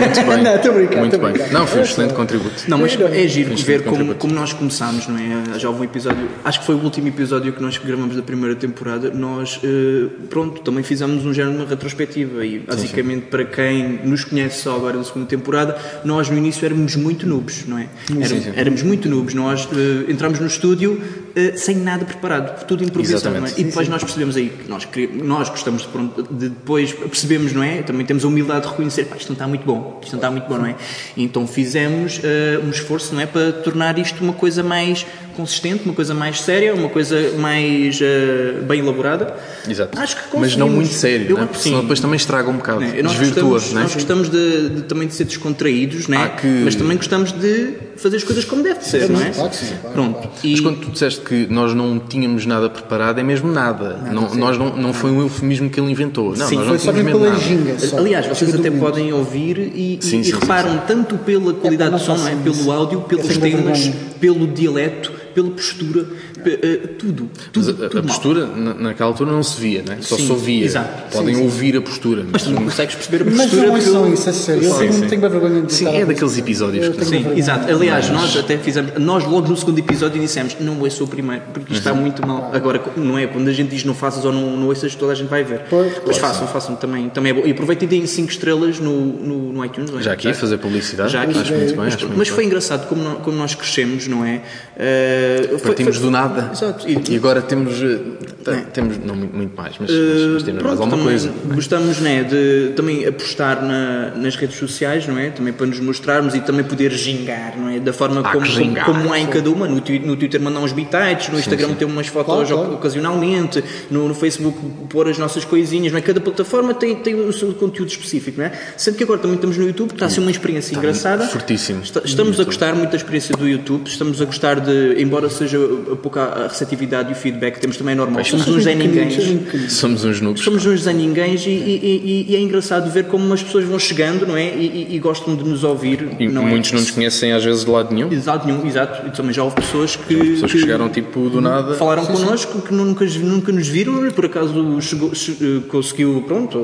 Muito 0.00 0.22
bem. 0.26 0.42
Não, 0.42 0.56
estou 0.56 0.72
brincar, 0.72 1.00
Muito 1.00 1.18
bem. 1.18 1.32
brincar. 1.32 1.52
Não, 1.52 1.66
foi 1.66 1.80
um 1.80 1.82
excelente 1.82 2.14
contributo. 2.14 2.64
Não, 2.68 2.78
mas 2.78 2.98
é 3.00 3.28
giro 3.28 3.54
ver 3.56 3.84
como, 3.84 4.14
como 4.14 4.34
nós 4.34 4.52
começámos, 4.52 5.06
não 5.06 5.18
é? 5.18 5.58
Já 5.58 5.68
houve 5.68 5.80
um 5.80 5.84
episódio, 5.84 6.28
acho 6.44 6.60
que 6.60 6.66
foi 6.66 6.74
o 6.74 6.78
último 6.78 7.08
episódio 7.08 7.52
que 7.52 7.62
nós 7.62 7.76
gravamos 7.78 8.16
da 8.16 8.22
primeira 8.22 8.54
temporada. 8.54 9.10
Nós, 9.10 9.60
eh, 9.62 10.08
pronto, 10.28 10.60
também 10.62 10.82
fizemos 10.82 11.24
um 11.24 11.32
género 11.32 11.56
de 11.56 11.62
uma 11.62 11.68
retrospectiva 11.68 12.44
e 12.44 12.58
basicamente 12.58 13.26
para 13.26 13.44
quem 13.44 14.00
nos 14.04 14.24
conhece 14.24 14.62
só 14.62 14.76
agora 14.76 14.96
na 14.96 15.04
segunda 15.04 15.26
temporada, 15.26 15.76
nós 16.04 16.28
no 16.28 16.36
início 16.36 16.64
éramos 16.64 16.96
muito 16.96 17.26
noobs, 17.26 17.64
não 17.66 17.78
é? 17.78 17.86
Éramos, 18.10 18.44
sim. 18.44 18.52
éramos 18.54 18.82
muito 18.82 19.08
noobs. 19.08 19.34
Nós 19.34 19.68
eh, 19.72 20.10
entramos 20.10 20.38
no 20.40 20.46
estúdio, 20.46 21.00
eh, 21.36 21.52
sem 21.56 21.76
nada 21.76 22.04
preparado, 22.04 22.64
tudo 22.66 22.82
improvisação, 22.84 23.32
não 23.32 23.46
é? 23.46 23.52
E 23.56 23.64
depois 23.64 23.88
nós 23.88 24.02
percebemos 24.02 24.36
aí 24.36 24.48
que 24.50 24.68
nós, 24.68 24.86
nós 25.22 25.48
gostamos 25.48 25.82
de, 25.82 25.88
pronto, 25.88 26.22
de 26.30 26.48
depois 26.48 26.92
percebemos, 26.92 27.52
não 27.52 27.62
é? 27.62 27.82
Também 27.82 28.04
temos 28.06 28.24
a 28.24 28.28
humildade 28.28 28.62
de 28.62 28.68
reconhecer, 28.68 29.04
pá, 29.04 29.16
isto 29.16 29.28
não 29.28 29.34
está 29.34 29.46
muito 29.46 29.64
bom, 29.64 29.98
isto 30.02 30.12
não 30.12 30.18
está 30.18 30.30
muito 30.30 30.48
bom, 30.48 30.58
não 30.58 30.66
é? 30.66 30.74
Então 31.16 31.46
fizemos 31.46 32.20
eh, 32.22 32.58
um 32.64 32.70
esforço, 32.70 33.14
não 33.14 33.20
é? 33.20 33.26
Para 33.26 33.52
tornar 33.52 33.98
isto 33.98 34.22
uma 34.22 34.32
coisa 34.32 34.62
mais 34.62 35.06
consistente, 35.36 35.84
uma 35.84 35.94
coisa 35.94 36.12
mais 36.12 36.40
séria, 36.40 36.74
uma 36.74 36.88
coisa 36.88 37.32
mais 37.38 37.98
eh, 38.02 38.60
bem 38.62 38.80
elaborada. 38.80 39.34
Exato. 39.68 39.98
Acho 39.98 40.16
que 40.16 40.36
Mas 40.38 40.56
não 40.56 40.68
muito 40.68 40.92
sério, 40.92 41.30
Eu 41.30 41.38
né? 41.38 41.48
senão 41.54 41.76
sim. 41.78 41.80
depois 41.82 42.00
também 42.00 42.16
estraga 42.16 42.50
um 42.50 42.56
bocado, 42.56 42.82
É, 42.84 43.02
nós 43.02 43.12
desvirtua. 43.12 43.50
gostamos, 43.50 43.72
né? 43.74 43.82
nós 43.82 43.94
gostamos 43.94 44.28
de, 44.28 44.68
de- 44.70 44.82
também 44.82 45.06
de 45.08 45.14
ser 45.14 45.24
descontraídos, 45.24 46.08
né? 46.08 46.16
Há 46.16 46.28
que- 46.30 46.46
mas 46.46 46.74
também 46.74 46.96
gostamos 46.96 47.32
de 47.32 47.74
fazer 48.00 48.16
as 48.16 48.24
coisas 48.24 48.44
como 48.44 48.62
deve 48.62 48.82
ser, 48.84 49.08
não 49.08 49.20
é? 49.20 49.30
Claro 49.30 49.52
sim, 49.54 49.66
claro, 49.80 49.92
Pronto. 49.94 50.28
E, 50.42 50.50
Mas 50.52 50.60
quando 50.60 50.80
tu 50.80 50.90
disseste 50.90 51.20
que 51.20 51.46
nós 51.50 51.74
não 51.74 51.98
tínhamos 51.98 52.46
nada 52.46 52.68
preparado, 52.70 53.18
é 53.18 53.22
mesmo 53.22 53.50
nada. 53.52 53.98
não, 54.12 54.34
nós 54.34 54.56
não, 54.58 54.74
não 54.76 54.92
foi 54.92 55.10
um 55.10 55.20
eufemismo 55.20 55.68
que 55.68 55.78
ele 55.78 55.90
inventou. 55.90 56.34
Não, 56.36 56.46
Sim, 56.48 56.56
nós 56.56 56.64
foi 56.66 56.72
não 56.76 56.78
só 56.78 56.92
pela 56.92 57.28
nada. 57.30 57.40
ginga. 57.40 57.78
só. 57.78 57.98
Aliás, 57.98 58.26
vocês 58.26 58.54
até 58.54 58.70
podem 58.70 59.12
ouvir 59.12 59.58
e, 59.58 59.96
e- 59.96 59.98
Sim, 60.00 60.20
e 60.20 60.24
sim, 60.24 60.32
sim, 60.32 60.38
reparam 60.40 60.78
tanto 60.86 61.18
pela 61.18 61.52
qualidade 61.52 61.90
não 61.90 61.98
do 61.98 62.04
som, 62.04 62.16
não 62.16 62.28
é? 62.28 62.34
pelo 62.36 62.72
áudio, 62.72 63.00
pelos 63.02 63.36
temas, 63.36 63.90
pelo 64.18 64.46
dialeto, 64.46 65.12
pela 65.34 65.50
postura, 65.50 66.06
eh, 66.46 66.76
tudo. 66.98 67.28
Mas 67.54 67.66
tudo, 67.66 67.82
a, 67.82 67.86
a 67.86 67.88
tudo 67.90 67.94
mal. 68.04 68.14
postura, 68.14 68.46
na- 68.46 68.74
naquela 68.74 69.10
altura, 69.10 69.32
não 69.32 69.42
se 69.42 69.60
via, 69.60 69.82
né? 69.82 69.98
só 70.00 70.16
Sim, 70.16 70.26
se 70.26 70.32
ouvia. 70.32 70.64
exato. 70.64 71.12
Podem 71.16 71.34
Sim, 71.34 71.40
sim. 71.40 71.44
ouvir 71.46 71.76
a 71.76 71.80
postura. 71.82 72.24
Mas 72.30 72.42
tu 72.42 72.50
não 72.50 72.62
consegues 72.64 72.94
perceber 72.96 73.22
a 73.22 73.24
Mas 73.26 73.40
postura 73.42 73.66
não 73.66 73.74
ouçam 73.74 74.02
pelo- 74.02 74.14
isso, 74.14 74.30
a 74.30 74.32
sério. 74.32 74.62
Eu 74.64 74.72
Sim, 74.72 74.78
tenho, 74.78 74.92
sim. 74.92 75.06
tenho 75.08 75.20
vergonha 75.20 75.62
de 75.62 75.72
Sim, 75.72 75.86
é 75.88 76.02
a 76.02 76.04
daqueles 76.04 76.38
episódios 76.38 76.88
que- 76.96 77.04
Sim, 77.04 77.26
exato. 77.36 77.70
Aliás, 77.72 78.08
Mas- 78.10 78.20
nós 78.20 78.36
até 78.36 78.56
fizemos, 78.58 78.92
nós 78.98 79.24
logo 79.24 79.48
no 79.48 79.56
segundo 79.56 79.78
episódio 79.78 80.20
dissemos, 80.20 80.56
não 80.60 80.78
ouço 80.80 81.04
o 81.04 81.08
primeiro, 81.08 81.42
porque 81.52 81.72
isto 81.72 81.80
está 81.80 81.92
Uhum. 81.92 82.00
muito 82.00 82.26
mal. 82.26 82.50
Agora, 82.52 82.80
não 82.96 83.18
é? 83.18 83.26
Quando 83.26 83.48
a 83.48 83.52
gente 83.52 83.70
diz 83.70 83.84
não 83.84 83.94
faças 83.94 84.24
ou 84.24 84.32
não, 84.32 84.56
não 84.56 84.66
ouças, 84.68 84.94
toda 84.94 85.12
a 85.12 85.14
gente 85.14 85.28
vai 85.28 85.42
ver. 85.44 85.62
Pois, 85.70 85.92
Mas 86.06 86.18
claro. 86.18 86.34
façam, 86.34 86.48
façam 86.48 86.76
também, 86.76 87.08
também 87.08 87.30
é 87.30 87.34
bom. 87.34 87.42
E 87.46 87.50
aproveitem 87.50 87.86
e 87.86 87.90
deem 87.90 88.06
5 88.06 88.30
estrelas 88.30 88.78
no, 88.78 88.92
no, 89.06 89.52
no 89.52 89.64
iTunes, 89.64 89.90
não 89.90 89.98
é? 89.98 90.02
Já 90.02 90.12
aqui, 90.12 90.32
fazer 90.34 90.58
publicidade, 90.58 91.12
Já 91.12 91.22
aqui. 91.22 91.38
acho 91.38 91.52
muito 91.52 91.66
bem. 91.68 91.76
Mas, 91.76 91.96
mas 92.16 92.28
foi 92.28 92.44
engraçado 92.44 92.86
como 92.88 93.36
nós, 93.36 93.54
crescemos, 93.54 94.06
não 94.06 94.24
é? 94.24 94.42
Eh, 94.76 95.56
Partimos 95.62 95.98
do 95.98 96.10
nada. 96.10 96.29
Exato. 96.52 96.86
E 96.88 97.16
agora 97.16 97.42
temos. 97.42 97.78
t- 97.78 98.56
temos 98.72 98.98
não 98.98 99.14
muito, 99.14 99.56
mais, 99.56 99.74
mas, 99.78 99.90
mas, 99.90 100.22
mas 100.32 100.42
temos 100.42 100.62
mais 100.62 100.76
Pronto, 100.76 100.82
alguma 100.82 101.02
coisa. 101.02 101.30
Gostamos 101.54 102.00
né, 102.00 102.22
de 102.24 102.72
também 102.74 103.06
apostar 103.06 103.62
na- 103.64 104.12
nas 104.16 104.36
redes 104.36 104.56
sociais, 104.56 105.06
não 105.06 105.18
é? 105.18 105.30
Também 105.30 105.52
para 105.52 105.66
nos 105.66 105.80
mostrarmos 105.80 106.34
e 106.34 106.40
também 106.40 106.64
poder 106.64 106.90
gingar, 106.92 107.54
não 107.58 107.68
é? 107.68 107.78
Da 107.80 107.92
forma 107.92 108.20
Há 108.20 108.32
como, 108.32 108.44
que 108.44 108.52
como, 108.52 108.64
gingar. 108.64 108.84
como 108.86 109.12
há 109.12 109.18
em 109.18 109.26
cada 109.26 109.50
uma. 109.50 109.66
No, 109.66 109.74
no 109.76 110.16
Twitter 110.16 110.40
mandar 110.40 110.60
uns 110.60 110.72
bitites, 110.72 111.28
no 111.28 111.38
Instagram 111.38 111.68
sim. 111.68 111.74
ter 111.74 111.84
umas 111.84 112.06
fotos 112.06 112.30
Claro, 112.48 112.48
claro. 112.48 112.74
ocasionalmente, 112.74 113.62
no, 113.90 114.08
no 114.08 114.14
Facebook 114.14 114.58
pôr 114.88 115.08
as 115.08 115.18
nossas 115.18 115.44
coisinhas, 115.44 115.92
não 115.92 115.98
é? 115.98 116.02
Cada 116.02 116.20
plataforma 116.20 116.74
tem, 116.74 116.94
tem 116.96 117.14
o 117.14 117.32
seu 117.32 117.52
conteúdo 117.54 117.88
específico, 117.90 118.38
não 118.38 118.46
é? 118.46 118.52
Sendo 118.76 118.96
que 118.96 119.04
agora 119.04 119.18
também 119.18 119.36
estamos 119.36 119.56
no 119.56 119.66
YouTube, 119.66 119.92
está 119.92 120.06
a 120.06 120.10
ser 120.10 120.20
uma 120.20 120.30
experiência 120.30 120.74
engraçada. 120.76 121.26
Fortíssimo. 121.26 121.82
Está- 121.82 122.00
Estamos 122.04 122.38
a 122.40 122.44
gostar 122.44 122.74
muito 122.74 122.90
da 122.90 122.96
experiência 122.96 123.36
do 123.36 123.46
YouTube, 123.48 123.86
estamos 123.86 124.20
a 124.20 124.24
gostar 124.24 124.60
de, 124.60 125.00
embora 125.00 125.28
seja 125.30 125.58
a 125.92 125.96
pouca 126.26 126.44
a 126.44 126.48
receptividade 126.48 127.08
e 127.10 127.12
o 127.12 127.16
feedback, 127.16 127.58
temos 127.58 127.76
também 127.76 127.92
é 127.92 127.96
normal. 127.96 128.24
Somos 128.24 128.48
uns 128.48 128.64
Zé 128.64 128.74
Ninguéns. 128.74 129.72
Somos 129.72 130.04
uns 130.04 130.20
noobs. 130.20 130.42
Somos 130.42 130.64
uns 130.66 130.82
Zé 130.82 130.92
Ninguéns 130.92 131.46
e, 131.46 131.50
e- 131.50 132.26
e- 132.30 132.36
é 132.36 132.40
engraçado 132.40 132.90
ver 132.90 133.04
como 133.04 133.32
as 133.32 133.42
pessoas 133.42 133.64
vão 133.64 133.78
chegando, 133.78 134.26
não 134.26 134.36
é? 134.36 134.54
E, 134.54 134.86
e- 134.90 134.96
e 134.96 134.98
gostam 134.98 135.34
de 135.34 135.44
nos 135.44 135.64
ouvir. 135.64 136.08
E 136.18 136.28
não 136.28 136.42
é? 136.42 136.50
muitos 136.50 136.72
não 136.72 136.80
nos 136.80 136.90
conhecem 136.90 137.32
às 137.32 137.44
vezes 137.44 137.64
de 137.64 137.70
lado 137.70 137.94
nenhum. 137.94 138.12
Exato, 138.12 138.46
nenhum, 138.46 138.66
exato. 138.66 139.06
E 139.06 139.10
também 139.10 139.32
já 139.32 139.42
houve 139.42 139.56
pessoas 139.56 139.96
que, 139.96 140.14
Pessoas 140.14 140.52
que 140.52 140.58
chegaram 140.58 140.88
tipo 140.88 141.28
do 141.30 141.40
nada. 141.40 141.74
falaram 141.74 142.04
connosco 142.06 142.60
que 142.62 142.72
nunca, 142.74 143.04
nunca 143.04 143.52
nos 143.52 143.68
viram 143.68 144.06
e 144.06 144.10
por 144.12 144.26
acaso 144.26 144.80
chegou- 144.80 145.14
che- 145.14 145.62
conseguiu, 145.68 146.22
pronto, 146.26 146.58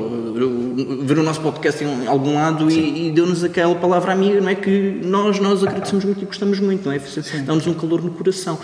ver 1.03 1.17
o 1.19 1.23
nosso 1.23 1.41
podcast 1.41 1.83
em 1.83 2.07
algum 2.07 2.35
lado 2.35 2.69
e, 2.69 3.07
e 3.07 3.11
deu-nos 3.11 3.43
aquela 3.43 3.75
palavra 3.75 4.11
amiga, 4.11 4.39
não 4.41 4.49
é? 4.49 4.55
Que 4.55 4.99
nós, 5.03 5.39
nós 5.39 5.63
agradecemos 5.63 6.05
muito 6.05 6.21
e 6.21 6.25
gostamos 6.25 6.59
muito, 6.59 6.85
não 6.85 6.91
é? 6.93 6.99
Dá-nos 7.45 7.65
um 7.67 7.73
calor 7.73 8.03
no 8.03 8.11
coração. 8.11 8.57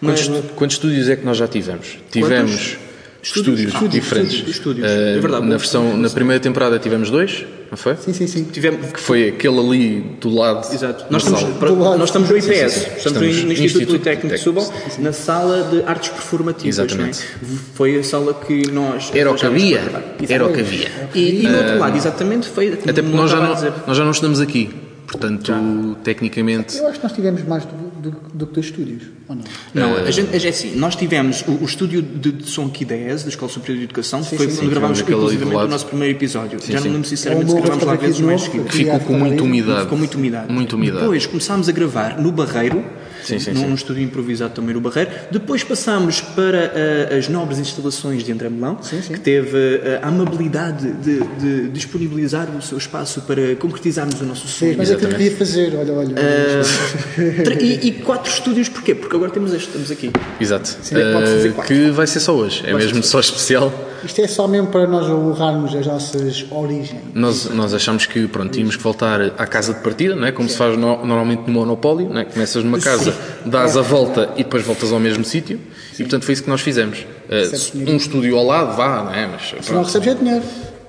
Mas, 0.00 0.26
Quantos, 0.28 0.39
quantos 0.56 0.76
estúdios 0.76 1.08
é 1.08 1.16
que 1.16 1.24
nós 1.24 1.36
já 1.36 1.46
tivemos? 1.48 1.98
Tivemos 2.10 2.76
Estúdios? 3.22 3.68
estúdios, 3.68 3.72
Ah, 3.74 3.86
diferentes. 3.86 4.32
estúdios, 4.32 4.56
estúdios. 4.56 4.86
Eh, 4.88 5.16
É 5.16 5.20
verdade, 5.20 5.46
na, 5.46 5.56
versão, 5.58 5.96
na 5.96 6.08
primeira 6.08 6.40
temporada 6.40 6.78
tivemos 6.78 7.10
dois, 7.10 7.44
não 7.70 7.76
foi? 7.76 7.94
Sim, 7.96 8.14
sim, 8.14 8.26
sim. 8.26 8.44
tivemos, 8.44 8.92
Que 8.92 8.98
foi 9.00 9.28
aquele 9.28 9.58
ali 9.58 10.00
do 10.18 10.30
lado. 10.30 10.72
Exato. 10.72 11.04
Nós 11.10 11.22
estamos, 11.22 11.56
para- 11.58 11.68
Do 11.68 11.78
lado. 11.78 11.98
nós 11.98 12.08
estamos 12.08 12.30
no 12.30 12.36
IPS, 12.38 12.46
Sim, 12.46 12.56
sim, 12.56 12.64
sim. 12.70 12.96
estamos, 12.96 12.96
Estamos 12.96 13.14
no 13.14 13.20
no 13.20 13.30
Instituto, 13.52 13.62
Instituto 13.64 13.86
Politécnico 13.88 14.28
de 14.34 14.38
Setúbal, 14.38 14.64
Politécnico. 14.64 15.02
na 15.02 15.12
sala 15.12 15.62
de 15.70 15.82
artes 15.82 16.08
performativas. 16.08 16.78
Exatamente. 16.78 17.18
não 17.42 17.54
é? 17.54 17.58
Foi 17.74 17.98
a 17.98 18.02
sala 18.04 18.32
que 18.34 18.70
nós. 18.70 19.10
Era 19.14 19.30
o 19.30 19.34
que 19.34 19.44
havia. 19.46 19.80
Era 20.28 20.46
o 20.46 20.52
que 20.54 20.60
havia. 20.60 20.88
E, 21.14 21.44
e 21.44 21.46
do 21.46 21.56
outro 21.58 21.78
lado, 21.78 21.96
exatamente, 21.98 22.48
foi. 22.48 22.72
Até 22.72 23.02
porque 23.02 23.16
nós 23.16 23.30
já, 23.30 23.36
não, 23.38 23.72
nós 23.86 23.96
já 23.98 24.04
não 24.04 24.12
estamos 24.12 24.40
aqui. 24.40 24.70
Portanto, 25.06 25.96
tecnicamente. 26.04 26.78
Eu 26.78 26.86
acho 26.86 26.98
que 26.98 27.04
nós 27.04 27.12
tivemos 27.12 27.42
mais 27.44 27.64
do, 27.64 27.89
do, 28.00 28.10
do 28.34 28.46
que 28.46 28.54
dois 28.54 28.66
estúdios, 28.66 29.02
ou 29.28 29.36
não? 29.36 29.44
Não, 29.74 29.98
Eh, 29.98 30.08
a 30.08 30.10
gente, 30.10 30.46
é 30.46 30.48
assim, 30.48 30.74
nós 30.76 30.96
tivemos 30.96 31.42
o, 31.46 31.52
o 31.52 31.64
estúdio 31.64 32.02
de, 32.02 32.32
de 32.32 32.48
som 32.50 32.66
aqui 32.66 32.84
da 32.84 32.96
ES, 32.96 33.22
da 33.24 33.28
Escola 33.28 33.50
Superior 33.52 33.78
de 33.78 33.84
Educação, 33.84 34.24
foi 34.24 34.38
sim, 34.38 34.44
quando 34.46 34.58
sim. 34.58 34.68
gravámos 34.68 35.00
inclusivamente 35.00 35.56
o 35.64 35.68
nosso 35.68 35.86
primeiro 35.86 36.16
episódio. 36.16 36.58
Já 36.60 36.74
não 36.74 36.82
sim. 36.82 36.88
me 36.88 36.94
lembro 36.94 37.08
sinceramente 37.08 37.46
É 37.46 37.48
se 37.50 37.54
um 37.54 37.60
gravámos 37.60 37.84
lá 37.84 37.94
vezes 37.94 38.20
mais 38.20 38.40
seguidas. 38.42 38.70
que- 38.70 38.76
Ficou 38.78 39.00
com 39.00 39.12
muita 39.18 39.42
umidade. 39.42 39.82
Ficou 39.82 39.98
muito 39.98 40.14
umidade. 40.16 40.52
Muita 40.52 40.76
umidade. 40.76 41.00
Depois 41.02 41.26
começámos 41.26 41.68
a 41.68 41.72
gravar 41.72 42.18
no 42.20 42.32
Barreiro, 42.32 42.84
Sim, 43.24 43.38
sim, 43.38 43.52
num 43.52 43.60
sim. 43.68 43.74
estúdio 43.74 44.02
improvisado 44.02 44.54
também 44.54 44.74
no 44.74 44.80
Barreiro. 44.80 45.10
Depois 45.30 45.62
passámos 45.64 46.20
para 46.20 46.72
ah, 47.10 47.16
as 47.16 47.28
nobres 47.28 47.58
instalações 47.58 48.22
de 48.24 48.32
André 48.32 48.48
Melão, 48.48 48.76
que 48.76 49.18
teve 49.20 49.80
ah, 50.02 50.06
a 50.06 50.08
amabilidade 50.08 50.92
de, 50.92 51.20
de 51.38 51.68
disponibilizar 51.68 52.48
o 52.56 52.62
seu 52.62 52.78
espaço 52.78 53.22
para 53.22 53.54
concretizarmos 53.56 54.20
o 54.20 54.24
nosso 54.24 54.46
sonho. 54.48 54.72
Sim, 54.72 54.78
mas 54.78 54.90
é 54.90 54.96
que 54.96 55.04
eu 55.04 55.08
queria 55.08 55.36
fazer, 55.36 55.74
olha, 55.76 55.92
olha. 55.92 56.14
Tra- 57.44 57.54
E, 57.60 57.88
e 57.88 57.92
quatro 58.02 58.30
estúdios, 58.32 58.68
porquê? 58.68 58.94
Porque 58.94 59.14
agora 59.14 59.30
temos 59.30 59.52
este, 59.52 59.66
estamos 59.66 59.90
aqui. 59.90 60.10
Exato. 60.40 60.68
Sim, 60.82 60.94
pode 61.12 61.26
fazer 61.26 61.52
quatro. 61.52 61.74
que 61.74 61.90
vai 61.90 62.06
ser 62.06 62.20
só 62.20 62.34
hoje. 62.34 62.62
É 62.66 62.72
mesmo 62.74 63.02
só 63.02 63.20
especial. 63.20 63.72
Isto 64.04 64.20
é 64.22 64.26
só 64.28 64.46
mesmo 64.48 64.68
para 64.68 64.86
nós 64.86 65.06
honrarmos 65.08 65.74
as 65.74 65.86
nossas 65.86 66.46
origens. 66.50 67.00
Nós, 67.14 67.44
nós 67.50 67.74
achamos 67.74 68.06
que 68.06 68.26
pronto, 68.28 68.50
tínhamos 68.52 68.76
que 68.76 68.82
voltar 68.82 69.20
à 69.38 69.46
casa 69.46 69.74
de 69.74 69.80
partida, 69.80 70.14
não 70.16 70.26
é? 70.26 70.32
como 70.32 70.48
se 70.48 70.56
faz 70.56 70.76
no- 70.76 71.04
normalmente 71.04 71.42
no 71.46 71.52
Monopólio, 71.52 72.08
não 72.08 72.20
é? 72.20 72.24
começas 72.24 72.62
numa 72.64 72.78
casa, 72.78 73.14
dás 73.44 73.76
a 73.76 73.82
volta 73.82 74.30
e 74.36 74.44
depois 74.44 74.64
voltas 74.64 74.92
ao 74.92 75.00
mesmo 75.00 75.24
sítio. 75.24 75.60
E 75.94 76.02
portanto 76.02 76.24
foi 76.24 76.32
isso 76.34 76.42
que 76.44 76.50
nós 76.50 76.60
fizemos. 76.60 77.04
Eh, 77.28 77.42
dinheiro. 77.72 77.92
um 77.92 77.96
estúdio 77.96 78.36
ao 78.38 78.44
lado, 78.46 78.76
vá, 78.76 79.04
não 79.04 79.14
é? 79.14 79.26
Mas, 79.26 79.64
Se 79.64 79.72
não 79.72 79.82
recebes 79.82 80.08
é 80.08 80.14
dinheiro. 80.14 80.42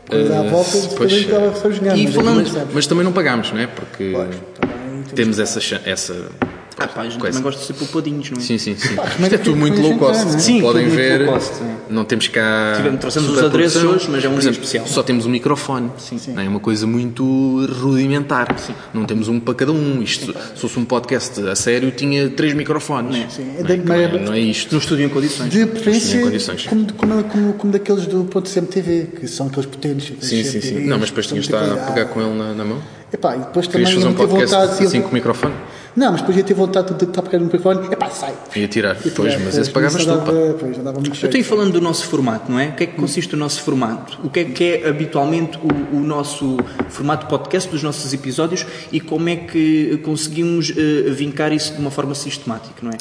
Quando 0.10 0.34
a 0.34 0.42
volta, 0.44 0.72
pois, 0.72 0.88
depois 1.14 1.30
ela 1.30 1.52
recebes 1.52 1.80
dinheiro. 1.80 1.98
E 2.00 2.04
mas 2.06 2.16
falando, 2.16 2.68
mas 2.74 2.88
também 2.88 3.04
não 3.06 3.12
pagámos, 3.14 3.52
não 3.52 3.60
é? 3.60 3.68
Porque 3.68 4.14
temos 5.16 5.40
essa, 5.40 5.60
essa 5.86 6.16
Ah, 6.84 6.88
pá, 6.88 7.02
a 7.02 7.04
gente 7.06 7.18
coisa. 7.20 7.38
também 7.40 7.44
gosta 7.52 7.62
de 7.62 7.68
ser 7.68 7.74
poupadinhos, 7.74 8.32
não 8.32 8.38
é? 8.38 8.42
Sim, 8.42 8.58
sim, 8.58 8.76
sim. 8.76 8.96
mas 8.96 9.12
Isto 9.20 9.22
é 9.24 9.26
é 9.26 9.30
tudo 9.30 9.44
tudo 9.44 9.58
muito 9.58 9.76
com 9.82 9.82
low 9.90 9.98
cost. 9.98 10.26
não 10.26 10.36
é? 10.36 10.40
Sim, 10.40 10.62
Podem 10.62 10.88
ver. 10.90 11.22
low 11.26 11.34
cost, 11.34 11.54
sim. 11.56 11.76
Não 11.90 12.06
temos 12.06 12.28
cá. 12.30 12.74
Tivemos- 12.78 13.00
trouxemos 13.00 13.30
os 13.30 13.44
adereços 13.44 13.84
hoje, 13.84 14.08
mas 14.10 14.24
é 14.24 14.30
um 14.30 14.38
exemplo, 14.38 14.52
especial. 14.62 14.88
Só 14.88 15.04
temos 15.04 15.26
um 15.26 15.30
microfone. 15.30 15.92
Não 16.34 16.42
é 16.42 16.48
uma 16.48 16.60
coisa 16.60 16.88
muito 16.88 17.66
rudimentar. 17.82 18.56
Não 18.94 19.06
temos 19.06 19.28
um 19.28 19.40
para 19.40 19.54
cada 19.56 19.72
um. 19.72 20.02
Isto, 20.02 20.34
se 20.56 20.62
fosse 20.62 20.80
um 20.80 20.86
podcast 20.86 21.42
a 21.48 21.56
sério, 21.56 21.92
tinha 21.92 22.30
três 22.30 22.54
microfones. 22.54 23.32
Sim, 23.34 23.44
Não 23.44 23.56
é 23.56 23.60
é, 23.60 23.64
da- 23.64 23.76
não 23.84 23.96
é- 23.96 24.08
mas- 24.12 24.22
não 24.22 24.34
é 24.34 24.40
isto. 24.40 24.78
Estúdio 24.78 25.06
em 25.06 25.10
condições. 25.10 25.50
De 25.52 25.66
preferência, 25.66 26.22
condições. 26.22 26.66
como, 26.68 26.94
como, 26.94 27.24
como, 27.26 27.54
como 27.54 27.74
daqueles 27.74 28.06
do 28.08 28.24
ponto 28.26 28.48
CMTV, 28.50 29.08
que 29.20 29.28
são 29.28 29.48
aqueles 29.48 29.66
potentes. 29.66 30.14
Sim, 30.22 30.44
sim, 30.44 30.62
sim. 30.62 30.80
Não, 30.86 30.98
mas 30.98 31.10
depois 31.10 31.28
tinhas 31.28 31.46
de 31.46 31.54
estar 31.54 31.64
a 31.72 31.92
pegar 31.92 32.06
com 32.06 32.22
ele 32.22 32.34
na, 32.38 32.54
mão. 32.64 32.78
Epá, 33.14 33.36
e 33.36 33.40
depois 33.40 33.68
também 33.68 33.86
Querias 33.86 34.04
fazer 34.04 34.08
um 34.08 34.14
podcast 34.28 34.56
assim 34.86 35.02
com 35.02 35.10
o 35.10 35.14
microfone? 35.14 35.54
Não, 35.96 36.12
mas 36.12 36.22
depois 36.22 36.38
ia 36.38 36.44
ter 36.44 36.54
vontade 36.54 36.94
de 36.94 37.04
estar 37.04 37.20
a 37.20 37.24
pegar 37.24 37.40
no 37.40 37.46
microfone. 37.46 37.88
Epá, 37.92 38.10
sai. 38.10 38.34
Ia 38.56 38.68
tirar. 38.68 38.98
Pois, 39.16 39.42
mas 39.42 39.58
esse 39.58 39.70
pagavas 39.70 40.06
tu, 40.06 40.18
pá. 40.18 40.32
Pois, 40.60 40.76
já 40.76 40.84
dava 40.84 41.00
muito 41.00 41.10
Eu 41.10 41.14
estou 41.14 41.38
aí 41.38 41.44
falando 41.44 41.74
do 41.74 41.82
nosso 41.82 42.06
formato, 42.06 42.52
não 42.52 42.60
é? 42.60 42.70
O 42.70 42.76
que 42.76 42.84
é 42.84 42.88
que 42.88 42.96
consiste 42.96 43.34
o 43.34 43.38
nosso 43.38 43.62
formato? 43.62 44.20
O 44.24 44.30
que 44.30 44.40
é 44.40 44.44
que 44.46 44.64
é 44.64 44.88
habitualmente 44.88 45.58
o, 45.58 45.98
o 45.98 46.00
nosso 46.00 46.58
formato 46.90 47.28
podcast 47.28 47.70
dos 47.70 47.84
nossos 47.84 48.14
episódios 48.14 48.66
e 48.92 49.00
como 49.00 49.30
é 49.30 49.36
que 49.36 50.00
conseguimos 50.04 50.72
eh, 50.72 51.10
vincar 51.12 51.52
isso 51.52 51.74
de 51.74 51.80
uma 51.80 51.92
forma 51.92 52.16
sistemática, 52.16 52.76
não 52.82 52.92
é? 52.92 52.98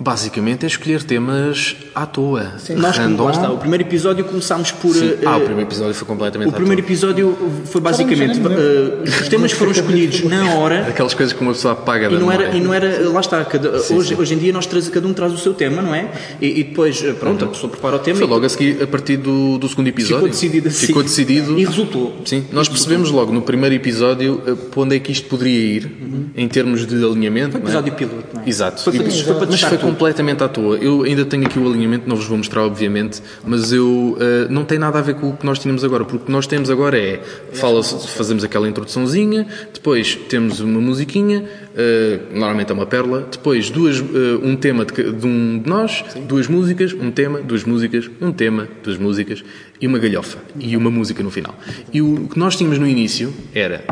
Basicamente 0.00 0.62
é 0.64 0.68
escolher 0.68 1.02
temas 1.02 1.74
à 1.92 2.06
toa. 2.06 2.52
Nós, 2.76 2.96
como 2.96 3.08
Random. 3.08 3.24
lá 3.24 3.30
está, 3.32 3.50
o 3.50 3.58
primeiro 3.58 3.82
episódio 3.82 4.24
começámos 4.24 4.70
por. 4.70 4.94
Sim. 4.94 5.08
eh, 5.10 5.18
Ah, 5.26 5.36
o 5.38 5.40
primeiro 5.40 5.62
episódio 5.68 5.92
foi 5.92 6.06
completamente 6.06 6.48
o 6.50 6.52
primeiro 6.52 6.80
toa. 6.80 6.86
episódio 6.88 7.36
foi 7.64 7.80
basicamente. 7.80 8.38
Eh, 8.38 9.02
os 9.22 9.28
temas 9.28 9.50
foram 9.50 9.72
escolhidos 9.72 10.22
na 10.22 10.54
hora. 10.54 10.86
Aquelas 10.86 11.14
coisas 11.14 11.32
que 11.34 11.40
uma 11.42 11.52
pessoa 11.52 11.72
apaga 11.72 12.06
E 12.06 12.16
não, 12.16 12.30
era, 12.30 12.44
memória. 12.52 12.56
e 12.56 12.60
não 12.60 12.72
era, 12.72 13.10
lá 13.10 13.18
está, 13.20 13.44
cada, 13.44 13.70
hoje, 13.92 14.14
hoje 14.14 14.34
em 14.34 14.38
dia 14.38 14.52
nós 14.52 14.66
traz, 14.66 14.88
cada 14.88 15.06
um 15.08 15.12
traz 15.12 15.32
o 15.32 15.38
seu 15.38 15.52
tema, 15.52 15.82
não 15.82 15.92
é? 15.92 16.08
E, 16.40 16.60
e 16.60 16.64
depois, 16.64 17.02
eh, 17.02 17.12
pronto, 17.14 17.44
a 17.44 17.48
pessoa 17.48 17.68
prepara 17.68 17.96
o 17.96 17.98
tema 17.98 18.18
Foi 18.18 18.26
e 18.26 18.30
logo 18.30 18.46
a 18.46 18.48
seguir, 18.48 18.80
a 18.80 18.86
partir 18.86 19.16
do, 19.16 19.58
do 19.58 19.68
segundo 19.68 19.88
episódio. 19.88 20.16
ficou 20.18 20.28
decidido 20.28 20.68
assim. 20.68 20.86
Ficou 20.86 21.02
decidido. 21.02 21.58
E 21.58 21.64
resultou. 21.64 22.14
Sim, 22.24 22.44
nós 22.52 22.68
percebemos 22.68 23.10
logo 23.10 23.32
no 23.32 23.42
primeiro 23.42 23.74
episódio 23.74 24.40
eh, 24.46 24.54
para 24.54 24.80
onde 24.80 24.94
é 24.94 25.00
que 25.00 25.10
isto 25.10 25.26
poderia 25.28 25.58
ir, 25.58 25.90
em 26.36 26.46
termos 26.46 26.86
de 26.86 26.94
alinhamento. 27.04 27.58
não 27.58 27.64
é? 27.64 27.64
Episódio 27.64 27.92
piloto, 27.94 28.26
não 28.36 28.42
é? 28.44 28.48
Exato. 28.48 28.80
Foi 28.84 28.92
para, 28.92 29.08
E- 29.08 29.24
foi 29.24 29.34
para 29.34 29.46
testar 29.48 29.68
foi. 29.70 29.87
Completamente 29.88 30.42
à 30.44 30.48
toa. 30.48 30.76
Eu 30.76 31.02
ainda 31.02 31.24
tenho 31.24 31.46
aqui 31.46 31.58
o 31.58 31.66
alinhamento, 31.66 32.08
não 32.08 32.14
vos 32.14 32.26
vou 32.26 32.36
mostrar, 32.36 32.62
obviamente, 32.62 33.22
mas 33.44 33.72
eu 33.72 34.16
eh, 34.20 34.46
não 34.50 34.64
tem 34.64 34.78
nada 34.78 34.98
a 34.98 35.02
ver 35.02 35.14
com 35.14 35.30
o 35.30 35.36
que 35.36 35.46
nós 35.46 35.58
tínhamos 35.58 35.82
agora, 35.82 36.04
porque 36.04 36.22
o 36.22 36.26
que 36.26 36.32
nós 36.32 36.46
temos 36.46 36.68
agora 36.68 36.98
é 36.98 37.22
fala 37.52 37.82
fazemos 37.82 38.44
aquela 38.44 38.68
introduçãozinha, 38.68 39.46
depois 39.72 40.14
temos 40.14 40.60
uma 40.60 40.80
musiquinha, 40.80 41.44
eh, 41.74 42.20
normalmente 42.30 42.70
é 42.70 42.74
uma 42.74 42.86
pérola, 42.86 43.26
depois 43.30 43.70
duas, 43.70 43.98
eh, 43.98 44.02
um 44.42 44.56
tema 44.56 44.84
de, 44.84 45.12
de 45.12 45.26
um 45.26 45.58
de 45.58 45.68
nós, 45.68 46.04
duas 46.26 46.46
músicas, 46.46 46.92
um 46.92 47.10
tema, 47.10 47.40
duas 47.40 47.64
músicas, 47.64 48.10
um 48.20 48.30
tema, 48.30 48.68
duas 48.82 48.98
músicas 48.98 49.42
e 49.80 49.86
uma 49.86 49.98
galhofa 49.98 50.38
e 50.60 50.76
uma 50.76 50.90
música 50.90 51.22
no 51.22 51.30
final. 51.30 51.54
E 51.92 52.02
o 52.02 52.28
que 52.28 52.38
nós 52.38 52.56
tínhamos 52.56 52.78
no 52.78 52.86
início 52.86 53.32
era 53.54 53.84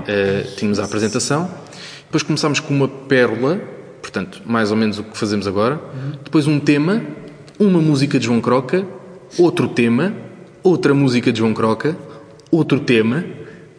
tínhamos 0.56 0.78
a 0.78 0.84
apresentação, 0.84 1.50
depois 2.04 2.22
começámos 2.22 2.60
com 2.60 2.74
uma 2.74 2.88
pérola, 2.88 3.75
portanto, 4.00 4.42
mais 4.46 4.70
ou 4.70 4.76
menos 4.76 4.98
o 4.98 5.04
que 5.04 5.16
fazemos 5.16 5.46
agora. 5.46 5.80
Depois 6.24 6.46
um 6.46 6.58
tema, 6.60 7.02
uma 7.58 7.80
música 7.80 8.18
de 8.18 8.26
João 8.26 8.40
Croca, 8.40 8.84
outro 9.38 9.68
tema, 9.68 10.12
outra 10.62 10.94
música 10.94 11.32
de 11.32 11.38
João 11.38 11.54
Croca, 11.54 11.96
outro 12.50 12.80
tema, 12.80 13.24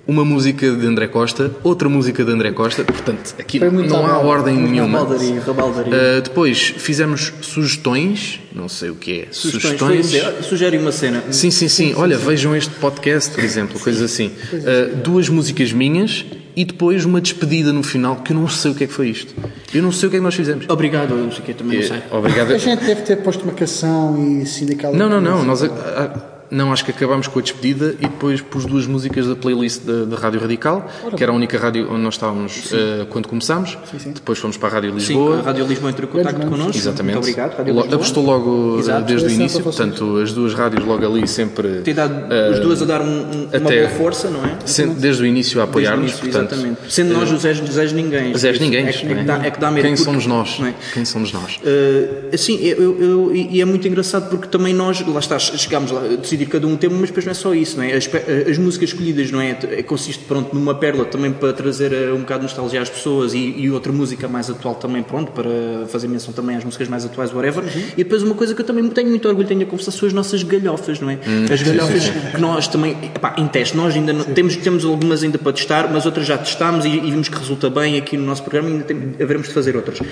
uma 0.08 0.24
música 0.24 0.72
de 0.72 0.88
André 0.88 1.08
Costa, 1.08 1.52
outra 1.64 1.90
música 1.90 2.24
de 2.24 2.32
André 2.32 2.52
Costa. 2.54 2.84
Portanto, 2.84 3.36
aqui 3.38 3.60
não 3.60 4.06
há 4.08 4.20
ordem 4.20 4.56
nenhuma. 4.56 5.00
rabaldaria, 5.00 5.42
rabaldaria. 5.42 5.94
Uh, 5.94 6.22
depois 6.22 6.74
fizemos 6.78 7.34
sugestões, 7.42 8.40
não 8.56 8.70
sei 8.70 8.90
o 8.90 8.96
que 8.96 9.22
é. 9.22 9.28
Sugestões. 9.32 9.80
Foi 9.80 9.98
dizer, 9.98 10.44
Sugere 10.44 10.78
uma 10.78 10.94
cena. 10.94 11.22
Sim, 11.30 11.52
sim, 11.52 11.68
sim. 11.68 11.94
Olha, 11.98 12.18
vejam 12.18 12.56
este 12.56 12.74
podcast, 12.76 13.36
por 13.36 13.44
exemplo, 13.44 13.78
coisas 13.80 14.02
assim. 14.02 14.28
Uh, 14.54 14.96
duas 14.96 15.28
músicas 15.28 15.74
minhas 15.74 16.26
e 16.58 16.66
depois 16.66 17.06
uma 17.06 17.22
despedida 17.22 17.72
no 17.72 17.84
final, 17.84 18.16
que 18.16 18.34
eu 18.34 18.36
não 18.36 18.48
sei 18.48 18.72
o 18.72 18.74
que 18.74 18.84
é 18.86 18.88
que 18.88 18.94
foi 18.94 19.10
isto. 19.10 19.32
Eu 19.72 19.84
não 19.84 19.92
sei 19.92 20.08
o 20.08 20.10
que 20.10 20.16
é 20.16 20.20
que 20.20 20.24
nós 20.24 20.34
fizemos. 20.34 20.68
Obrigado, 20.68 21.12
eu 21.12 21.18
não 21.26 21.32
sei 21.32 21.42
o 21.42 21.44
que, 21.44 21.54
também 21.54 21.78
não 21.78 21.86
É, 21.86 21.88
sei. 21.88 22.02
Obrigado. 22.12 22.52
A 22.52 22.58
gente 22.58 22.84
deve 22.84 23.02
ter 23.04 23.18
posto 23.18 23.46
marcação 23.46 24.18
e 24.18 24.42
assim 24.42 24.66
daquela. 24.66 24.98
Não, 24.98 25.08
não, 25.08 25.22
não. 25.22 25.46
Nós, 25.46 25.62
ah, 25.62 25.70
ah, 25.70 26.37
não, 26.50 26.72
acho 26.72 26.86
que 26.86 26.92
acabámos 26.92 27.28
com 27.28 27.40
a 27.40 27.42
despedida 27.42 27.96
e 28.00 28.04
depois 28.08 28.42
pus 28.42 28.66
duas 28.66 28.86
músicas 28.88 29.28
da 29.28 29.36
playlist 29.36 29.82
da, 29.84 30.06
da 30.06 30.16
Rádio 30.16 30.40
Radical, 30.40 30.88
que 31.16 31.22
era 31.24 31.32
a 31.32 31.36
única 31.36 31.58
rádio 31.58 31.88
onde 31.92 32.02
nós 32.02 32.14
estávamos 32.14 32.72
ah, 32.74 33.06
quando 33.10 33.28
começámos. 33.28 33.78
Depois 34.14 34.40
fomos 34.40 34.58
para 34.58 34.70
a 34.70 34.72
Rádio 34.74 34.92
Sim, 34.92 34.96
Lisboa. 34.98 35.40
a 35.40 35.42
Rádio 35.42 35.66
Lisboa 35.66 35.92
entrou 35.92 36.10
em 36.10 36.12
contacto 36.14 36.48
connosco. 36.48 36.78
Exatamente. 36.78 37.16
Muito 37.16 37.26
obrigado, 37.30 37.58
Rádio 37.58 37.74
Lisboa. 37.74 37.96
Apostou 37.96 38.24
logo 38.26 38.80
Exato. 38.80 38.98
ah, 39.00 39.02
desde 39.02 39.26
o 39.26 39.30
sempre 39.30 39.44
início, 39.44 39.64
portanto, 39.64 40.18
as 40.18 40.32
duas 40.34 40.54
rádios 40.54 40.86
logo 40.86 41.06
ali 41.06 41.28
sempre. 41.28 41.82
Tem 41.84 41.94
dado 41.94 42.14
ah, 42.32 42.54
as 42.54 42.60
duas 42.60 42.82
a 42.82 42.86
dar 42.86 43.02
um- 43.02 43.06
um- 43.08 43.48
uma 43.52 43.60
boa 43.72 43.90
força, 43.98 44.30
não 44.30 44.44
é? 44.46 44.58
Sendo- 44.66 44.96
desde 45.00 45.24
o 45.24 45.26
início 45.26 45.60
a 45.62 45.66
apoiar-nos, 45.66 46.24
exatamente. 46.24 46.78
Sendo 46.90 47.14
nós 47.14 47.32
os 47.32 47.42
Zés, 47.42 47.58
Zés 47.58 47.92
Ninguém. 47.94 48.36
Zés 48.38 48.60
Ninguém, 48.60 48.88
É, 48.88 48.92
que- 48.94 49.06
é 49.06 49.16
que 49.16 49.24
dá, 49.24 49.46
é 49.46 49.52
que 49.52 49.60
dá 49.60 49.72
medo. 49.72 49.84
Quem 49.84 49.92
porque- 49.96 50.04
somos 50.06 50.26
nós? 50.26 50.60
é? 50.64 50.74
Quem 50.94 51.06
somos 51.06 51.32
nós? 51.34 51.58
Uh, 51.58 52.34
assim, 52.34 52.58
eu, 52.62 53.00
eu- 53.02 53.36
e 53.36 53.62
é 53.62 53.66
muito 53.66 53.88
engraçado 53.88 54.30
porque 54.30 54.48
também 54.48 54.74
nós, 54.74 55.06
lá 55.06 55.20
está, 55.20 55.38
chegámos 55.40 55.92
lá 55.92 56.02
a 56.02 56.18
decidir 56.38 56.46
cada 56.46 56.68
um 56.68 56.78
tema, 56.78 56.96
mas 57.00 57.10
depois 57.10 57.26
não 57.26 57.32
é 57.32 57.34
só 57.34 57.54
isso, 57.54 57.78
não 57.78 57.84
é? 57.84 57.94
As, 57.94 58.10
as 58.50 58.58
músicas 58.58 58.90
escolhidas, 58.90 59.32
não 59.32 59.42
é? 59.42 59.58
É- 59.72 59.84
Consiste, 59.84 60.24
pronto, 60.26 60.54
numa 60.54 60.76
pérola 60.76 61.06
também 61.06 61.32
para 61.32 61.54
trazer 61.54 61.92
uh, 61.92 62.16
um 62.16 62.20
bocado 62.20 62.42
de 62.42 62.44
nostalgia 62.44 62.82
às 62.82 62.90
pessoas 62.90 63.34
e, 63.34 63.56
e 63.58 63.72
outra 63.72 63.92
música 63.92 64.28
mais 64.28 64.50
atual 64.50 64.76
também, 64.76 65.02
pronto, 65.02 65.32
para 65.32 65.88
fazer 65.88 66.08
menção 66.08 66.34
também 66.34 66.56
às 66.56 66.64
músicas 66.64 66.88
mais 66.88 67.06
atuais, 67.06 67.34
whatever. 67.34 67.64
E 67.94 68.04
depois 68.04 68.22
uma 68.22 68.36
coisa 68.36 68.54
que 68.54 68.62
eu 68.62 68.66
também 68.66 68.88
tenho 68.90 69.10
muito 69.10 69.28
orgulho, 69.28 69.48
tenho 69.48 69.64
a 69.64 69.66
confessar, 69.66 69.92
são 69.92 70.08
as 70.08 70.14
nossas 70.14 70.44
galhofas, 70.44 71.00
não 71.00 71.10
é? 71.10 71.16
Hum, 71.16 71.46
as 71.52 71.62
galhofas 71.62 72.04
sim, 72.04 72.12
sim. 72.12 72.32
que 72.36 72.42
nós 72.42 72.68
também, 72.68 72.92
epá, 73.16 73.36
em 73.38 73.48
teste, 73.48 73.76
nós 73.76 73.96
ainda 73.96 74.14
não, 74.14 74.26
temos, 74.26 74.56
temos 74.58 74.86
algumas 74.86 75.24
ainda 75.24 75.38
para 75.38 75.54
testar, 75.54 75.90
mas 75.92 76.06
outras 76.06 76.26
já 76.28 76.38
testámos 76.38 76.86
e, 76.86 76.90
e 76.90 77.12
vimos 77.12 77.30
que 77.30 77.38
resulta 77.38 77.70
bem 77.70 77.98
aqui 77.98 78.18
no 78.18 78.26
nosso 78.26 78.44
programa 78.44 78.70
e 78.70 78.74
ainda 78.74 78.84
tem, 78.84 78.98
haveremos 79.22 79.48
de 79.48 79.54
fazer 79.54 79.76
outras. 79.76 80.00
Uh, 80.00 80.04
uh, 80.04 80.08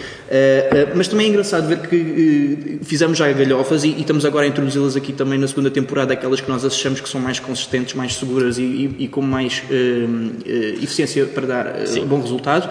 mas 0.95 1.07
também 1.07 1.27
é 1.27 1.29
engraçado 1.29 1.67
ver 1.67 1.79
que 1.79 2.79
uh, 2.81 2.85
fizemos 2.85 3.17
já 3.17 3.31
galhofas 3.31 3.83
e, 3.83 3.89
e 3.89 4.01
estamos 4.01 4.25
agora 4.25 4.45
a 4.45 4.47
introduzi-las 4.47 4.95
aqui 4.95 5.13
também 5.13 5.37
na 5.37 5.47
segunda 5.47 5.69
temporada, 5.69 6.14
aquelas 6.15 6.41
que 6.41 6.49
nós 6.49 6.65
achamos 6.65 6.99
que 6.99 7.07
são 7.07 7.21
mais 7.21 7.39
consistentes, 7.39 7.93
mais 7.93 8.15
seguras 8.15 8.57
e, 8.57 8.63
e- 8.63 8.95
e 8.99 9.07
com 9.07 9.21
mais 9.21 9.61
uh, 9.69 9.73
uh, 9.73 10.83
eficiência 10.83 11.25
para 11.27 11.45
dar 11.47 11.65
uh, 11.67 12.05
bom 12.05 12.19
resultado. 12.19 12.69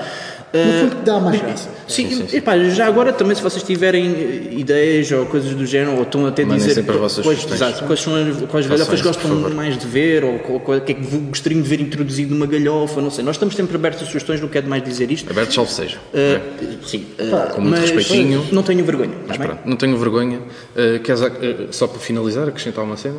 No 0.54 0.72
fundo, 0.80 0.96
que 0.96 1.04
dá 1.04 1.18
mais 1.18 1.40
graça. 1.40 1.68
Sim, 1.88 2.26
epá, 2.32 2.56
já 2.58 2.86
agora 2.86 3.12
também 3.12 3.34
se 3.34 3.42
vocês 3.42 3.62
tiverem 3.62 4.06
eh, 4.06 4.54
ideias 4.54 5.10
ou 5.10 5.26
coisas 5.26 5.52
do 5.52 5.66
género, 5.66 5.96
ou 5.96 6.02
estão 6.02 6.24
até 6.26 6.42
a 6.42 6.46
dizer 6.46 6.84
quais, 6.84 7.18
exato, 7.52 7.84
quais 7.84 8.00
são 8.00 8.14
as, 8.14 8.42
quais 8.48 8.66
galhofas 8.66 9.00
gostam 9.02 9.30
mais 9.50 9.76
de 9.76 9.86
ver, 9.86 10.24
ou 10.24 10.36
o 10.36 10.80
que 10.80 10.92
é 10.92 10.94
que 10.94 11.16
gostariam 11.28 11.60
de 11.60 11.68
ver 11.68 11.80
introduzido 11.80 12.34
numa 12.34 12.46
galhofa, 12.46 13.02
não 13.02 13.10
sei. 13.10 13.24
Nós 13.24 13.34
estamos 13.36 13.56
sempre 13.56 13.74
abertos 13.76 14.02
a 14.02 14.06
sugestões, 14.06 14.40
não 14.40 14.48
quero 14.48 14.68
mais 14.68 14.82
dizer 14.82 15.10
isto. 15.10 15.30
Aberto, 15.30 15.52
salve 15.52 15.72
seja. 15.72 15.98
Eh, 16.14 16.40
sim, 16.86 17.06
eh, 17.18 17.30
Com 17.52 17.60
muito 17.60 17.78
mas 17.80 17.90
respeitinho. 17.90 18.46
Não 18.52 18.62
tenho 18.62 18.84
vergonha. 18.84 19.14
Mas 19.26 19.36
tá 19.36 19.44
bem? 19.44 19.54
pronto, 19.54 19.68
não 19.68 19.76
tenho 19.76 19.96
vergonha. 19.98 20.38
Uh, 20.38 21.00
queres, 21.00 21.20
uh, 21.20 21.26
só 21.70 21.86
para 21.86 21.98
finalizar, 21.98 22.48
acrescentar 22.48 22.84
uma 22.84 22.96
cena? 22.96 23.16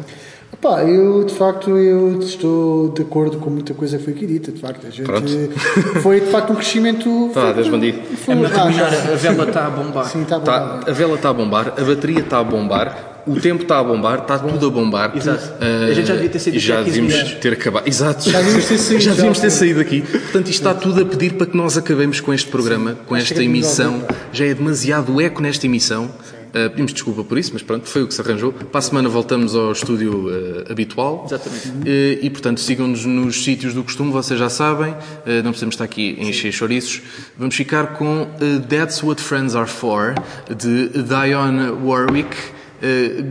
Pá, 0.61 0.83
eu 0.83 1.23
de 1.23 1.33
facto 1.33 1.77
eu 1.77 2.19
estou 2.19 2.89
de 2.89 3.01
acordo 3.01 3.37
com 3.37 3.49
muita 3.49 3.73
coisa 3.73 3.97
que 3.97 4.03
foi 4.03 4.13
aqui 4.13 4.25
dita, 4.25 4.51
de 4.51 4.59
facto. 4.59 4.87
A 4.87 4.89
gente 4.89 5.05
Pronto. 5.05 5.27
foi 6.01 6.21
de 6.21 6.27
facto 6.27 6.51
um 6.51 6.55
crescimento. 6.55 7.29
Tá, 7.33 7.41
foi- 7.41 7.53
Deus 7.53 7.67
bandido. 7.67 7.99
Foi 8.17 8.33
É 8.33 8.37
a 8.37 9.15
vela 9.15 9.43
está 9.47 9.65
a 9.67 9.69
bombar. 9.69 10.05
Sim, 10.05 10.21
está 10.23 10.39
bom. 10.39 10.45
Tá, 10.45 10.79
a 10.87 10.91
vela 10.91 11.15
está 11.15 11.29
a 11.29 11.33
bombar, 11.33 11.73
a 11.77 11.83
bateria 11.83 12.19
está 12.19 12.39
a 12.39 12.43
bombar, 12.43 13.23
o 13.27 13.39
tempo 13.39 13.63
está 13.63 13.79
a 13.79 13.83
bombar, 13.83 14.19
está 14.19 14.39
tudo 14.39 14.67
a 14.67 14.69
bombar. 14.69 15.15
Exato. 15.15 15.43
Uh, 15.63 15.91
A 15.91 15.93
gente 15.93 16.07
já 16.07 16.13
devia 16.15 16.29
ter 16.29 16.39
saído 16.39 16.59
já 16.59 16.75
daqui 16.77 16.89
há 16.89 16.93
15 16.93 17.07
devíamos 17.07 17.33
ter 17.41 17.53
acabado. 17.53 17.87
Exato. 17.87 18.29
Já 18.29 18.37
devíamos 18.39 18.65
ter 18.65 18.77
saído, 18.77 19.01
Já 19.03 19.09
já, 19.09 19.15
devíamos 19.15 19.39
ter 19.39 19.49
sim. 19.51 19.57
saído 19.59 19.79
aqui. 19.81 20.01
Portanto, 20.01 20.35
isto 20.49 20.49
está 20.67 20.73
tudo 20.73 21.01
a 21.01 21.05
pedir 21.05 21.33
para 21.33 21.47
que 21.47 21.57
nós 21.57 21.77
acabemos 21.77 22.19
com 22.19 22.33
este 22.33 22.49
programa, 22.49 22.95
com 23.07 23.15
esta 23.15 23.29
chega 23.29 23.41
de 23.41 23.47
nos 23.47 23.57
emissão. 23.57 23.93
ouvir, 23.95 24.07
Já 24.31 24.45
é 24.45 24.53
demasiado 24.53 25.21
eco 25.21 25.41
nesta 25.41 25.65
emissão. 25.65 26.09
Uh, 26.55 26.69
pedimos 26.69 26.93
desculpa 26.93 27.21
por 27.21 27.37
isso, 27.37 27.51
mas 27.51 27.61
pronto, 27.61 27.85
foi 27.85 28.03
o 28.03 28.07
que 28.07 28.13
se 28.13 28.21
arranjou. 28.21 28.53
Para 28.53 28.79
a 28.79 28.81
semana 28.81 29.09
voltamos 29.09 29.53
ao 29.53 29.73
estúdio 29.73 30.29
uh, 30.29 30.71
habitual. 30.71 31.25
Exatamente. 31.25 31.67
Uh, 31.67 32.25
e 32.25 32.29
portanto, 32.29 32.61
sigam-nos 32.61 33.05
nos 33.05 33.43
sítios 33.43 33.73
do 33.73 33.83
costume, 33.83 34.09
vocês 34.09 34.39
já 34.39 34.47
sabem. 34.47 34.95
Não 35.43 35.51
precisamos 35.51 35.75
estar 35.75 35.83
aqui 35.83 36.17
a 36.17 36.23
encher 36.23 36.53
chouriços. 36.53 37.01
Vamos 37.37 37.55
ficar 37.55 37.97
com 37.97 38.27
That's 38.69 39.03
What 39.03 39.21
Friends 39.21 39.53
Are 39.53 39.69
For, 39.69 40.15
de 40.47 40.89
Dionne 41.03 41.71
Warwick, 41.83 42.35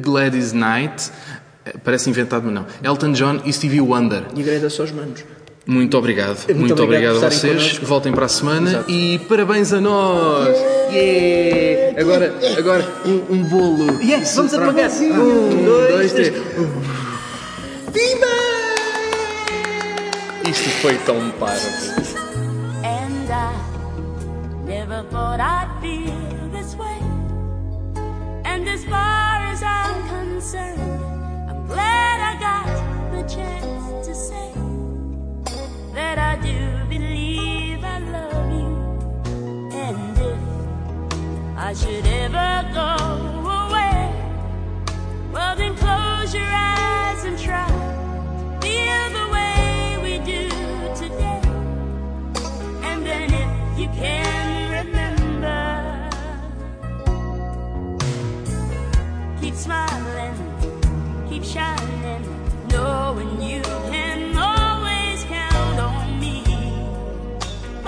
Gladys 0.03 0.53
Knight. 0.53 1.11
Parece 1.83 2.11
inventado, 2.11 2.45
mas 2.45 2.55
não. 2.55 2.67
Elton 2.83 3.13
John 3.13 3.41
e 3.47 3.53
Stevie 3.53 3.81
Wonder. 3.81 4.25
E 4.37 4.43
agradece 4.43 4.81
aos 4.83 4.93
manos. 4.93 5.25
Muito 5.67 5.97
obrigado. 5.97 6.37
Muito 6.47 6.59
Muito, 6.61 6.83
obrigado 6.83 7.17
obrigado, 7.17 7.33
a 7.33 7.37
vocês. 7.37 7.57
connosco. 7.57 7.87
Voltem 7.87 8.13
para 8.13 8.27
a 8.27 8.29
semana 8.29 8.71
Exato. 8.71 8.91
e 8.91 9.19
parabéns 9.21 9.73
a 9.73 9.81
nós! 9.81 10.57
Yeah! 10.93 12.01
Agora, 12.01 12.35
agora 12.59 12.85
um, 13.07 13.35
um 13.35 13.45
bolo. 13.45 14.03
Yes, 14.03 14.35
vamos 14.37 14.53
apagar. 14.53 14.91
Um, 14.91 15.65
dois, 15.65 16.13
três. 16.13 16.35
Isto 20.49 20.69
foi 20.83 20.95
tão 20.99 21.31
parvo. 21.41 21.67
And 22.85 23.31
I 23.33 23.53
never 24.67 25.03
thought 25.11 25.41
I'd 25.41 25.69
feel 25.81 26.51
this 26.53 26.77
way. 26.77 27.01
And 28.45 28.69
as 28.69 28.85
far 28.85 29.41
as 29.51 29.63
I'm 29.63 30.09
concerned, 30.09 31.01
I'm 31.51 31.67
glad 31.67 32.21
I 32.21 32.37
got 32.39 32.67
the 33.13 33.27
chance 33.35 33.74
that 35.95 36.19
I 36.19 36.37
do 36.43 36.85
believe 36.89 37.83
I 37.85 37.99
love 37.99 38.51
you. 38.51 38.71
And 39.73 40.19
if 40.19 41.59
I 41.59 41.73
should 41.73 42.07
ever 42.07 42.71
go 42.75 43.34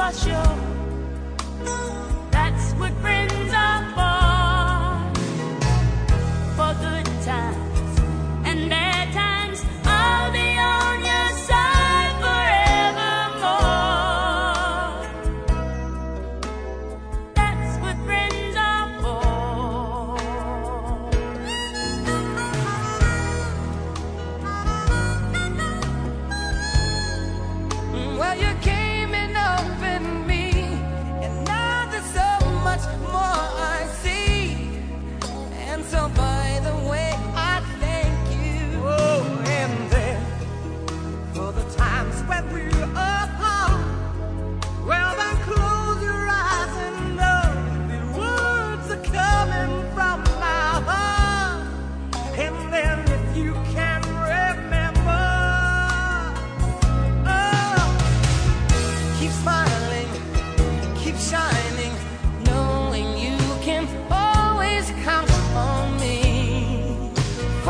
For 0.07 0.13
sure, 0.13 0.66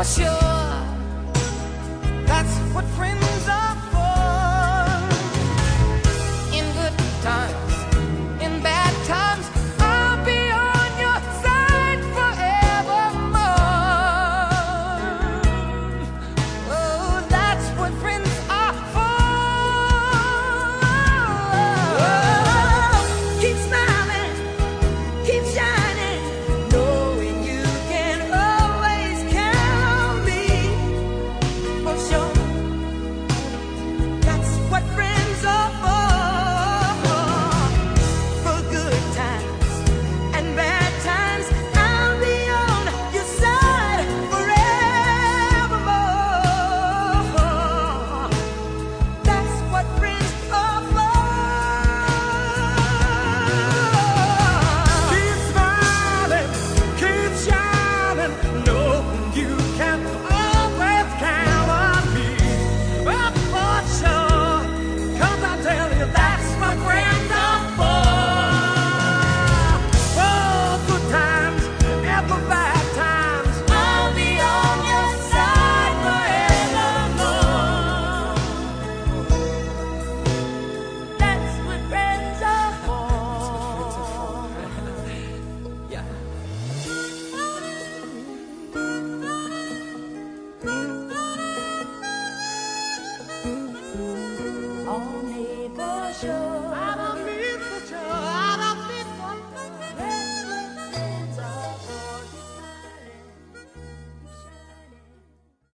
sure. 0.07 0.46